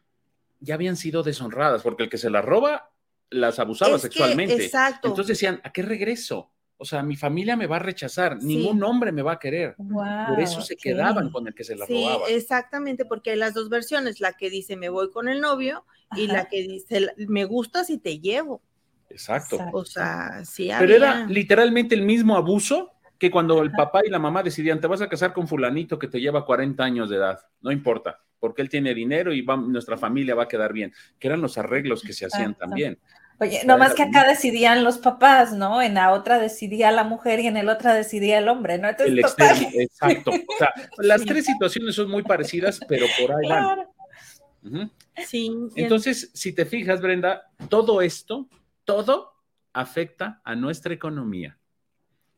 Ya 0.61 0.74
habían 0.74 0.97
sido 0.97 1.22
deshonradas, 1.22 1.82
porque 1.82 2.05
el 2.05 2.09
que 2.09 2.18
se 2.18 2.30
las 2.30 2.44
roba 2.44 2.90
las 3.28 3.59
abusaba 3.59 3.99
sexualmente. 3.99 4.64
exacto. 4.64 5.09
Entonces 5.09 5.36
decían, 5.36 5.61
¿a 5.64 5.72
qué 5.72 5.82
regreso? 5.82 6.53
O 6.78 6.84
sea, 6.84 7.02
mi 7.02 7.16
familia 7.16 7.56
me 7.56 7.66
va 7.66 7.76
a 7.76 7.80
rechazar, 7.80 8.42
ningún 8.42 8.82
hombre 8.84 9.10
me 9.10 9.22
va 9.22 9.32
a 9.32 9.38
querer. 9.38 9.76
Por 9.76 10.40
eso 10.40 10.60
se 10.60 10.76
quedaban 10.76 11.30
con 11.30 11.46
el 11.46 11.54
que 11.54 11.64
se 11.64 11.74
la 11.74 11.86
sí, 11.86 12.06
Exactamente, 12.28 13.04
porque 13.06 13.30
hay 13.30 13.36
las 13.36 13.54
dos 13.54 13.70
versiones, 13.70 14.20
la 14.20 14.34
que 14.34 14.50
dice 14.50 14.76
me 14.76 14.90
voy 14.90 15.10
con 15.10 15.28
el 15.28 15.40
novio 15.40 15.84
y 16.14 16.26
la 16.26 16.48
que 16.48 16.62
dice 16.62 17.08
me 17.28 17.44
gustas 17.44 17.88
y 17.88 17.98
te 17.98 18.18
llevo. 18.18 18.62
Exacto. 19.08 19.58
O 19.72 19.84
sea, 19.84 20.44
sí. 20.44 20.70
Pero 20.78 20.94
era 20.94 21.26
literalmente 21.26 21.94
el 21.94 22.02
mismo 22.02 22.36
abuso 22.36 22.92
que 23.18 23.30
cuando 23.30 23.62
el 23.62 23.72
papá 23.72 24.02
y 24.04 24.10
la 24.10 24.18
mamá 24.18 24.42
decidían, 24.42 24.80
te 24.80 24.86
vas 24.86 25.00
a 25.00 25.08
casar 25.08 25.32
con 25.32 25.48
fulanito 25.48 25.98
que 25.98 26.08
te 26.08 26.20
lleva 26.20 26.44
40 26.44 26.84
años 26.84 27.08
de 27.08 27.16
edad, 27.16 27.40
no 27.62 27.72
importa, 27.72 28.20
porque 28.38 28.62
él 28.62 28.68
tiene 28.68 28.94
dinero 28.94 29.32
y 29.32 29.42
nuestra 29.42 29.96
familia 29.96 30.34
va 30.34 30.44
a 30.44 30.48
quedar 30.48 30.72
bien, 30.72 30.92
que 31.18 31.28
eran 31.28 31.40
los 31.40 31.56
arreglos 31.56 32.02
que 32.02 32.12
se 32.12 32.26
hacían 32.26 32.54
también. 32.54 32.98
Oye, 33.39 33.62
nomás 33.66 33.95
que 33.95 34.03
acá 34.03 34.26
decidían 34.26 34.82
los 34.82 34.99
papás, 34.99 35.53
¿no? 35.53 35.82
En 35.82 35.95
la 35.95 36.12
otra 36.12 36.39
decidía 36.39 36.91
la 36.91 37.05
mujer 37.05 37.41
y 37.41 37.47
en 37.47 37.57
el 37.57 37.68
otra 37.68 37.95
decidía 37.95 38.39
el 38.39 38.49
hombre, 38.49 38.78
¿no? 38.78 38.89
Entonces, 38.89 39.12
el 39.12 39.80
exacto. 39.80 40.30
O 40.30 40.59
sea, 40.59 40.72
las 40.99 41.22
tres 41.24 41.45
situaciones 41.45 41.95
son 41.95 42.11
muy 42.11 42.22
parecidas, 42.22 42.80
pero 42.89 43.07
por 43.20 43.37
ahí 43.37 43.49
van. 43.49 44.91
Sí. 45.26 45.51
Entonces, 45.76 46.30
si 46.32 46.53
te 46.53 46.64
fijas, 46.64 47.01
Brenda, 47.01 47.51
todo 47.68 48.01
esto, 48.01 48.49
todo 48.84 49.34
afecta 49.72 50.41
a 50.43 50.55
nuestra 50.55 50.95
economía. 50.95 51.59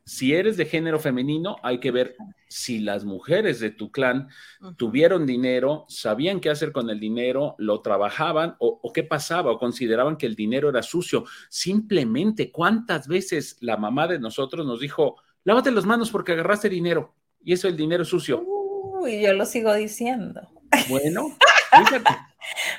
Si 0.09 0.33
eres 0.33 0.57
de 0.57 0.65
género 0.65 0.99
femenino, 0.99 1.57
hay 1.63 1.81
que 1.81 1.91
ver 1.91 2.17
si 2.49 2.79
las 2.79 3.05
mujeres 3.05 3.61
de 3.61 3.71
tu 3.71 3.93
clan 3.93 4.29
tuvieron 4.79 5.27
dinero, 5.27 5.85
sabían 5.91 6.41
qué 6.41 6.49
hacer 6.49 6.73
con 6.73 6.89
el 6.89 6.99
dinero, 6.99 7.55
lo 7.59 7.83
trabajaban 7.83 8.57
o, 8.59 8.81
qué 8.95 9.03
pasaba 9.03 9.53
o 9.53 9.59
consideraban 9.59 10.17
que 10.17 10.25
el 10.25 10.35
dinero 10.35 10.71
era 10.71 10.83
sucio. 10.83 11.27
Simplemente, 11.51 12.51
¿cuántas 12.51 13.07
veces 13.07 13.59
la 13.61 13.77
mamá 13.77 14.09
de 14.09 14.19
nosotros 14.19 14.65
nos 14.65 14.81
dijo, 14.81 15.17
lávate 15.45 15.71
las 15.71 15.85
manos 15.85 16.11
porque 16.11 16.33
agarraste 16.33 16.71
dinero 16.71 17.15
y 17.45 17.53
eso 17.53 17.69
el 17.69 17.77
dinero 17.77 18.05
es 18.05 18.09
sucio? 18.09 18.43
Uy, 18.47 19.21
yo 19.21 19.35
lo 19.35 19.45
sigo 19.45 19.75
diciendo. 19.75 20.41
Bueno, 20.89 21.37
fíjate. 21.85 22.17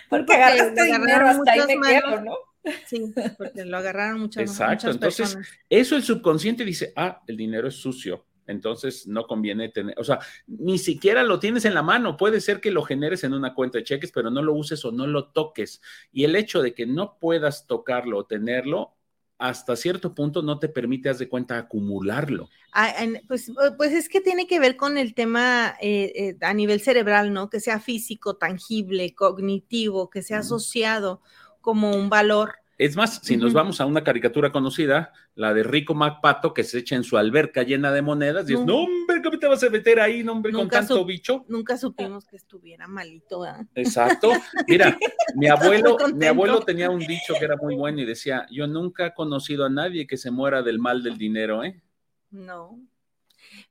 porque 0.10 0.34
agarraste 0.34 0.84
dinero 0.84 1.28
hasta 1.28 1.52
ahí 1.52 1.78
me 1.78 1.90
quedo, 1.90 2.22
¿no? 2.22 2.49
Sí, 2.88 3.14
porque 3.38 3.66
lo 3.66 3.78
agarraron 3.78 4.22
muchas 4.22 4.44
Exacto, 4.44 4.92
entonces 4.92 5.38
eso 5.70 5.96
el 5.96 6.04
subconsciente 6.04 6.66
dice, 6.66 6.94
ah, 6.96 7.22
el 7.28 7.38
dinero 7.38 7.68
es 7.68 7.76
sucio, 7.76 8.26
entonces 8.48 9.08
no 9.08 9.28
conviene 9.28 9.70
tener, 9.70 9.98
o 10.00 10.04
sea, 10.04 10.20
ni 10.48 10.78
siquiera 10.78 11.24
lo 11.24 11.40
tienes 11.40 11.66
en 11.66 11.74
la 11.74 11.84
mano, 11.84 12.18
puede 12.18 12.42
ser 12.42 12.60
que 12.60 12.72
lo 12.72 12.84
generes 12.84 13.24
en 13.24 13.34
una 13.34 13.54
cuenta 13.54 13.78
de 13.78 13.84
cheques, 13.84 14.12
pero 14.12 14.30
no 14.30 14.42
lo 14.42 14.54
uses 14.54 14.84
o 14.86 14.92
no 14.92 15.08
lo 15.08 15.28
toques. 15.28 15.82
Y 16.12 16.24
el 16.24 16.36
hecho 16.36 16.62
de 16.62 16.74
que 16.74 16.86
no 16.86 17.18
puedas 17.20 17.68
tocarlo 17.68 18.18
o 18.18 18.26
tenerlo, 18.26 18.96
hasta 19.38 19.76
cierto 19.78 20.14
punto 20.14 20.42
no 20.42 20.60
te 20.60 20.68
permite, 20.68 21.10
haz 21.10 21.20
de 21.20 21.30
cuenta, 21.30 21.58
acumularlo. 21.58 22.50
Ah, 22.74 22.94
pues, 23.28 23.52
pues, 23.78 23.94
es 23.94 24.10
que 24.10 24.20
tiene 24.20 24.48
que 24.48 24.60
ver 24.60 24.76
con 24.76 24.98
el 24.98 25.14
tema 25.14 25.76
eh, 25.82 26.12
eh, 26.16 26.38
a 26.42 26.54
nivel 26.54 26.82
cerebral, 26.82 27.32
¿no? 27.32 27.50
Que 27.50 27.60
sea 27.60 27.80
físico, 27.80 28.36
tangible, 28.36 29.16
cognitivo, 29.16 30.10
que 30.10 30.22
sea 30.22 30.40
asociado 30.40 31.22
como 31.62 31.92
un 31.92 32.10
valor. 32.10 32.56
Es 32.78 32.96
más, 32.96 33.20
si 33.22 33.36
nos 33.36 33.52
vamos 33.52 33.82
a 33.82 33.86
una 33.86 34.06
caricatura 34.06 34.54
conocida, 34.54 35.12
la 35.36 35.54
de 35.54 35.64
Rico 35.64 35.96
MacPato, 35.96 36.54
que 36.54 36.64
se 36.64 36.80
echa 36.80 36.96
en 36.96 37.04
su 37.04 37.18
alberca 37.18 37.64
llena 37.64 37.92
de 37.92 38.02
monedas, 38.02 38.50
y 38.50 38.54
es, 38.54 38.62
no, 38.62 38.84
hombre, 38.84 39.22
¿cómo 39.22 39.38
te 39.38 39.48
vas 39.48 39.62
a 39.64 39.70
meter 39.70 40.00
ahí, 40.00 40.24
no, 40.24 40.32
hombre, 40.32 40.54
con 40.54 40.70
tanto 40.70 41.04
bicho? 41.04 41.44
Nunca 41.50 41.78
supimos 41.78 42.26
que 42.26 42.38
estuviera 42.38 42.88
malito. 42.88 43.46
Exacto. 43.76 44.32
Mira, 44.68 44.98
mi 45.36 45.48
abuelo, 45.50 45.98
mi 46.16 46.26
abuelo 46.28 46.62
tenía 46.62 46.90
un 46.90 47.00
dicho 47.00 47.34
que 47.38 47.44
era 47.44 47.58
muy 47.58 47.76
bueno 47.76 48.00
y 48.00 48.06
decía, 48.06 48.48
yo 48.50 48.66
nunca 48.66 49.08
he 49.08 49.14
conocido 49.14 49.66
a 49.66 49.70
nadie 49.70 50.08
que 50.08 50.16
se 50.16 50.32
muera 50.32 50.64
del 50.64 50.80
mal 50.80 51.04
del 51.04 51.18
dinero, 51.18 51.66
¿eh? 51.66 51.82
No. 52.32 52.80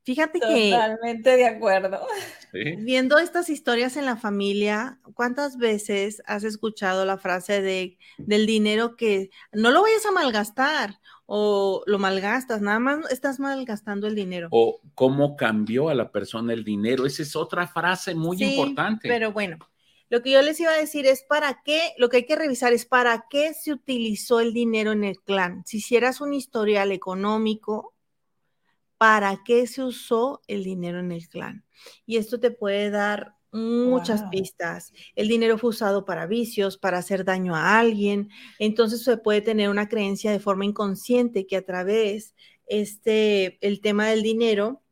Fíjate 0.02 0.38
que. 0.38 0.70
Totalmente 0.70 1.36
de 1.36 1.46
acuerdo. 1.46 2.06
Viendo 2.52 3.18
estas 3.18 3.50
historias 3.50 3.96
en 3.96 4.06
la 4.06 4.16
familia, 4.16 4.98
¿cuántas 5.14 5.58
veces 5.58 6.22
has 6.26 6.44
escuchado 6.44 7.04
la 7.04 7.18
frase 7.18 7.60
de 7.62 7.98
del 8.16 8.46
dinero 8.46 8.96
que 8.96 9.30
no 9.52 9.70
lo 9.70 9.82
vayas 9.82 10.06
a 10.06 10.12
malgastar 10.12 10.98
o 11.26 11.82
lo 11.86 11.98
malgastas, 11.98 12.62
nada 12.62 12.78
más 12.78 13.10
estás 13.10 13.38
malgastando 13.38 14.06
el 14.06 14.14
dinero? 14.14 14.48
O 14.50 14.80
cómo 14.94 15.36
cambió 15.36 15.88
a 15.88 15.94
la 15.94 16.10
persona 16.10 16.52
el 16.52 16.64
dinero. 16.64 17.06
Esa 17.06 17.22
es 17.22 17.36
otra 17.36 17.66
frase 17.66 18.14
muy 18.14 18.42
importante. 18.42 19.08
Pero 19.08 19.32
bueno, 19.32 19.58
lo 20.10 20.22
que 20.22 20.30
yo 20.30 20.40
les 20.42 20.58
iba 20.58 20.70
a 20.70 20.76
decir 20.76 21.06
es 21.06 21.22
para 21.22 21.60
qué, 21.64 21.92
lo 21.98 22.08
que 22.08 22.18
hay 22.18 22.26
que 22.26 22.36
revisar 22.36 22.72
es 22.72 22.86
para 22.86 23.26
qué 23.28 23.52
se 23.52 23.72
utilizó 23.72 24.40
el 24.40 24.54
dinero 24.54 24.92
en 24.92 25.04
el 25.04 25.20
clan. 25.20 25.62
Si 25.66 25.78
hicieras 25.78 26.20
un 26.20 26.32
historial 26.32 26.92
económico, 26.92 27.94
para 28.96 29.42
qué 29.44 29.66
se 29.66 29.82
usó 29.82 30.42
el 30.48 30.64
dinero 30.64 30.98
en 30.98 31.12
el 31.12 31.28
clan. 31.28 31.64
Y 32.06 32.16
esto 32.16 32.40
te 32.40 32.50
puede 32.50 32.90
dar 32.90 33.34
muchas 33.52 34.24
pistas. 34.24 34.92
El 35.14 35.28
dinero 35.28 35.58
fue 35.58 35.70
usado 35.70 36.04
para 36.04 36.26
vicios, 36.26 36.76
para 36.76 36.98
hacer 36.98 37.24
daño 37.24 37.54
a 37.54 37.78
alguien. 37.78 38.30
Entonces 38.58 39.02
se 39.02 39.16
puede 39.16 39.40
tener 39.40 39.70
una 39.70 39.88
creencia 39.88 40.30
de 40.30 40.40
forma 40.40 40.64
inconsciente 40.64 41.46
que 41.46 41.56
a 41.56 41.64
través 41.64 42.34
este 42.66 43.58
el 43.66 43.80
tema 43.80 44.08
del 44.08 44.22
dinero 44.22 44.82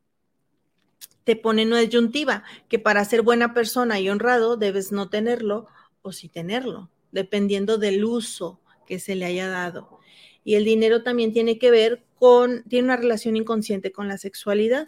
te 1.23 1.35
pone 1.35 1.65
una 1.65 1.79
disyuntiva 1.79 2.43
que 2.69 2.79
para 2.79 3.03
ser 3.05 3.21
buena 3.21 3.53
persona 3.53 3.99
y 3.99 4.09
honrado 4.09 4.57
debes 4.57 4.91
no 4.91 5.09
tenerlo 5.09 5.67
o 6.01 6.13
sí 6.13 6.29
tenerlo, 6.29 6.89
dependiendo 7.11 7.77
del 7.77 8.03
uso 8.05 8.61
que 8.85 8.97
se 8.97 9.15
le 9.15 9.25
haya 9.25 9.49
dado. 9.49 9.99
Y 10.43 10.55
el 10.55 10.63
dinero 10.63 11.03
también 11.03 11.33
tiene 11.33 11.59
que 11.59 11.69
ver 11.69 12.05
con, 12.15 12.63
tiene 12.63 12.85
una 12.85 12.95
relación 12.95 13.35
inconsciente 13.35 13.91
con 13.91 14.07
la 14.07 14.17
sexualidad. 14.17 14.87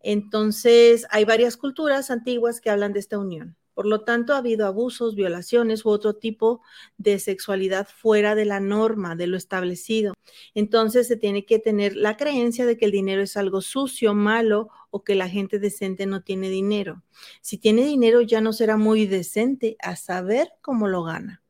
Entonces, 0.00 1.06
hay 1.10 1.24
varias 1.24 1.56
culturas 1.56 2.10
antiguas 2.10 2.60
que 2.60 2.70
hablan 2.70 2.92
de 2.92 3.00
esta 3.00 3.18
unión. 3.18 3.56
Por 3.74 3.86
lo 3.86 4.00
tanto, 4.00 4.34
ha 4.34 4.38
habido 4.38 4.66
abusos, 4.66 5.14
violaciones 5.14 5.84
u 5.84 5.90
otro 5.90 6.16
tipo 6.16 6.62
de 6.96 7.20
sexualidad 7.20 7.86
fuera 7.86 8.34
de 8.34 8.44
la 8.44 8.58
norma, 8.58 9.14
de 9.14 9.28
lo 9.28 9.36
establecido. 9.36 10.14
Entonces, 10.52 11.06
se 11.06 11.16
tiene 11.16 11.46
que 11.46 11.60
tener 11.60 11.94
la 11.94 12.16
creencia 12.16 12.66
de 12.66 12.76
que 12.76 12.86
el 12.86 12.90
dinero 12.90 13.22
es 13.22 13.36
algo 13.36 13.60
sucio, 13.60 14.14
malo 14.14 14.68
o 14.90 15.04
que 15.04 15.14
la 15.14 15.28
gente 15.28 15.60
decente 15.60 16.06
no 16.06 16.22
tiene 16.22 16.50
dinero. 16.50 17.04
Si 17.40 17.56
tiene 17.56 17.84
dinero, 17.84 18.20
ya 18.20 18.40
no 18.40 18.52
será 18.52 18.76
muy 18.76 19.06
decente 19.06 19.76
a 19.80 19.94
saber 19.94 20.50
cómo 20.60 20.88
lo 20.88 21.04
gana. 21.04 21.42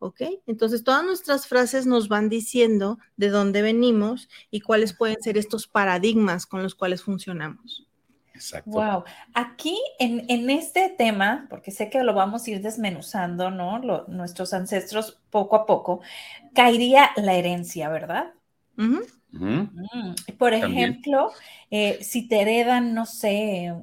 ¿ok? 0.00 0.22
Entonces, 0.46 0.82
todas 0.82 1.04
nuestras 1.04 1.46
frases 1.46 1.86
nos 1.86 2.08
van 2.08 2.28
diciendo 2.28 2.98
de 3.16 3.28
dónde 3.28 3.62
venimos 3.62 4.28
y 4.50 4.60
cuáles 4.60 4.92
pueden 4.92 5.22
ser 5.22 5.38
estos 5.38 5.66
paradigmas 5.66 6.46
con 6.46 6.62
los 6.62 6.74
cuales 6.74 7.02
funcionamos. 7.02 7.86
Exacto. 8.40 8.70
Wow. 8.70 9.04
Aquí 9.34 9.78
en, 9.98 10.48
este 10.48 10.88
tema, 10.88 11.46
porque 11.50 11.70
sé 11.70 11.90
que 11.90 12.02
lo 12.02 12.14
vamos 12.14 12.46
a 12.46 12.50
ir 12.50 12.62
desmenuzando, 12.62 13.50
¿no? 13.50 13.78
nuestros 14.08 14.54
ancestros 14.54 15.20
poco 15.28 15.56
a 15.56 15.66
poco, 15.66 16.00
caería 16.54 17.10
la 17.16 17.34
herencia, 17.34 17.90
¿verdad? 17.90 18.32
Mm. 18.76 19.00
Por 20.38 20.54
ejemplo, 20.54 21.32
eh, 21.70 21.98
si 22.00 22.26
te 22.26 22.40
heredan, 22.40 22.94
no 22.94 23.04
sé, 23.04 23.74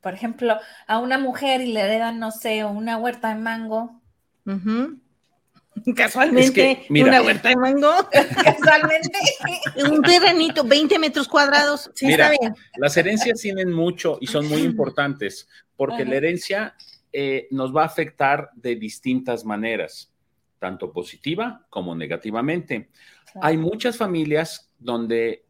por 0.00 0.14
ejemplo, 0.14 0.56
a 0.86 0.98
una 1.00 1.18
mujer 1.18 1.60
y 1.60 1.72
le 1.72 1.80
heredan, 1.80 2.20
no 2.20 2.30
sé, 2.30 2.64
una 2.64 2.96
huerta 2.96 3.30
de 3.30 3.40
mango, 3.40 4.00
Casualmente, 5.96 6.86
una 6.90 7.22
huerta 7.22 7.48
de 7.50 7.56
mango. 7.56 7.92
Casualmente. 8.12 9.18
un 9.90 10.02
terrenito, 10.02 10.64
20 10.64 10.98
metros 10.98 11.28
cuadrados. 11.28 11.90
Sí, 11.94 12.10
está 12.10 12.30
bien. 12.30 12.54
Las 12.76 12.96
herencias 12.96 13.40
tienen 13.40 13.72
mucho 13.72 14.18
y 14.20 14.26
son 14.26 14.48
muy 14.48 14.62
importantes 14.62 15.48
porque 15.76 16.04
la 16.04 16.16
herencia 16.16 16.74
eh, 17.12 17.46
nos 17.50 17.74
va 17.74 17.82
a 17.82 17.86
afectar 17.86 18.50
de 18.54 18.76
distintas 18.76 19.44
maneras, 19.44 20.12
tanto 20.58 20.92
positiva 20.92 21.66
como 21.70 21.94
negativamente. 21.94 22.88
Hay 23.40 23.56
muchas 23.56 23.96
familias 23.96 24.72
donde, 24.78 25.44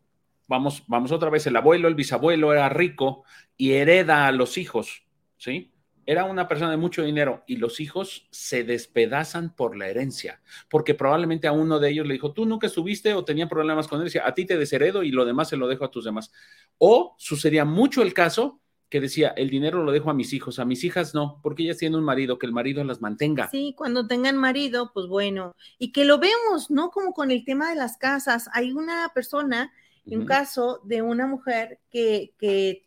vamos, 0.46 0.84
vamos 0.86 1.12
otra 1.12 1.30
vez, 1.30 1.46
el 1.46 1.56
abuelo, 1.56 1.88
el 1.88 1.94
bisabuelo 1.94 2.52
era 2.52 2.68
rico 2.68 3.24
y 3.56 3.72
hereda 3.72 4.26
a 4.26 4.32
los 4.32 4.58
hijos, 4.58 5.02
¿sí? 5.38 5.72
Era 6.09 6.24
una 6.24 6.48
persona 6.48 6.70
de 6.70 6.78
mucho 6.78 7.02
dinero 7.02 7.44
y 7.46 7.56
los 7.56 7.80
hijos 7.80 8.26
se 8.30 8.64
despedazan 8.64 9.54
por 9.54 9.76
la 9.76 9.88
herencia, 9.88 10.40
porque 10.70 10.94
probablemente 10.94 11.46
a 11.48 11.52
uno 11.52 11.78
de 11.78 11.90
ellos 11.90 12.06
le 12.06 12.14
dijo, 12.14 12.32
tú 12.32 12.46
nunca 12.46 12.66
estuviste 12.66 13.12
o 13.12 13.26
tenía 13.26 13.46
problemas 13.46 13.86
con 13.86 14.00
herencia, 14.00 14.26
a 14.26 14.32
ti 14.32 14.46
te 14.46 14.56
desheredo 14.56 15.02
y 15.02 15.11
lo 15.11 15.26
demás 15.26 15.50
se 15.50 15.59
lo 15.59 15.68
dejo 15.68 15.84
a 15.84 15.90
tus 15.90 16.06
demás. 16.06 16.32
O 16.78 17.14
sucedía 17.18 17.66
mucho 17.66 18.00
el 18.00 18.14
caso 18.14 18.59
que 18.88 19.02
decía, 19.02 19.34
el 19.36 19.50
dinero 19.50 19.84
lo 19.84 19.92
dejo 19.92 20.09
a 20.09 20.14
mis 20.14 20.32
hijos, 20.32 20.59
a 20.59 20.64
mis 20.64 20.82
hijas 20.82 21.14
no, 21.14 21.40
porque 21.42 21.64
ellas 21.64 21.76
tienen 21.76 21.98
un 21.98 22.06
marido, 22.06 22.38
que 22.38 22.46
el 22.46 22.52
marido 22.52 22.82
las 22.84 23.02
mantenga. 23.02 23.50
Sí, 23.50 23.74
cuando 23.76 24.06
tengan 24.06 24.38
marido, 24.38 24.92
pues 24.94 25.09
bueno, 25.09 25.54
y 25.78 25.92
que 25.92 26.06
lo 26.06 26.18
vemos, 26.18 26.70
¿no? 26.70 26.90
Como 26.90 27.12
con 27.12 27.30
el 27.30 27.44
tema 27.44 27.68
de 27.68 27.76
las 27.76 27.98
casas. 27.98 28.48
Hay 28.54 28.72
una 28.72 29.12
persona, 29.14 29.74
un 30.06 30.24
caso 30.24 30.80
de 30.84 31.02
una 31.02 31.26
mujer 31.26 31.80
que, 31.90 32.32
que 32.38 32.86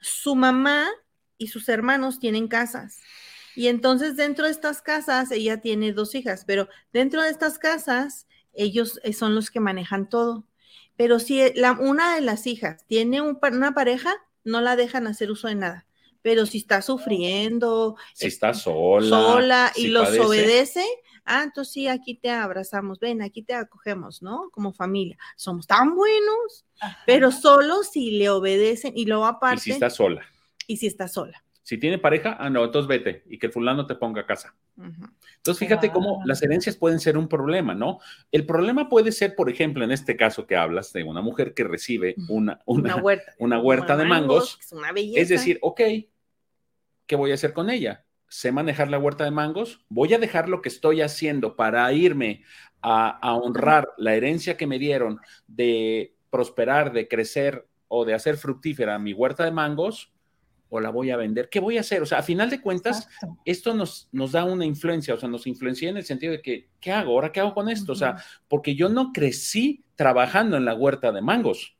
su 0.00 0.36
mamá 0.36 0.86
y 1.38 1.48
sus 1.48 1.68
hermanos 1.68 2.18
tienen 2.18 2.48
casas. 2.48 3.00
Y 3.56 3.68
entonces 3.68 4.16
dentro 4.16 4.44
de 4.44 4.50
estas 4.50 4.82
casas, 4.82 5.30
ella 5.30 5.60
tiene 5.60 5.92
dos 5.92 6.14
hijas, 6.14 6.44
pero 6.46 6.68
dentro 6.92 7.22
de 7.22 7.30
estas 7.30 7.58
casas, 7.58 8.26
ellos 8.52 9.00
eh, 9.02 9.14
son 9.14 9.34
los 9.34 9.50
que 9.50 9.60
manejan 9.60 10.08
todo. 10.08 10.46
Pero 10.96 11.18
si 11.18 11.52
la, 11.54 11.72
una 11.72 12.14
de 12.14 12.20
las 12.20 12.46
hijas 12.46 12.84
tiene 12.86 13.20
una 13.20 13.74
pareja, 13.74 14.14
no 14.44 14.60
la 14.60 14.76
dejan 14.76 15.06
hacer 15.06 15.30
uso 15.30 15.48
de 15.48 15.54
nada. 15.54 15.86
Pero 16.22 16.44
si 16.44 16.58
está 16.58 16.82
sufriendo, 16.82 17.96
si 18.12 18.26
está 18.26 18.52
sola, 18.52 19.08
sola 19.08 19.72
y 19.76 19.88
los 19.88 20.18
obedece, 20.18 20.84
ah, 21.24 21.42
entonces 21.44 21.72
sí, 21.72 21.88
aquí 21.88 22.14
te 22.14 22.30
abrazamos, 22.30 22.98
ven, 22.98 23.22
aquí 23.22 23.42
te 23.42 23.54
acogemos, 23.54 24.22
¿no? 24.22 24.50
Como 24.50 24.72
familia. 24.72 25.16
Somos 25.36 25.66
tan 25.66 25.94
buenos, 25.94 26.66
pero 27.06 27.30
solo 27.30 27.84
si 27.84 28.12
le 28.12 28.28
obedecen 28.28 28.92
y 28.96 29.06
luego 29.06 29.26
aparte. 29.26 29.60
Y 29.60 29.64
si 29.64 29.70
está 29.72 29.88
sola. 29.88 30.26
Y 30.66 30.76
si 30.78 30.86
está 30.86 31.08
sola. 31.08 31.44
Si 31.66 31.78
tiene 31.78 31.98
pareja, 31.98 32.36
ah, 32.38 32.48
no, 32.48 32.64
entonces 32.64 32.86
vete 32.86 33.24
y 33.26 33.40
que 33.40 33.46
el 33.46 33.52
fulano 33.52 33.88
te 33.88 33.96
ponga 33.96 34.20
a 34.20 34.24
casa. 34.24 34.54
Entonces, 34.76 35.58
fíjate 35.58 35.90
cómo 35.90 36.22
las 36.24 36.40
herencias 36.40 36.76
pueden 36.76 37.00
ser 37.00 37.18
un 37.18 37.26
problema, 37.26 37.74
¿no? 37.74 37.98
El 38.30 38.46
problema 38.46 38.88
puede 38.88 39.10
ser, 39.10 39.34
por 39.34 39.50
ejemplo, 39.50 39.82
en 39.82 39.90
este 39.90 40.16
caso 40.16 40.46
que 40.46 40.54
hablas 40.54 40.92
de 40.92 41.02
una 41.02 41.22
mujer 41.22 41.54
que 41.54 41.64
recibe 41.64 42.14
una, 42.28 42.60
una, 42.66 42.94
huerta, 42.94 43.34
una 43.40 43.58
huerta 43.58 43.96
de 43.96 44.04
mangos. 44.04 44.60
es, 44.60 44.72
una 44.72 44.92
es 44.94 45.28
decir, 45.28 45.58
ok, 45.60 45.80
¿qué 47.04 47.16
voy 47.16 47.32
a 47.32 47.34
hacer 47.34 47.52
con 47.52 47.68
ella? 47.68 48.04
Sé 48.28 48.52
manejar 48.52 48.88
la 48.88 49.00
huerta 49.00 49.24
de 49.24 49.32
mangos, 49.32 49.84
voy 49.88 50.14
a 50.14 50.20
dejar 50.20 50.48
lo 50.48 50.62
que 50.62 50.68
estoy 50.68 51.00
haciendo 51.00 51.56
para 51.56 51.92
irme 51.92 52.44
a, 52.80 53.08
a 53.08 53.34
honrar 53.34 53.88
la 53.96 54.14
herencia 54.14 54.56
que 54.56 54.68
me 54.68 54.78
dieron 54.78 55.18
de 55.48 56.14
prosperar, 56.30 56.92
de 56.92 57.08
crecer 57.08 57.66
o 57.88 58.04
de 58.04 58.14
hacer 58.14 58.36
fructífera 58.36 59.00
mi 59.00 59.12
huerta 59.12 59.44
de 59.44 59.50
mangos 59.50 60.12
o 60.68 60.80
la 60.80 60.90
voy 60.90 61.10
a 61.10 61.16
vender? 61.16 61.48
¿Qué 61.48 61.60
voy 61.60 61.76
a 61.76 61.80
hacer? 61.80 62.02
O 62.02 62.06
sea, 62.06 62.18
a 62.18 62.22
final 62.22 62.50
de 62.50 62.60
cuentas, 62.60 63.08
esto 63.44 63.74
nos, 63.74 64.08
nos 64.12 64.32
da 64.32 64.44
una 64.44 64.64
influencia, 64.64 65.14
o 65.14 65.18
sea, 65.18 65.28
nos 65.28 65.46
influencia 65.46 65.88
en 65.88 65.96
el 65.96 66.04
sentido 66.04 66.32
de 66.32 66.42
que, 66.42 66.68
¿qué 66.80 66.92
hago? 66.92 67.12
¿Ahora 67.12 67.32
qué 67.32 67.40
hago 67.40 67.54
con 67.54 67.68
esto? 67.68 67.92
O 67.92 67.96
sea, 67.96 68.16
porque 68.48 68.74
yo 68.74 68.88
no 68.88 69.12
crecí 69.12 69.84
trabajando 69.94 70.56
en 70.56 70.64
la 70.64 70.74
huerta 70.74 71.12
de 71.12 71.22
mangos. 71.22 71.76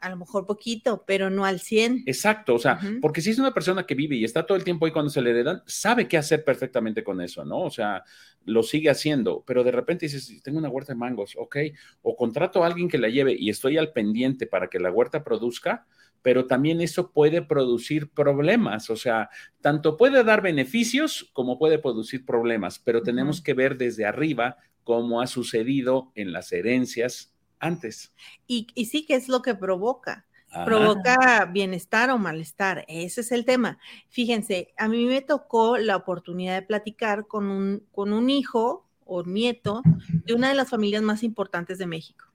A 0.00 0.10
lo 0.10 0.16
mejor 0.16 0.46
poquito, 0.46 1.04
pero 1.06 1.30
no 1.30 1.44
al 1.44 1.60
100. 1.60 2.02
Exacto, 2.06 2.56
o 2.56 2.58
sea, 2.58 2.80
porque 3.00 3.20
si 3.20 3.30
es 3.30 3.38
una 3.38 3.54
persona 3.54 3.86
que 3.86 3.94
vive 3.94 4.16
y 4.16 4.24
está 4.24 4.44
todo 4.44 4.58
el 4.58 4.64
tiempo 4.64 4.84
ahí 4.84 4.90
cuando 4.90 5.10
se 5.10 5.22
le 5.22 5.30
heredan, 5.30 5.62
sabe 5.64 6.08
qué 6.08 6.16
hacer 6.16 6.44
perfectamente 6.44 7.04
con 7.04 7.20
eso, 7.20 7.44
¿no? 7.44 7.60
O 7.60 7.70
sea, 7.70 8.02
lo 8.44 8.64
sigue 8.64 8.90
haciendo, 8.90 9.44
pero 9.46 9.62
de 9.62 9.70
repente 9.70 10.06
dices, 10.06 10.42
tengo 10.42 10.58
una 10.58 10.68
huerta 10.68 10.92
de 10.92 10.98
mangos, 10.98 11.34
ok, 11.38 11.56
o 12.02 12.16
contrato 12.16 12.64
a 12.64 12.66
alguien 12.66 12.88
que 12.88 12.98
la 12.98 13.10
lleve 13.10 13.36
y 13.38 13.48
estoy 13.48 13.78
al 13.78 13.92
pendiente 13.92 14.48
para 14.48 14.68
que 14.68 14.80
la 14.80 14.90
huerta 14.90 15.22
produzca, 15.22 15.86
pero 16.22 16.46
también 16.46 16.80
eso 16.80 17.10
puede 17.10 17.42
producir 17.42 18.10
problemas, 18.10 18.90
o 18.90 18.96
sea, 18.96 19.28
tanto 19.60 19.96
puede 19.96 20.24
dar 20.24 20.40
beneficios 20.40 21.30
como 21.32 21.58
puede 21.58 21.78
producir 21.78 22.24
problemas, 22.24 22.78
pero 22.78 23.02
tenemos 23.02 23.42
que 23.42 23.54
ver 23.54 23.76
desde 23.76 24.06
arriba 24.06 24.56
cómo 24.84 25.20
ha 25.20 25.26
sucedido 25.26 26.12
en 26.14 26.32
las 26.32 26.52
herencias 26.52 27.34
antes. 27.58 28.12
Y, 28.46 28.66
sí 28.84 29.06
que 29.06 29.14
es 29.14 29.28
lo 29.28 29.42
que 29.42 29.54
provoca. 29.54 30.26
Provoca 30.66 31.46
bienestar 31.46 32.10
o 32.10 32.18
malestar. 32.18 32.84
Ese 32.86 33.22
es 33.22 33.32
el 33.32 33.46
tema. 33.46 33.78
Fíjense, 34.10 34.74
a 34.76 34.86
mí 34.86 35.06
me 35.06 35.22
tocó 35.22 35.78
la 35.78 35.96
oportunidad 35.96 36.56
de 36.56 36.66
platicar 36.66 37.26
con 37.26 37.46
un, 37.46 37.86
con 37.90 38.12
un 38.12 38.28
hijo 38.28 38.86
o 39.06 39.22
nieto 39.22 39.80
de 40.26 40.34
una 40.34 40.50
de 40.50 40.54
las 40.54 40.68
familias 40.68 41.02
más 41.02 41.22
importantes 41.22 41.78
de 41.78 41.86
México. 41.86 42.26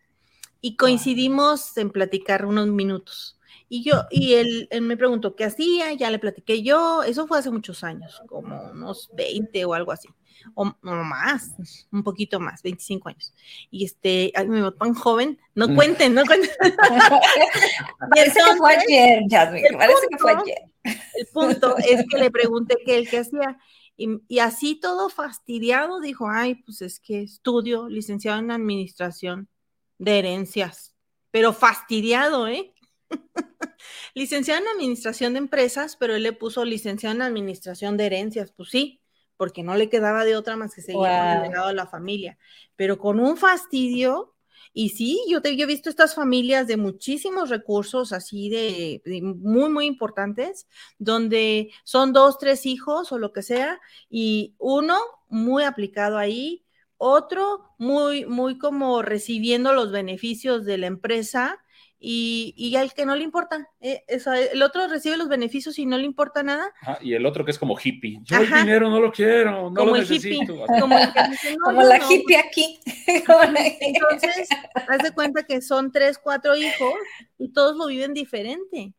Y 0.62 0.78
coincidimos 0.78 1.78
en 1.78 1.92
platicar 1.92 2.46
unos 2.46 2.68
minutos. 2.70 3.37
Y 3.70 3.84
yo, 3.84 4.06
y 4.10 4.36
él, 4.36 4.70
me 4.82 4.96
preguntó 4.96 5.36
qué 5.36 5.44
hacía, 5.44 5.92
ya 5.94 6.10
le 6.10 6.20
platiqué 6.20 6.64
yo, 6.64 7.04
eso 7.04 7.28
fue 7.28 7.40
hace 7.40 7.52
muchos 7.52 7.84
años, 7.84 8.22
como 8.28 8.72
unos 8.72 9.10
20 9.14 9.66
o 9.66 9.74
algo 9.74 9.92
así, 9.92 10.08
o, 10.54 10.74
más, 10.82 11.54
un 11.92 12.02
poquito 12.02 12.40
más, 12.40 12.64
25 12.64 13.10
años. 13.10 13.34
Y 13.70 13.84
este, 13.84 14.32
ay, 14.36 14.48
me 14.48 14.72
tan 14.72 14.94
joven, 14.94 15.38
no 15.54 15.68
mm. 15.68 15.76
cuenten, 15.76 16.14
no 16.14 16.24
cuenten. 16.26 16.50
parece 18.10 18.40
que 18.40 18.56
fue 18.58 18.76
ayer, 18.76 19.24
Jasmine, 19.30 19.78
parece 19.78 20.08
que 20.10 20.18
fue 20.18 20.32
ayer. 20.32 20.62
El 20.84 21.28
punto 21.34 21.78
es 21.78 22.06
que 22.10 22.18
le 22.18 22.32
pregunté 22.32 22.78
qué 22.86 22.98
él 22.98 23.10
qué 23.10 23.20
hacía. 23.20 23.58
Y, 23.98 24.22
y, 24.28 24.40
así 24.40 24.80
todo 24.80 25.10
fastidiado 25.10 26.00
dijo, 26.00 26.30
ay, 26.30 26.56
pues 26.56 26.82
es 26.84 27.00
que 27.00 27.24
estudio 27.24 27.90
licenciado 27.90 28.40
en 28.40 28.52
administración 28.52 29.50
de 29.98 30.20
herencias, 30.20 30.96
pero 31.32 31.52
fastidiado, 31.52 32.48
¿eh? 32.48 32.74
licenciado 34.14 34.62
en 34.62 34.68
administración 34.68 35.34
de 35.34 35.40
empresas, 35.40 35.96
pero 35.96 36.16
él 36.16 36.24
le 36.24 36.34
puso 36.34 36.66
licenciado 36.66 37.16
en 37.16 37.22
administración 37.22 37.98
de 37.98 38.06
herencias, 38.08 38.52
pues 38.52 38.70
sí, 38.70 39.02
porque 39.38 39.64
no 39.64 39.76
le 39.76 39.90
quedaba 39.90 40.26
de 40.26 40.36
otra 40.36 40.56
más 40.56 40.74
que 40.74 40.82
seguir 40.82 41.02
con 41.02 41.10
el 41.10 41.42
legado 41.44 41.68
de 41.68 41.76
la 41.76 41.88
familia, 41.88 42.38
pero 42.76 42.98
con 42.98 43.20
un 43.20 43.38
fastidio. 43.38 44.34
Y 44.74 44.90
sí, 44.90 45.20
yo, 45.28 45.42
te, 45.42 45.50
he 45.50 45.66
visto 45.66 45.90
estas 45.90 46.14
familias 46.14 46.68
de 46.68 46.78
muchísimos 46.78 47.50
recursos, 47.50 48.14
así 48.14 48.50
de, 48.50 49.02
muy, 49.22 49.70
muy 49.70 49.86
importantes, 49.86 50.68
donde 51.00 51.72
son 51.84 52.14
dos, 52.14 52.38
tres 52.38 52.66
hijos 52.66 53.12
o 53.12 53.18
lo 53.18 53.34
que 53.34 53.42
sea, 53.42 53.80
y 54.10 54.56
uno 54.60 54.98
muy 55.30 55.64
aplicado 55.64 56.18
ahí, 56.18 56.64
otro 56.98 57.64
muy, 57.78 58.26
muy 58.26 58.58
como 58.58 59.02
recibiendo 59.02 59.74
los 59.74 59.92
beneficios 59.92 60.66
de 60.66 60.78
la 60.78 60.88
empresa, 60.88 61.60
y, 62.00 62.54
y 62.56 62.76
al 62.76 62.94
que 62.94 63.06
no 63.06 63.16
le 63.16 63.24
importa, 63.24 63.68
eh, 63.80 64.04
el 64.52 64.62
otro 64.62 64.88
recibe 64.88 65.18
los 65.18 65.30
beneficios 65.30 65.80
y 65.80 65.86
no 65.86 65.98
le 65.98 66.04
importa 66.04 66.44
nada. 66.44 66.72
y 67.02 67.14
el 67.14 67.26
otro 67.26 67.44
que 67.44 67.52
es 67.52 67.58
como 67.58 67.78
hippie, 67.78 68.20
yo 68.24 68.38
el 68.38 68.48
dinero 68.48 68.90
no 68.90 69.00
lo 69.00 69.12
quiero, 69.12 69.72
no 69.72 69.86
lo 69.86 69.98
necesito. 69.98 70.64
como, 70.80 71.82
la 71.82 72.00
hippie 72.10 72.38
aquí. 72.38 72.80
Entonces, 73.08 74.48
haz 74.88 75.00
de 75.00 75.12
cuenta 75.12 75.44
que 75.44 75.62
son 75.62 75.92
tres, 75.92 76.20
cuatro 76.20 76.56
hijos 76.56 76.94
y 77.38 77.52
todos 77.52 77.76
lo 77.76 77.88
viven 77.88 78.14
diferente. 78.14 78.94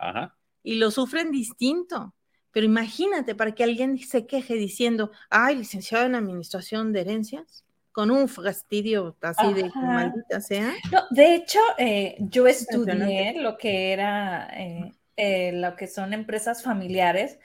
Y 0.64 0.74
lo 0.74 0.90
sufren 0.90 1.30
distinto. 1.30 2.14
Pero 2.50 2.66
imagínate 2.66 3.34
para 3.34 3.52
que 3.52 3.62
alguien 3.62 3.98
se 3.98 4.26
queje 4.26 4.54
diciendo, 4.54 5.12
ay, 5.30 5.56
licenciado 5.56 6.06
en 6.06 6.16
administración 6.16 6.92
de 6.92 7.02
herencias 7.02 7.64
con 7.98 8.12
un 8.12 8.28
fastidio 8.28 9.16
así 9.20 9.54
de 9.54 9.72
maldita 9.74 10.40
sea. 10.40 10.72
No, 10.92 11.02
de 11.10 11.34
hecho, 11.34 11.58
eh, 11.78 12.14
yo 12.20 12.46
estudié 12.46 13.34
lo 13.40 13.58
que 13.58 13.92
era, 13.92 14.48
eh, 14.56 14.92
eh, 15.16 15.50
lo 15.52 15.74
que 15.74 15.88
son 15.88 16.12
empresas 16.12 16.62
familiares, 16.62 17.40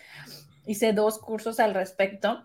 hice 0.68 0.93
dos 0.93 1.18
cursos 1.18 1.60
al 1.60 1.74
respecto. 1.74 2.43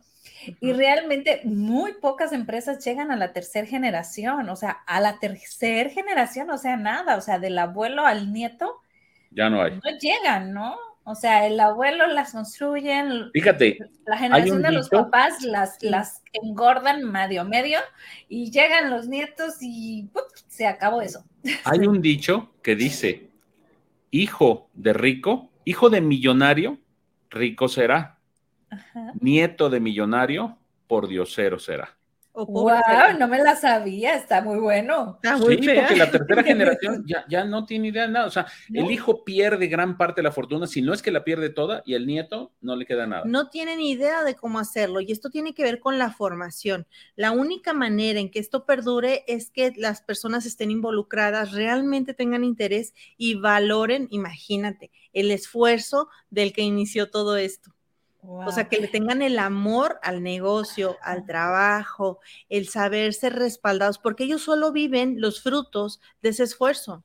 Y 0.58 0.72
realmente 0.72 1.42
muy 1.44 1.96
pocas 2.00 2.32
empresas 2.32 2.82
llegan 2.82 3.10
a 3.10 3.16
la 3.16 3.34
tercera 3.34 3.66
generación, 3.66 4.48
o 4.48 4.56
sea, 4.56 4.70
a 4.86 5.02
la 5.02 5.18
tercera 5.18 5.90
generación, 5.90 6.48
o 6.48 6.56
sea, 6.56 6.78
nada, 6.78 7.18
o 7.18 7.20
sea, 7.20 7.38
del 7.38 7.58
abuelo 7.58 8.06
al 8.06 8.32
nieto. 8.32 8.80
Ya 9.32 9.50
no 9.50 9.60
hay. 9.60 9.72
No 9.72 9.98
llegan, 10.00 10.54
¿no? 10.54 10.78
O 11.10 11.14
sea, 11.14 11.46
el 11.46 11.58
abuelo 11.58 12.06
las 12.06 12.32
construyen. 12.32 13.30
Fíjate. 13.32 13.78
La 14.06 14.18
generación 14.18 14.60
de 14.60 14.72
los 14.72 14.90
papás 14.90 15.42
las, 15.42 15.82
las 15.82 16.22
engordan 16.34 17.10
medio 17.10 17.46
medio 17.46 17.78
y 18.28 18.50
llegan 18.50 18.90
los 18.90 19.08
nietos 19.08 19.54
y 19.62 20.10
se 20.48 20.66
acabó 20.66 21.00
eso. 21.00 21.24
Hay 21.64 21.86
un 21.86 22.02
dicho 22.02 22.52
que 22.62 22.76
dice: 22.76 23.30
hijo 24.10 24.68
de 24.74 24.92
rico, 24.92 25.50
hijo 25.64 25.88
de 25.88 26.02
millonario, 26.02 26.78
rico 27.30 27.68
será. 27.68 28.18
Nieto 29.18 29.70
de 29.70 29.80
millonario, 29.80 30.58
por 30.86 31.08
diosero 31.08 31.58
será 31.58 31.97
wow, 32.46 33.18
no 33.18 33.28
me 33.28 33.38
la 33.38 33.56
sabía, 33.56 34.14
está 34.14 34.40
muy 34.40 34.58
bueno. 34.58 35.18
sí, 35.22 35.56
porque 35.56 35.96
la 35.96 36.10
tercera 36.10 36.42
generación 36.44 37.04
ya, 37.06 37.44
no 37.44 37.66
tiene 37.66 37.88
idea 37.88 38.06
de 38.06 38.12
nada. 38.12 38.26
O 38.26 38.30
sea, 38.30 38.46
el 38.72 38.90
hijo 38.90 39.24
pierde 39.24 39.66
gran 39.66 39.96
parte 39.96 40.20
de 40.20 40.24
la 40.24 40.32
fortuna, 40.32 40.66
si 40.66 40.82
no 40.82 40.92
es 40.92 41.02
que 41.02 41.10
la 41.10 41.24
pierde 41.24 41.50
toda, 41.50 41.82
y 41.84 41.94
el 41.94 42.06
nieto 42.06 42.52
no 42.60 42.76
le 42.76 42.86
queda 42.86 43.06
nada. 43.06 43.22
No 43.24 43.48
tienen 43.48 43.80
idea 43.80 44.24
de 44.24 44.34
cómo 44.34 44.58
hacerlo, 44.58 45.00
y 45.00 45.12
esto 45.12 45.30
tiene 45.30 45.54
que 45.54 45.62
ver 45.62 45.80
con 45.80 45.98
la 45.98 46.10
formación. 46.10 46.86
La 47.16 47.30
única 47.30 47.72
manera 47.72 48.20
en 48.20 48.30
que 48.30 48.38
esto 48.38 48.64
perdure 48.64 49.24
es 49.26 49.50
que 49.50 49.72
las 49.76 50.02
personas 50.02 50.46
estén 50.46 50.70
involucradas, 50.70 51.52
realmente 51.52 52.14
tengan 52.14 52.44
interés 52.44 52.94
y 53.16 53.34
valoren, 53.34 54.08
imagínate, 54.10 54.90
el 55.12 55.30
esfuerzo 55.30 56.08
del 56.30 56.52
que 56.52 56.62
inició 56.62 57.10
todo 57.10 57.36
esto. 57.36 57.72
O 58.30 58.52
sea, 58.52 58.68
que 58.68 58.78
le 58.78 58.88
tengan 58.88 59.22
el 59.22 59.38
amor 59.38 59.98
al 60.02 60.22
negocio, 60.22 60.98
al 61.02 61.24
trabajo, 61.24 62.20
el 62.50 62.68
saber 62.68 63.14
ser 63.14 63.34
respaldados, 63.34 63.98
porque 63.98 64.24
ellos 64.24 64.42
solo 64.42 64.70
viven 64.70 65.18
los 65.18 65.42
frutos 65.42 66.00
de 66.20 66.28
ese 66.28 66.42
esfuerzo. 66.42 67.04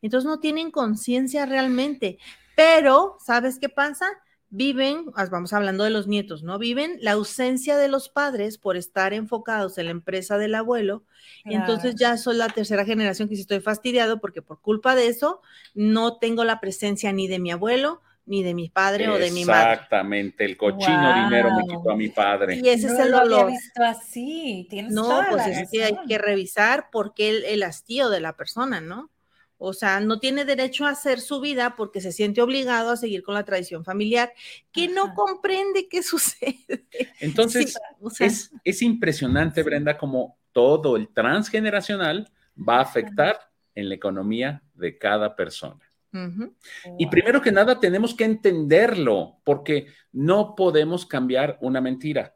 Entonces 0.00 0.26
no 0.26 0.40
tienen 0.40 0.70
conciencia 0.70 1.44
realmente. 1.44 2.18
Pero, 2.56 3.18
¿sabes 3.20 3.58
qué 3.58 3.68
pasa? 3.68 4.06
Viven, 4.48 5.06
vamos 5.30 5.52
hablando 5.52 5.84
de 5.84 5.90
los 5.90 6.06
nietos, 6.06 6.42
¿no? 6.42 6.58
Viven 6.58 6.96
la 7.00 7.12
ausencia 7.12 7.76
de 7.76 7.88
los 7.88 8.08
padres 8.08 8.56
por 8.56 8.78
estar 8.78 9.12
enfocados 9.12 9.76
en 9.76 9.86
la 9.86 9.90
empresa 9.90 10.38
del 10.38 10.54
abuelo. 10.54 11.04
Y 11.44 11.56
entonces 11.56 11.94
ya 11.96 12.16
soy 12.16 12.36
la 12.36 12.48
tercera 12.48 12.86
generación 12.86 13.28
que 13.28 13.34
si 13.34 13.42
estoy 13.42 13.60
fastidiado 13.60 14.18
porque 14.18 14.40
por 14.40 14.62
culpa 14.62 14.94
de 14.94 15.08
eso 15.08 15.42
no 15.74 16.18
tengo 16.18 16.44
la 16.44 16.60
presencia 16.60 17.12
ni 17.12 17.28
de 17.28 17.38
mi 17.38 17.50
abuelo, 17.50 18.00
ni 18.26 18.42
de 18.42 18.54
mi 18.54 18.68
padre 18.68 19.08
o 19.08 19.18
de 19.18 19.30
mi 19.30 19.44
madre. 19.44 19.74
Exactamente, 19.74 20.44
el 20.44 20.56
cochino 20.56 21.24
dinero 21.24 21.50
me 21.56 21.62
quitó 21.66 21.90
a 21.90 21.96
mi 21.96 22.08
padre. 22.08 22.60
Y 22.62 22.68
ese 22.68 22.86
es 22.86 22.98
el 22.98 23.10
dolor. 23.10 23.26
Lo 23.28 23.36
había 23.40 23.56
visto 23.56 23.82
así, 23.82 24.66
tienes 24.70 24.92
no, 24.92 25.02
toda 25.02 25.28
pues 25.30 25.46
la 25.46 25.60
es 25.60 25.70
que 25.70 25.84
hay 25.84 25.96
que 26.08 26.18
revisar 26.18 26.90
por 26.90 27.14
qué 27.14 27.30
el, 27.30 27.44
el 27.44 27.62
hastío 27.62 28.08
de 28.08 28.20
la 28.20 28.36
persona, 28.36 28.80
¿no? 28.80 29.10
O 29.56 29.72
sea, 29.72 30.00
no 30.00 30.18
tiene 30.18 30.44
derecho 30.44 30.84
a 30.84 30.90
hacer 30.90 31.20
su 31.20 31.40
vida 31.40 31.74
porque 31.76 32.00
se 32.00 32.12
siente 32.12 32.42
obligado 32.42 32.90
a 32.90 32.96
seguir 32.96 33.22
con 33.22 33.34
la 33.34 33.44
tradición 33.44 33.84
familiar, 33.84 34.32
que 34.72 34.88
no 34.88 35.14
comprende 35.14 35.88
qué 35.88 36.02
sucede. 36.02 36.86
Entonces, 37.20 37.72
Sí, 37.72 37.78
o 38.00 38.10
sea, 38.10 38.26
es, 38.26 38.50
es 38.64 38.82
impresionante, 38.82 39.62
Brenda, 39.62 39.96
como 39.96 40.38
todo 40.52 40.96
el 40.96 41.08
transgeneracional 41.08 42.30
va 42.56 42.78
a 42.78 42.82
afectar 42.82 43.38
en 43.74 43.88
la 43.88 43.94
economía 43.94 44.62
de 44.74 44.98
cada 44.98 45.34
persona. 45.36 45.80
Y 46.14 47.04
Wow. 47.04 47.10
primero 47.10 47.42
que 47.42 47.50
nada 47.52 47.80
tenemos 47.80 48.14
que 48.14 48.24
entenderlo, 48.24 49.38
porque 49.44 49.88
no 50.12 50.54
podemos 50.54 51.04
cambiar 51.06 51.58
una 51.60 51.80
mentira, 51.80 52.34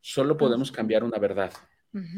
solo 0.00 0.36
podemos 0.36 0.72
cambiar 0.72 1.04
una 1.04 1.18
verdad. 1.18 1.52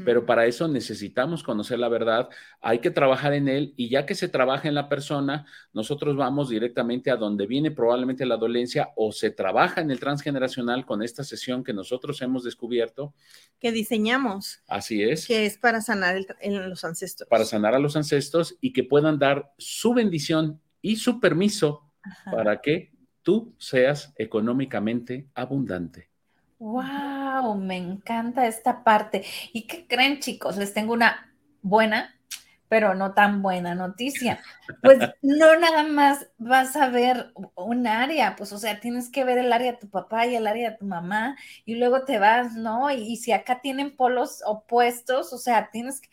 Pero 0.04 0.26
para 0.26 0.44
eso 0.46 0.66
necesitamos 0.66 1.44
conocer 1.44 1.78
la 1.78 1.88
verdad, 1.88 2.28
hay 2.60 2.80
que 2.80 2.90
trabajar 2.90 3.32
en 3.32 3.46
él 3.46 3.74
y 3.76 3.88
ya 3.88 4.06
que 4.06 4.16
se 4.16 4.26
trabaja 4.28 4.66
en 4.66 4.74
la 4.74 4.88
persona, 4.88 5.46
nosotros 5.72 6.16
vamos 6.16 6.48
directamente 6.48 7.12
a 7.12 7.16
donde 7.16 7.46
viene 7.46 7.70
probablemente 7.70 8.26
la 8.26 8.36
dolencia 8.36 8.90
o 8.96 9.12
se 9.12 9.30
trabaja 9.30 9.80
en 9.80 9.92
el 9.92 10.00
transgeneracional 10.00 10.84
con 10.84 11.00
esta 11.00 11.22
sesión 11.22 11.62
que 11.62 11.72
nosotros 11.72 12.20
hemos 12.22 12.42
descubierto. 12.42 13.14
que 13.60 13.70
diseñamos, 13.70 14.60
Así 14.66 15.00
es. 15.02 15.26
que 15.28 15.46
es 15.46 15.58
para 15.58 15.80
sanar 15.80 16.16
el- 16.16 16.26
en 16.40 16.68
los 16.70 16.84
ancestros. 16.84 17.28
para 17.28 17.44
sanar 17.44 17.74
a 17.74 17.78
los 17.78 17.94
ancestros 17.94 18.56
y 18.60 18.72
que 18.72 18.82
puedan 18.82 19.18
dar 19.20 19.52
su 19.58 19.94
bendición 19.94 20.60
y 20.88 20.96
su 20.96 21.20
permiso 21.20 21.82
Ajá. 22.02 22.30
para 22.30 22.60
que 22.62 22.90
tú 23.22 23.54
seas 23.58 24.14
económicamente 24.16 25.28
abundante. 25.34 26.08
Wow, 26.58 27.56
me 27.56 27.76
encanta 27.76 28.46
esta 28.46 28.82
parte. 28.82 29.22
¿Y 29.52 29.66
qué 29.66 29.86
creen, 29.86 30.18
chicos? 30.20 30.56
Les 30.56 30.72
tengo 30.72 30.94
una 30.94 31.30
buena, 31.60 32.18
pero 32.70 32.94
no 32.94 33.12
tan 33.12 33.42
buena 33.42 33.74
noticia. 33.74 34.40
Pues 34.82 34.98
no 35.22 35.58
nada 35.58 35.82
más 35.82 36.26
vas 36.38 36.74
a 36.74 36.88
ver 36.88 37.34
un 37.54 37.86
área, 37.86 38.34
pues 38.34 38.50
o 38.54 38.58
sea, 38.58 38.80
tienes 38.80 39.10
que 39.10 39.24
ver 39.24 39.36
el 39.36 39.52
área 39.52 39.72
de 39.72 39.78
tu 39.78 39.90
papá 39.90 40.26
y 40.26 40.36
el 40.36 40.46
área 40.46 40.70
de 40.70 40.78
tu 40.78 40.86
mamá 40.86 41.36
y 41.66 41.74
luego 41.74 42.06
te 42.06 42.18
vas, 42.18 42.54
¿no? 42.54 42.90
Y, 42.90 43.02
y 43.02 43.16
si 43.16 43.32
acá 43.32 43.60
tienen 43.60 43.94
polos 43.94 44.42
opuestos, 44.46 45.34
o 45.34 45.38
sea, 45.38 45.68
tienes 45.70 46.00
que... 46.00 46.08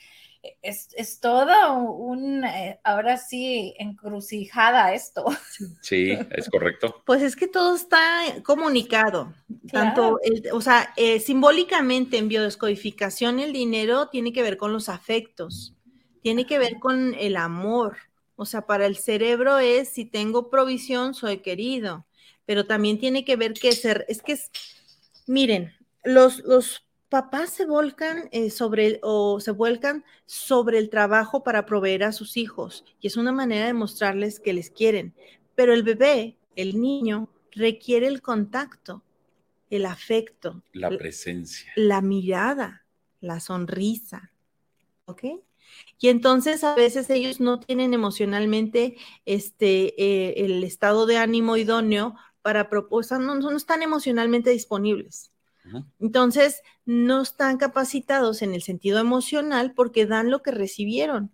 Es, 0.62 0.90
es 0.96 1.20
todo 1.20 1.80
un, 1.80 2.44
eh, 2.44 2.80
ahora 2.84 3.18
sí, 3.18 3.74
encrucijada 3.78 4.94
esto. 4.94 5.26
Sí, 5.82 6.18
es 6.32 6.50
correcto. 6.50 7.02
Pues 7.06 7.22
es 7.22 7.36
que 7.36 7.48
todo 7.48 7.76
está 7.76 8.00
comunicado, 8.44 9.34
Claro. 9.68 10.18
tanto, 10.18 10.20
el- 10.24 10.52
o 10.52 10.62
sea, 10.62 10.94
eh, 10.98 11.20
simbólicamente 11.20 12.18
en 12.18 12.28
biodescodificación 12.28 13.40
el 13.40 13.54
dinero 13.54 14.08
tiene 14.10 14.34
que 14.34 14.42
ver 14.42 14.58
con 14.58 14.74
los 14.74 14.90
afectos, 14.90 15.76
tiene 16.22 16.46
que 16.48 16.58
ver 16.58 16.80
con 16.80 17.14
el 17.16 17.38
amor, 17.38 17.98
o 18.36 18.46
sea, 18.46 18.66
para 18.66 18.86
el 18.88 18.98
cerebro 18.98 19.60
es 19.60 19.90
si 19.90 20.06
tengo 20.06 20.50
provisión 20.50 21.14
soy 21.14 21.38
querido, 21.40 22.06
pero 22.46 22.66
también 22.66 23.00
tiene 23.00 23.24
que 23.24 23.36
ver 23.36 23.54
que 23.54 23.72
ser, 23.74 24.06
es 24.10 24.22
que 24.22 24.34
es, 24.34 24.50
miren, 25.28 25.74
los, 26.04 26.40
los 26.40 26.85
papás 27.16 27.52
se 27.52 27.66
volcan 27.66 28.28
eh, 28.34 28.50
sobre 28.50 28.88
el, 28.88 29.00
o 29.02 29.40
se 29.40 29.52
vuelcan 29.52 30.04
sobre 30.26 30.80
el 30.80 30.90
trabajo 30.90 31.44
para 31.44 31.66
proveer 31.66 32.04
a 32.04 32.12
sus 32.12 32.36
hijos 32.36 32.84
y 33.00 33.08
es 33.08 33.16
una 33.16 33.32
manera 33.32 33.68
de 33.68 33.74
mostrarles 33.74 34.42
que 34.42 34.52
les 34.52 34.70
quieren, 34.70 35.14
pero 35.56 35.74
el 35.74 35.84
bebé, 35.84 36.36
el 36.58 36.82
niño, 36.82 37.30
requiere 37.52 38.08
el 38.08 38.22
contacto, 38.22 39.02
el 39.70 39.86
afecto, 39.86 40.62
La 40.74 40.90
presencia. 40.90 41.72
la 41.78 42.02
mirada, 42.02 42.86
la 43.22 43.40
sonrisa, 43.40 44.34
¿ok? 45.06 45.24
Y 45.98 46.10
entonces 46.10 46.66
a 46.66 46.76
veces 46.76 47.10
ellos 47.10 47.40
no 47.40 47.62
tienen 47.62 47.94
emocionalmente 47.94 48.98
este, 49.26 49.96
eh, 50.04 50.46
el 50.46 50.66
estado 50.66 51.06
de 51.06 51.16
ánimo 51.16 51.56
idóneo 51.56 52.16
para 52.42 52.70
proposar, 52.70 53.22
no, 53.22 53.36
no 53.36 53.56
están 53.56 53.84
emocionalmente 53.84 54.50
disponibles. 54.50 55.32
Entonces, 56.00 56.62
no 56.86 57.22
están 57.22 57.58
capacitados 57.58 58.42
en 58.42 58.54
el 58.54 58.62
sentido 58.62 59.00
emocional 59.00 59.74
porque 59.74 60.06
dan 60.06 60.30
lo 60.30 60.42
que 60.42 60.52
recibieron. 60.52 61.32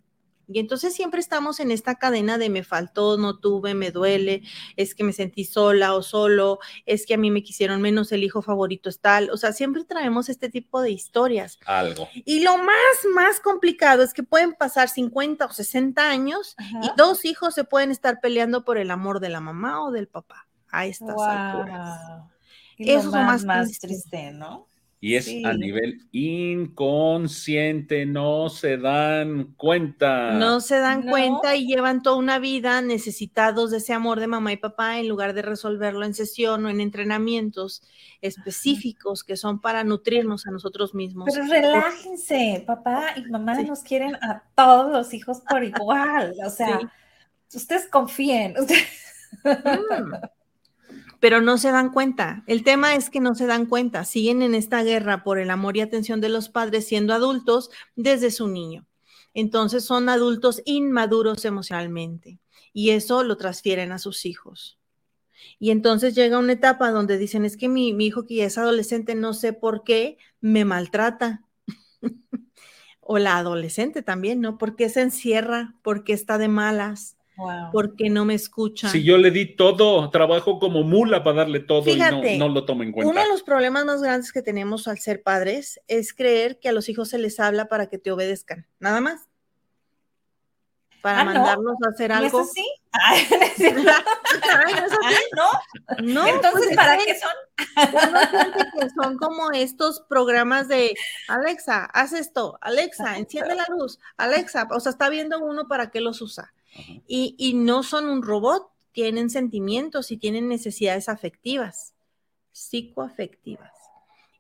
Y 0.54 0.60
entonces 0.60 0.94
siempre 0.94 1.20
estamos 1.20 1.60
en 1.60 1.72
esta 1.72 1.96
cadena 1.96 2.38
de 2.38 2.50
me 2.50 2.64
faltó, 2.64 3.18
no 3.18 3.40
tuve, 3.40 3.74
me 3.74 3.92
duele, 3.92 4.44
es 4.76 4.96
que 4.96 5.04
me 5.04 5.14
sentí 5.14 5.46
sola 5.46 5.96
o 5.96 6.04
solo, 6.04 6.60
es 6.86 7.06
que 7.06 7.14
a 7.14 7.18
mí 7.18 7.32
me 7.32 7.44
quisieron 7.44 7.82
menos, 7.82 8.12
el 8.12 8.24
hijo 8.24 8.42
favorito 8.42 8.90
es 8.90 9.00
tal. 9.00 9.30
O 9.30 9.38
sea, 9.38 9.54
siempre 9.54 9.86
traemos 9.86 10.30
este 10.30 10.50
tipo 10.50 10.82
de 10.82 10.92
historias. 10.92 11.58
Algo. 11.66 12.10
Y 12.14 12.42
lo 12.42 12.58
más, 12.58 12.76
más 13.14 13.40
complicado 13.40 14.04
es 14.04 14.14
que 14.14 14.24
pueden 14.24 14.54
pasar 14.54 14.90
50 14.90 15.46
o 15.46 15.52
60 15.52 16.10
años 16.10 16.56
y 16.84 16.90
dos 16.98 17.24
hijos 17.24 17.54
se 17.54 17.64
pueden 17.64 17.92
estar 17.92 18.20
peleando 18.20 18.66
por 18.66 18.78
el 18.78 18.92
amor 18.92 19.20
de 19.20 19.30
la 19.30 19.40
mamá 19.40 19.84
o 19.84 19.92
del 19.92 20.08
papá 20.08 20.48
a 20.70 20.86
estas 20.86 21.16
alturas. 21.18 22.00
Wow. 22.08 22.26
Y 22.28 22.31
Eso 22.90 23.00
es 23.00 23.06
lo 23.06 23.12
más, 23.12 23.26
más 23.26 23.46
más 23.46 23.68
triste. 23.68 23.88
triste, 23.88 24.32
¿no? 24.34 24.68
Y 25.04 25.16
es 25.16 25.26
Sí. 25.26 25.44
a 25.44 25.54
nivel 25.54 26.08
inconsciente, 26.12 28.06
no 28.06 28.50
se 28.50 28.78
dan 28.78 29.54
cuenta. 29.58 30.34
No 30.34 30.62
se 30.62 30.78
dan 30.78 31.06
No. 31.06 31.12
cuenta 31.12 31.56
y 31.56 31.66
llevan 31.66 32.04
toda 32.04 32.18
una 32.18 32.38
vida 32.38 32.82
necesitados 32.84 33.72
de 33.72 33.78
ese 33.78 33.94
amor 33.94 34.20
de 34.20 34.28
mamá 34.28 34.54
y 34.54 34.58
papá 34.58 35.00
en 35.00 35.08
lugar 35.08 35.34
de 35.34 35.42
resolverlo 35.42 36.06
en 36.06 36.14
sesión 36.14 36.66
o 36.66 36.70
en 36.70 36.82
entrenamientos 36.82 37.82
específicos 38.22 39.24
que 39.24 39.38
son 39.38 39.60
para 39.60 39.84
nutrirnos 39.84 40.46
a 40.46 40.52
nosotros 40.52 40.94
mismos. 40.94 41.30
Pero 41.34 41.48
relájense, 41.48 42.64
papá 42.68 43.14
y 43.18 43.24
mamá 43.30 43.56
Sí. 43.56 43.64
nos 43.64 43.82
quieren 43.82 44.16
a 44.18 44.44
todos 44.56 44.92
los 44.92 45.14
hijos 45.16 45.42
por 45.50 45.64
igual. 45.64 46.36
O 46.46 46.50
sea, 46.52 46.80
Sí. 47.48 47.58
ustedes 47.58 47.88
confíen. 47.88 48.54
ustedes- 48.60 48.86
Mm. 49.44 50.14
Pero 51.22 51.40
no 51.40 51.58
se 51.58 51.72
dan 51.72 51.92
cuenta. 51.92 52.44
El 52.48 52.66
tema 52.66 52.96
es 52.96 53.10
que 53.10 53.22
no 53.22 53.36
se 53.36 53.46
dan 53.46 53.68
cuenta. 53.68 54.04
Siguen 54.04 54.42
en 54.42 54.54
esta 54.54 54.84
guerra 54.84 55.24
por 55.24 55.40
el 55.40 55.50
amor 55.52 55.78
y 55.78 55.82
atención 55.82 56.20
de 56.20 56.28
los 56.28 56.50
padres 56.50 56.86
siendo 56.86 57.14
adultos 57.14 57.70
desde 57.96 58.32
su 58.32 58.50
niño. 58.50 58.86
Entonces 59.34 59.86
son 59.86 60.10
adultos 60.10 60.62
inmaduros 60.66 61.46
emocionalmente 61.46 62.40
y 62.74 62.90
eso 62.90 63.24
lo 63.24 63.38
transfieren 63.38 63.94
a 63.94 64.00
sus 64.00 64.26
hijos. 64.26 64.78
Y 65.60 65.72
entonces 65.72 66.16
llega 66.16 66.40
una 66.40 66.54
etapa 66.54 66.92
donde 66.92 67.18
dicen, 67.18 67.46
es 67.46 67.56
que 67.56 67.70
mi, 67.70 67.90
hijo 67.90 68.26
que 68.26 68.36
ya 68.36 68.46
es 68.46 68.58
adolescente, 68.58 69.16
no 69.16 69.34
sé 69.34 69.54
por 69.54 69.84
qué, 69.84 70.18
me 70.40 70.66
maltrata. 70.66 71.46
o 73.00 73.20
la 73.20 73.38
adolescente 73.38 74.02
también, 74.02 74.42
¿no? 74.42 74.58
¿Por 74.58 74.76
qué 74.76 74.90
se 74.90 75.02
encierra? 75.02 75.76
¿Por 75.82 76.04
qué 76.04 76.14
está 76.14 76.38
de 76.38 76.48
malas? 76.48 77.18
Wow. 77.42 77.72
¿Por 77.72 77.96
qué 77.96 78.10
no 78.12 78.24
me 78.24 78.36
escucha? 78.36 78.90
Si 78.90 79.04
yo 79.04 79.18
le 79.18 79.32
di 79.32 79.56
todo, 79.56 80.10
trabajo 80.12 80.60
como 80.60 80.84
mula 80.84 81.24
para 81.24 81.38
darle 81.38 81.60
todo 81.60 81.82
Fíjate, 81.84 82.36
y 82.36 82.38
no, 82.38 82.48
no 82.48 82.54
lo 82.54 82.66
tomo 82.66 82.84
en 82.84 82.92
cuenta. 82.92 83.10
Uno 83.12 83.20
de 83.20 83.28
los 83.28 83.42
problemas 83.42 83.84
más 83.86 84.02
grandes 84.04 84.32
que 84.32 84.44
tenemos 84.44 84.88
al 84.88 85.00
ser 85.00 85.24
padres 85.24 85.82
es 85.88 86.14
creer 86.14 86.60
que 86.60 86.70
a 86.70 86.72
los 86.72 86.88
hijos 86.88 87.10
se 87.10 87.18
les 87.18 87.40
habla 87.40 87.66
para 87.68 87.88
que 87.88 87.98
te 87.98 88.12
obedezcan, 88.12 88.68
nada 88.80 89.02
más. 89.02 89.28
Para 91.02 91.22
Ah, 91.22 91.24
¿no? 91.24 91.34
mandarlos 91.34 91.76
a 91.84 91.90
hacer 91.90 92.12
¿No 92.12 92.18
es 92.18 92.24
algo. 92.26 92.40
así? 92.42 92.64
Ay, 92.92 93.28
no 93.32 93.44
es 93.44 93.54
cierto. 93.56 93.92
Ay. 94.62 95.16
Ah, 95.88 95.96
¿no? 95.98 96.04
No, 96.14 96.28
Entonces, 96.28 96.64
pues, 96.66 96.76
¿para 96.76 96.98
qué 97.00 97.20
son? 97.20 97.32
que 98.80 98.90
son 99.02 99.18
como 99.18 99.52
estos 99.52 100.02
programas 100.08 100.68
de 100.68 100.94
Alexa, 101.28 101.86
haz 101.86 102.14
esto, 102.14 102.60
Alexa, 102.62 103.18
enciende 103.18 103.56
la 103.56 103.66
luz, 103.76 103.98
Alexa, 104.18 104.68
o 104.70 104.80
sea, 104.80 104.92
está 104.92 105.10
viendo 105.10 105.40
uno 105.40 105.68
para 105.68 105.90
qué 105.90 106.02
los 106.02 106.22
usa. 106.22 106.54
Y, 107.08 107.36
y 107.38 107.54
no 107.54 107.84
son 107.84 108.06
un 108.06 108.22
robot, 108.22 108.70
tienen 108.92 109.30
sentimientos 109.30 110.12
y 110.12 110.18
tienen 110.18 110.48
necesidades 110.48 111.10
afectivas, 111.10 111.94
psicoafectivas. 112.52 113.74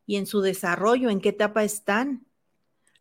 Y 0.06 0.18
en 0.18 0.26
su 0.26 0.42
desarrollo, 0.42 1.10
¿en 1.10 1.22
qué 1.22 1.30
etapa 1.30 1.64
están? 1.64 2.26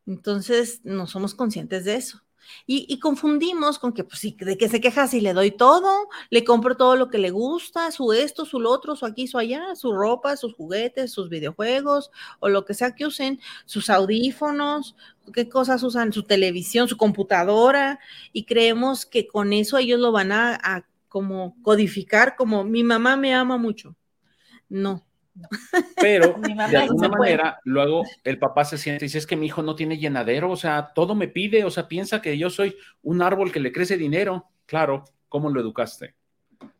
Entonces, 0.07 0.81
no 0.85 1.07
somos 1.07 1.35
conscientes 1.35 1.85
de 1.85 1.97
eso. 1.97 2.22
Y, 2.66 2.99
confundimos 3.01 3.78
con 3.78 3.93
que, 3.93 4.05
pues 4.05 4.22
de 4.22 4.59
que 4.59 4.68
se 4.68 4.80
queja 4.80 5.07
si 5.07 5.20
le 5.20 5.32
doy 5.32 5.51
todo, 5.51 6.09
le 6.30 6.45
compro 6.45 6.76
todo 6.76 6.97
lo 6.97 7.09
que 7.11 7.18
le 7.18 7.30
gusta, 7.30 7.91
su 7.91 8.12
esto, 8.12 8.45
su 8.45 8.61
lo 8.61 8.70
otro, 8.70 8.97
su 8.97 9.07
aquí, 9.07 9.26
su 9.26 9.38
allá, 9.38 9.74
su 9.74 9.93
ropa, 9.93 10.36
sus 10.36 10.55
juguetes, 10.55 11.12
sus 11.12 11.28
videojuegos 11.28 12.11
o 12.41 12.49
lo 12.49 12.64
que 12.64 12.74
sea 12.74 12.95
que 12.95 13.07
usen, 13.07 13.41
sus 13.64 13.91
audífonos, 13.91 14.97
qué 15.32 15.49
cosas 15.49 15.82
usan, 15.82 16.12
su 16.12 16.24
televisión, 16.24 16.88
su 16.88 16.97
computadora, 16.97 18.01
y 18.32 18.45
creemos 18.45 19.07
que 19.07 19.26
con 19.26 19.53
eso 19.53 19.78
ellos 19.78 20.01
lo 20.01 20.12
van 20.12 20.32
a, 20.32 20.59
a 20.62 20.86
como 21.09 21.57
codificar 21.62 22.36
como 22.36 22.64
mi 22.64 22.84
mamá 22.84 23.16
me 23.16 23.34
ama 23.34 23.59
mucho. 23.59 23.97
No, 24.68 25.05
Pero 26.01 26.34
de 26.41 26.55
no 26.55 26.62
alguna 26.62 27.09
puede. 27.09 27.36
manera, 27.36 27.61
luego 27.64 28.05
el 28.24 28.38
papá 28.38 28.64
se 28.64 28.78
siente 28.78 29.05
y 29.05 29.09
dice, 29.09 29.18
es 29.18 29.26
que 29.26 29.36
mi 29.36 29.47
hijo 29.47 29.62
no 29.62 29.74
tiene 29.74 29.99
llenadero, 29.99 30.51
o 30.51 30.57
sea, 30.57 30.93
todo 30.95 31.14
me 31.14 31.28
pide, 31.28 31.64
o 31.64 31.70
sea, 31.70 31.88
piensa 31.88 32.22
que 32.22 32.36
yo 32.38 32.51
soy 32.51 32.76
un 33.03 33.22
árbol 33.22 33.53
que 33.53 33.61
le 33.61 33.72
crece 33.72 33.97
dinero. 33.97 34.47
Claro, 34.66 35.05
¿cómo 35.28 35.51
lo 35.51 35.61
educaste? 35.61 36.14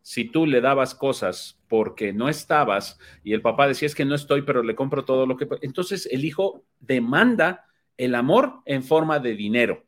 si 0.03 0.25
tú 0.25 0.47
le 0.47 0.61
dabas 0.61 0.95
cosas 0.95 1.59
porque 1.69 2.13
no 2.13 2.29
estabas 2.29 2.99
y 3.23 3.33
el 3.33 3.43
papá 3.43 3.69
decía 3.69 3.87
es 3.87 3.95
que 3.95 4.05
no 4.05 4.15
estoy, 4.15 4.43
pero 4.43 4.63
le 4.63 4.75
compro 4.75 5.05
todo 5.05 5.27
lo 5.27 5.37
que... 5.37 5.49
Entonces 5.63 6.09
el 6.11 6.25
hijo 6.25 6.65
demanda 6.81 7.67
el 7.97 8.15
amor 8.15 8.61
en 8.65 8.83
forma 8.83 9.19
de 9.19 9.35
dinero. 9.35 9.85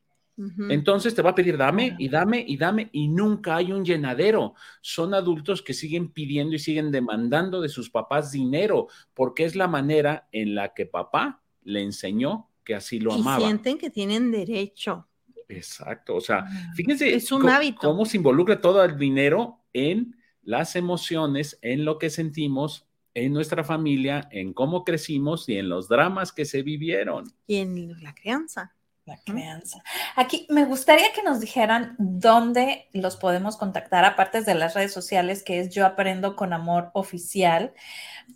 Entonces 0.70 1.14
te 1.14 1.22
va 1.22 1.30
a 1.30 1.34
pedir 1.34 1.57
dame 1.57 1.95
y 1.99 2.09
dame 2.09 2.45
y 2.47 2.57
dame 2.57 2.88
y 2.93 3.09
nunca 3.09 3.57
hay 3.57 3.72
un 3.72 3.84
llenadero. 3.84 4.55
Son 4.80 5.14
adultos 5.14 5.62
que 5.62 5.74
siguen 5.74 6.12
pidiendo 6.12 6.55
y 6.55 6.59
siguen 6.59 6.90
demandando 6.90 7.61
de 7.61 7.68
sus 7.68 7.90
papás 7.90 8.32
dinero 8.32 8.88
porque 9.14 9.45
es 9.45 9.57
la 9.57 9.68
manera 9.68 10.28
en 10.32 10.55
la 10.55 10.74
que 10.74 10.86
papá 10.86 11.43
le 11.62 11.82
enseñó 11.82 12.49
que 12.64 12.74
así 12.74 12.99
lo 12.99 13.12
amaba. 13.12 13.43
Y 13.43 13.47
sienten 13.47 13.78
que 13.78 13.90
tienen 13.90 14.30
derecho. 14.30 15.09
Exacto, 15.49 16.16
o 16.16 16.20
sea, 16.20 16.47
ah. 16.47 16.72
fíjense 16.74 17.14
es 17.14 17.30
un 17.30 17.49
hábito. 17.49 17.80
cómo 17.80 18.07
se 18.07 18.16
involucra 18.16 18.61
todo 18.61 18.82
el 18.84 18.97
dinero 18.97 19.61
en 19.72 20.16
las 20.43 20.76
emociones, 20.76 21.59
en 21.62 21.84
lo 21.84 21.99
que 21.99 22.11
sentimos, 22.11 22.86
en 23.14 23.32
nuestra 23.32 23.62
familia, 23.62 24.28
en 24.32 24.55
cómo 24.55 24.84
crecimos 24.84 25.49
y 25.49 25.57
en 25.57 25.68
los 25.68 25.88
dramas 25.88 26.32
que 26.32 26.45
se 26.45 26.62
vivieron. 26.62 27.24
Y 27.47 27.57
en 27.57 28.03
la 28.03 28.14
crianza. 28.14 28.74
La 29.05 29.18
crianza. 29.18 29.82
Aquí 30.14 30.46
me 30.48 30.64
gustaría 30.64 31.12
que 31.12 31.24
nos 31.24 31.40
dijeran 31.40 31.96
dónde 31.98 32.86
los 32.92 33.16
podemos 33.16 33.57
contactar, 33.57 34.05
aparte 34.05 34.42
de 34.42 34.55
las 34.55 34.74
redes 34.74 34.92
sociales, 34.92 35.42
que 35.42 35.59
es 35.59 35.70
Yo 35.70 35.84
Aprendo 35.84 36.36
con 36.36 36.53
Amor 36.53 36.90
Oficial, 36.94 37.72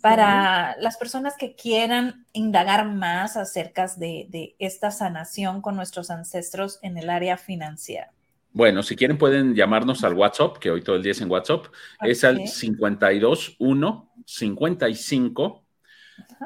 para 0.01 0.75
las 0.81 0.97
personas 0.97 1.35
que 1.37 1.55
quieran 1.55 2.25
indagar 2.33 2.85
más 2.85 3.37
acerca 3.37 3.87
de, 3.95 4.55
esta 4.59 4.91
sanación 4.91 5.61
con 5.61 5.77
nuestros 5.77 6.09
ancestros 6.09 6.79
en 6.81 6.97
el 6.97 7.09
área 7.09 7.37
financiera. 7.37 8.11
Bueno, 8.51 8.83
si 8.83 8.97
quieren 8.97 9.17
pueden 9.17 9.55
llamarnos 9.55 10.03
al 10.03 10.15
WhatsApp, 10.15 10.57
que 10.57 10.69
hoy 10.69 10.83
todo 10.83 10.97
el 10.97 11.03
día 11.03 11.13
es 11.13 11.21
en 11.21 11.31
WhatsApp, 11.31 11.67
es 12.01 12.25
al 12.25 12.39
521 12.39 14.11
55 14.25 15.65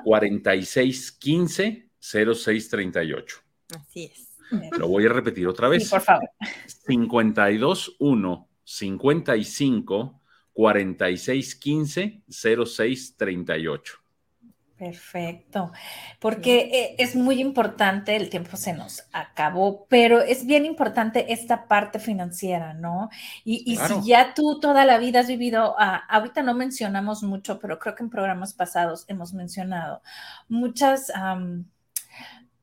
46 0.04 1.12
15 1.14 1.90
06 2.00 2.70
38. 2.70 3.51
Así 3.76 4.12
es. 4.14 4.32
Lo 4.78 4.88
voy 4.88 5.06
a 5.06 5.10
repetir 5.10 5.48
otra 5.48 5.70
vez. 5.70 5.84
Sí, 5.86 5.90
por 5.90 6.02
favor. 6.02 6.30
52 6.68 7.96
1 8.00 8.50
55 8.64 10.22
46 10.54 11.56
15 11.56 12.24
06 12.28 13.16
38. 13.18 14.02
Perfecto, 14.82 15.72
porque 16.20 16.62
eh, 16.74 16.96
es 16.98 17.16
muy 17.16 17.40
importante, 17.40 18.16
el 18.16 18.32
tiempo 18.32 18.58
se 18.58 18.74
nos 18.74 19.04
acabó, 19.14 19.86
pero 19.88 20.22
es 20.22 20.48
bien 20.48 20.66
importante 20.66 21.32
esta 21.32 21.68
parte 21.68 22.00
financiera, 22.00 22.74
¿no? 22.74 23.12
Y, 23.46 23.78
si 23.78 24.08
ya 24.08 24.34
tú 24.34 24.60
toda 24.60 24.84
la 24.84 24.98
vida 24.98 25.20
has 25.20 25.28
vivido, 25.28 25.76
ah, 25.78 25.98
ahorita 26.10 26.42
no 26.42 26.56
mencionamos 26.56 27.22
mucho, 27.22 27.60
pero 27.60 27.78
creo 27.78 27.94
que 27.94 28.02
en 28.02 28.10
programas 28.10 28.56
pasados 28.56 29.06
hemos 29.08 29.36
mencionado 29.36 30.02
muchas 30.50 31.12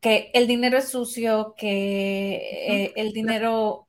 que 0.01 0.31
el 0.35 0.47
dinero 0.47 0.79
es 0.79 0.89
sucio, 0.89 1.55
que 1.57 2.37
eh, 2.37 2.93
el 2.97 3.13
dinero, 3.13 3.87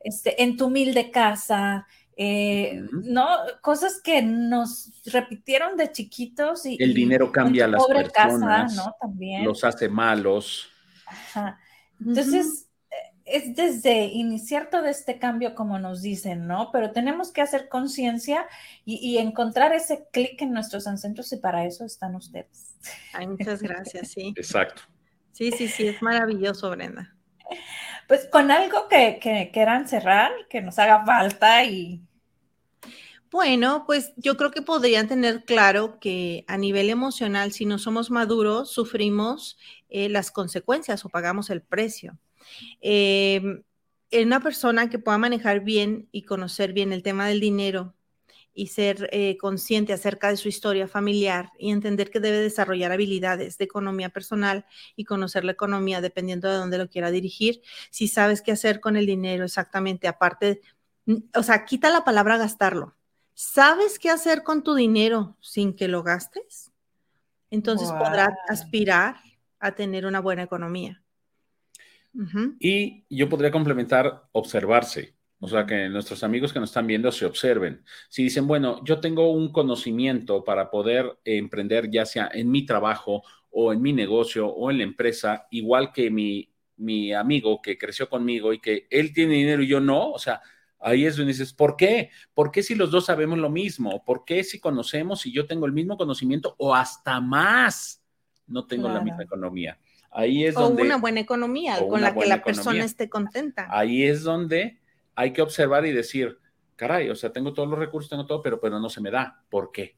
este, 0.00 0.42
en 0.42 0.56
tu 0.56 0.66
humilde 0.66 1.10
casa, 1.10 1.86
eh, 2.16 2.82
¿no? 2.92 3.26
Cosas 3.60 4.00
que 4.02 4.22
nos 4.22 4.92
repitieron 5.06 5.76
de 5.76 5.90
chiquitos 5.92 6.66
y... 6.66 6.76
El 6.82 6.94
dinero 6.94 7.32
cambia 7.32 7.64
a 7.64 7.68
las 7.68 7.86
personas, 7.86 8.12
casa, 8.12 8.84
¿no? 8.84 8.96
También. 9.00 9.44
Los 9.44 9.64
hace 9.64 9.88
malos. 9.88 10.68
Entonces, 12.00 12.68
es 13.24 13.54
desde 13.54 14.04
iniciar 14.06 14.68
todo 14.68 14.86
este 14.86 15.18
cambio 15.18 15.54
como 15.54 15.78
nos 15.78 16.02
dicen, 16.02 16.46
¿no? 16.46 16.70
Pero 16.72 16.90
tenemos 16.90 17.32
que 17.32 17.40
hacer 17.40 17.68
conciencia 17.68 18.46
y, 18.84 18.96
y, 18.96 19.18
encontrar 19.18 19.72
ese 19.72 20.06
clic 20.12 20.40
en 20.42 20.52
nuestros 20.52 20.86
ancestros 20.86 21.32
y 21.32 21.36
para 21.36 21.64
eso 21.64 21.84
están 21.84 22.14
ustedes. 22.14 22.74
Ay, 23.12 23.28
muchas 23.28 23.62
gracias, 23.62 24.08
sí. 24.08 24.34
Exacto. 24.36 24.82
Sí, 25.32 25.50
sí, 25.50 25.68
sí, 25.68 25.88
es 25.88 26.02
maravilloso, 26.02 26.70
Brenda. 26.70 27.14
Pues 28.06 28.28
con 28.30 28.50
algo 28.50 28.88
que, 28.88 29.18
que 29.20 29.50
quieran 29.52 29.88
cerrar, 29.88 30.30
que 30.48 30.60
nos 30.60 30.78
haga 30.78 31.04
falta 31.04 31.64
y... 31.64 32.00
Bueno, 33.30 33.84
pues 33.86 34.12
yo 34.16 34.36
creo 34.36 34.50
que 34.50 34.60
podrían 34.60 35.08
tener 35.08 35.44
claro 35.46 35.98
que 35.98 36.44
a 36.48 36.58
nivel 36.58 36.90
emocional, 36.90 37.52
si 37.52 37.64
no 37.64 37.78
somos 37.78 38.10
maduros, 38.10 38.70
sufrimos 38.70 39.56
eh, 39.88 40.10
las 40.10 40.30
consecuencias 40.30 41.06
o 41.06 41.08
pagamos 41.08 41.48
el 41.48 41.62
precio. 41.62 42.18
Eh, 42.82 43.62
una 44.12 44.40
persona 44.40 44.90
que 44.90 44.98
pueda 44.98 45.16
manejar 45.16 45.60
bien 45.60 46.08
y 46.12 46.24
conocer 46.24 46.74
bien 46.74 46.92
el 46.92 47.02
tema 47.02 47.26
del 47.26 47.40
dinero 47.40 47.94
y 48.54 48.68
ser 48.68 49.08
eh, 49.12 49.36
consciente 49.38 49.92
acerca 49.92 50.28
de 50.28 50.36
su 50.36 50.48
historia 50.48 50.86
familiar 50.86 51.50
y 51.58 51.70
entender 51.70 52.10
que 52.10 52.20
debe 52.20 52.38
desarrollar 52.38 52.92
habilidades 52.92 53.58
de 53.58 53.64
economía 53.64 54.10
personal 54.10 54.66
y 54.96 55.04
conocer 55.04 55.44
la 55.44 55.52
economía 55.52 56.00
dependiendo 56.00 56.48
de 56.48 56.56
dónde 56.56 56.78
lo 56.78 56.88
quiera 56.88 57.10
dirigir. 57.10 57.62
Si 57.90 58.08
sabes 58.08 58.42
qué 58.42 58.52
hacer 58.52 58.80
con 58.80 58.96
el 58.96 59.06
dinero 59.06 59.44
exactamente, 59.44 60.08
aparte, 60.08 60.60
o 61.34 61.42
sea, 61.42 61.64
quita 61.64 61.90
la 61.90 62.04
palabra 62.04 62.36
gastarlo. 62.36 62.94
¿Sabes 63.34 63.98
qué 63.98 64.10
hacer 64.10 64.42
con 64.42 64.62
tu 64.62 64.74
dinero 64.74 65.36
sin 65.40 65.74
que 65.74 65.88
lo 65.88 66.02
gastes? 66.02 66.70
Entonces 67.50 67.90
podrás 67.90 68.34
aspirar 68.48 69.16
a 69.58 69.74
tener 69.74 70.06
una 70.06 70.20
buena 70.20 70.42
economía. 70.42 71.02
Y 72.60 73.04
yo 73.08 73.28
podría 73.28 73.50
complementar 73.50 74.28
observarse. 74.32 75.14
O 75.44 75.48
sea, 75.48 75.66
que 75.66 75.88
nuestros 75.88 76.22
amigos 76.22 76.52
que 76.52 76.60
nos 76.60 76.70
están 76.70 76.86
viendo 76.86 77.10
se 77.10 77.26
observen. 77.26 77.82
Si 78.08 78.22
dicen, 78.22 78.46
bueno, 78.46 78.80
yo 78.84 79.00
tengo 79.00 79.32
un 79.32 79.50
conocimiento 79.50 80.44
para 80.44 80.70
poder 80.70 81.18
emprender 81.24 81.90
ya 81.90 82.06
sea 82.06 82.30
en 82.32 82.48
mi 82.48 82.64
trabajo 82.64 83.24
o 83.50 83.72
en 83.72 83.82
mi 83.82 83.92
negocio 83.92 84.46
o 84.46 84.70
en 84.70 84.78
la 84.78 84.84
empresa, 84.84 85.48
igual 85.50 85.92
que 85.92 86.12
mi, 86.12 86.48
mi 86.76 87.12
amigo 87.12 87.60
que 87.60 87.76
creció 87.76 88.08
conmigo 88.08 88.52
y 88.52 88.60
que 88.60 88.86
él 88.88 89.12
tiene 89.12 89.34
dinero 89.34 89.64
y 89.64 89.66
yo 89.66 89.80
no, 89.80 90.12
o 90.12 90.18
sea, 90.20 90.40
ahí 90.78 91.06
es 91.06 91.16
donde 91.16 91.32
dices, 91.32 91.52
¿por 91.52 91.74
qué? 91.74 92.10
¿Por 92.34 92.52
qué 92.52 92.62
si 92.62 92.76
los 92.76 92.92
dos 92.92 93.06
sabemos 93.06 93.36
lo 93.36 93.50
mismo? 93.50 94.04
¿Por 94.04 94.24
qué 94.24 94.44
si 94.44 94.60
conocemos 94.60 95.26
y 95.26 95.32
yo 95.32 95.46
tengo 95.46 95.66
el 95.66 95.72
mismo 95.72 95.96
conocimiento 95.96 96.54
o 96.56 96.72
hasta 96.72 97.20
más 97.20 98.00
no 98.46 98.64
tengo 98.68 98.88
la 98.88 99.00
misma 99.00 99.24
economía? 99.24 99.76
Ahí 100.12 100.44
es 100.44 100.54
donde... 100.54 100.82
O 100.82 100.84
una 100.84 100.98
buena 100.98 101.18
economía 101.18 101.78
con 101.80 102.00
la 102.00 102.14
que 102.14 102.26
la 102.26 102.44
persona 102.44 102.84
esté 102.84 103.08
contenta. 103.08 103.66
Ahí 103.70 104.04
es 104.04 104.22
donde 104.22 104.81
hay 105.14 105.32
que 105.32 105.42
observar 105.42 105.86
y 105.86 105.92
decir, 105.92 106.38
caray, 106.76 107.10
o 107.10 107.14
sea, 107.14 107.32
tengo 107.32 107.52
todos 107.52 107.68
los 107.68 107.78
recursos, 107.78 108.10
tengo 108.10 108.26
todo, 108.26 108.42
pero, 108.42 108.60
pero 108.60 108.78
no 108.80 108.88
se 108.88 109.00
me 109.00 109.10
da. 109.10 109.42
¿Por 109.50 109.72
qué? 109.72 109.96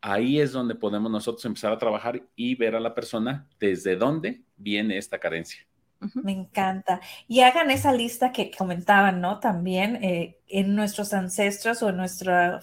Ahí 0.00 0.40
es 0.40 0.52
donde 0.52 0.74
podemos 0.74 1.10
nosotros 1.10 1.44
empezar 1.44 1.72
a 1.72 1.78
trabajar 1.78 2.22
y 2.36 2.54
ver 2.54 2.76
a 2.76 2.80
la 2.80 2.94
persona 2.94 3.48
desde 3.58 3.96
dónde 3.96 4.42
viene 4.56 4.98
esta 4.98 5.18
carencia. 5.18 5.66
Me 6.14 6.32
encanta. 6.32 7.00
Y 7.26 7.40
hagan 7.40 7.70
esa 7.70 7.92
lista 7.92 8.30
que 8.30 8.50
comentaban, 8.50 9.20
¿no? 9.20 9.40
También 9.40 9.96
eh, 10.04 10.38
en 10.46 10.74
nuestros 10.74 11.14
ancestros 11.14 11.82
o 11.82 11.88
en 11.88 11.96
nuestra 11.96 12.60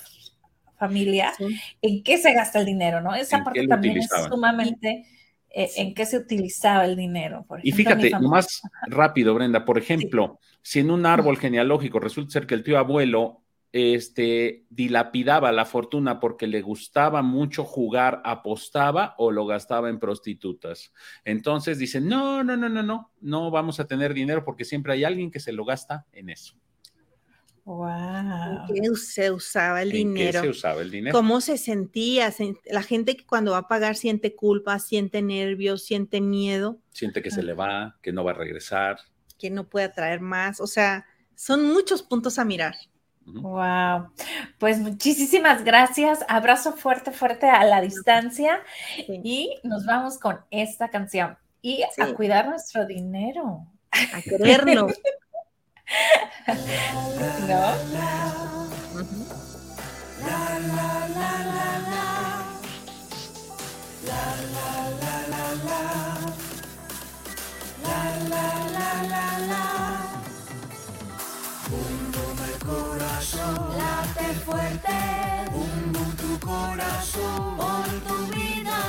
familia, 0.77 1.33
en 1.81 2.03
qué 2.03 2.17
se 2.17 2.33
gasta 2.33 2.59
el 2.59 2.65
dinero, 2.65 3.01
¿no? 3.01 3.15
Esa 3.15 3.43
parte 3.43 3.67
también 3.67 3.97
es 3.97 4.09
sumamente 4.29 5.05
eh, 5.55 5.69
en 5.77 5.93
qué 5.93 6.07
se 6.07 6.17
utilizaba 6.17 6.83
el 6.85 6.95
dinero. 6.95 7.45
y 7.61 7.71
fíjate, 7.71 8.09
más 8.19 8.61
rápido, 8.87 9.35
Brenda, 9.35 9.63
por 9.63 9.77
ejemplo, 9.77 10.39
si 10.63 10.79
en 10.79 10.89
un 10.89 11.05
árbol 11.05 11.37
genealógico 11.37 11.99
resulta 11.99 12.31
ser 12.31 12.47
que 12.47 12.55
el 12.55 12.63
tío 12.63 12.79
abuelo 12.79 13.43
este, 13.71 14.65
dilapidaba 14.71 15.51
la 15.51 15.65
fortuna 15.65 16.19
porque 16.19 16.47
le 16.47 16.63
gustaba 16.63 17.21
mucho 17.21 17.65
jugar, 17.65 18.21
apostaba 18.25 19.13
o 19.19 19.29
lo 19.29 19.45
gastaba 19.45 19.89
en 19.89 19.99
prostitutas. 19.99 20.91
Entonces 21.23 21.77
dicen, 21.77 22.07
no, 22.07 22.43
no, 22.43 22.57
no, 22.57 22.67
no, 22.67 22.81
no, 22.81 23.11
no 23.21 23.51
vamos 23.51 23.79
a 23.79 23.85
tener 23.85 24.15
dinero 24.15 24.43
porque 24.43 24.65
siempre 24.65 24.93
hay 24.93 25.03
alguien 25.03 25.29
que 25.29 25.39
se 25.39 25.53
lo 25.53 25.65
gasta 25.65 26.07
en 26.13 26.29
eso. 26.29 26.55
Wow. 27.65 28.65
qué 28.67 28.95
se 28.95 29.31
usaba 29.31 29.81
el 29.81 29.91
dinero? 29.91 30.41
Qué 30.41 30.47
se 30.47 30.49
usaba 30.49 30.81
el 30.81 30.91
dinero? 30.91 31.17
¿Cómo 31.17 31.39
se 31.39 31.57
sentía? 31.57 32.33
La 32.65 32.83
gente 32.83 33.15
que 33.15 33.25
cuando 33.25 33.51
va 33.51 33.59
a 33.59 33.67
pagar 33.67 33.95
siente 33.95 34.35
culpa, 34.35 34.79
siente 34.79 35.21
nervios, 35.21 35.83
siente 35.83 36.19
miedo. 36.19 36.79
Siente 36.91 37.21
que 37.21 37.31
se 37.31 37.41
le 37.41 37.53
va, 37.53 37.97
que 38.01 38.11
no 38.11 38.23
va 38.23 38.31
a 38.31 38.35
regresar. 38.35 38.97
Que 39.37 39.49
no 39.49 39.69
puede 39.69 39.87
traer 39.89 40.19
más. 40.19 40.59
O 40.59 40.67
sea, 40.67 41.05
son 41.35 41.65
muchos 41.65 42.03
puntos 42.03 42.37
a 42.37 42.43
mirar. 42.43 42.75
Wow. 43.25 44.09
Pues 44.57 44.79
muchísimas 44.79 45.63
gracias. 45.63 46.19
Abrazo 46.27 46.73
fuerte, 46.73 47.11
fuerte 47.11 47.47
a 47.49 47.63
la 47.63 47.79
distancia. 47.79 48.59
Y 49.07 49.55
nos 49.63 49.85
vamos 49.85 50.19
con 50.19 50.41
esta 50.51 50.89
canción. 50.89 51.37
Y 51.61 51.83
a 51.83 52.13
cuidar 52.13 52.49
nuestro 52.49 52.85
dinero. 52.85 53.65
A 53.91 54.21
querernos. 54.21 54.93
¿No? 57.47 57.93
Late 73.77 74.33
fuerte 74.45 74.93
corazón, 76.39 77.57
por 77.57 77.89
tu 78.07 78.17
vida. 78.33 78.83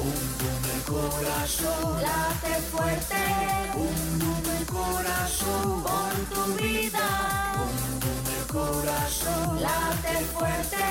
Un 0.00 0.14
boom, 0.38 1.10
corazón 1.10 2.02
late 2.02 2.54
fuerte. 2.70 3.22
Un 3.74 4.18
boom, 4.20 4.64
corazón 4.66 5.82
por 5.82 6.14
tu 6.32 6.54
vida. 6.62 7.06
Un 7.56 8.00
boom, 8.00 8.26
corazón 8.46 9.60
late 9.60 10.24
fuerte. 10.32 10.84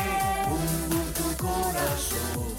Boom, 0.50 0.90
boom, 0.90 1.36
corazón. 1.36 2.57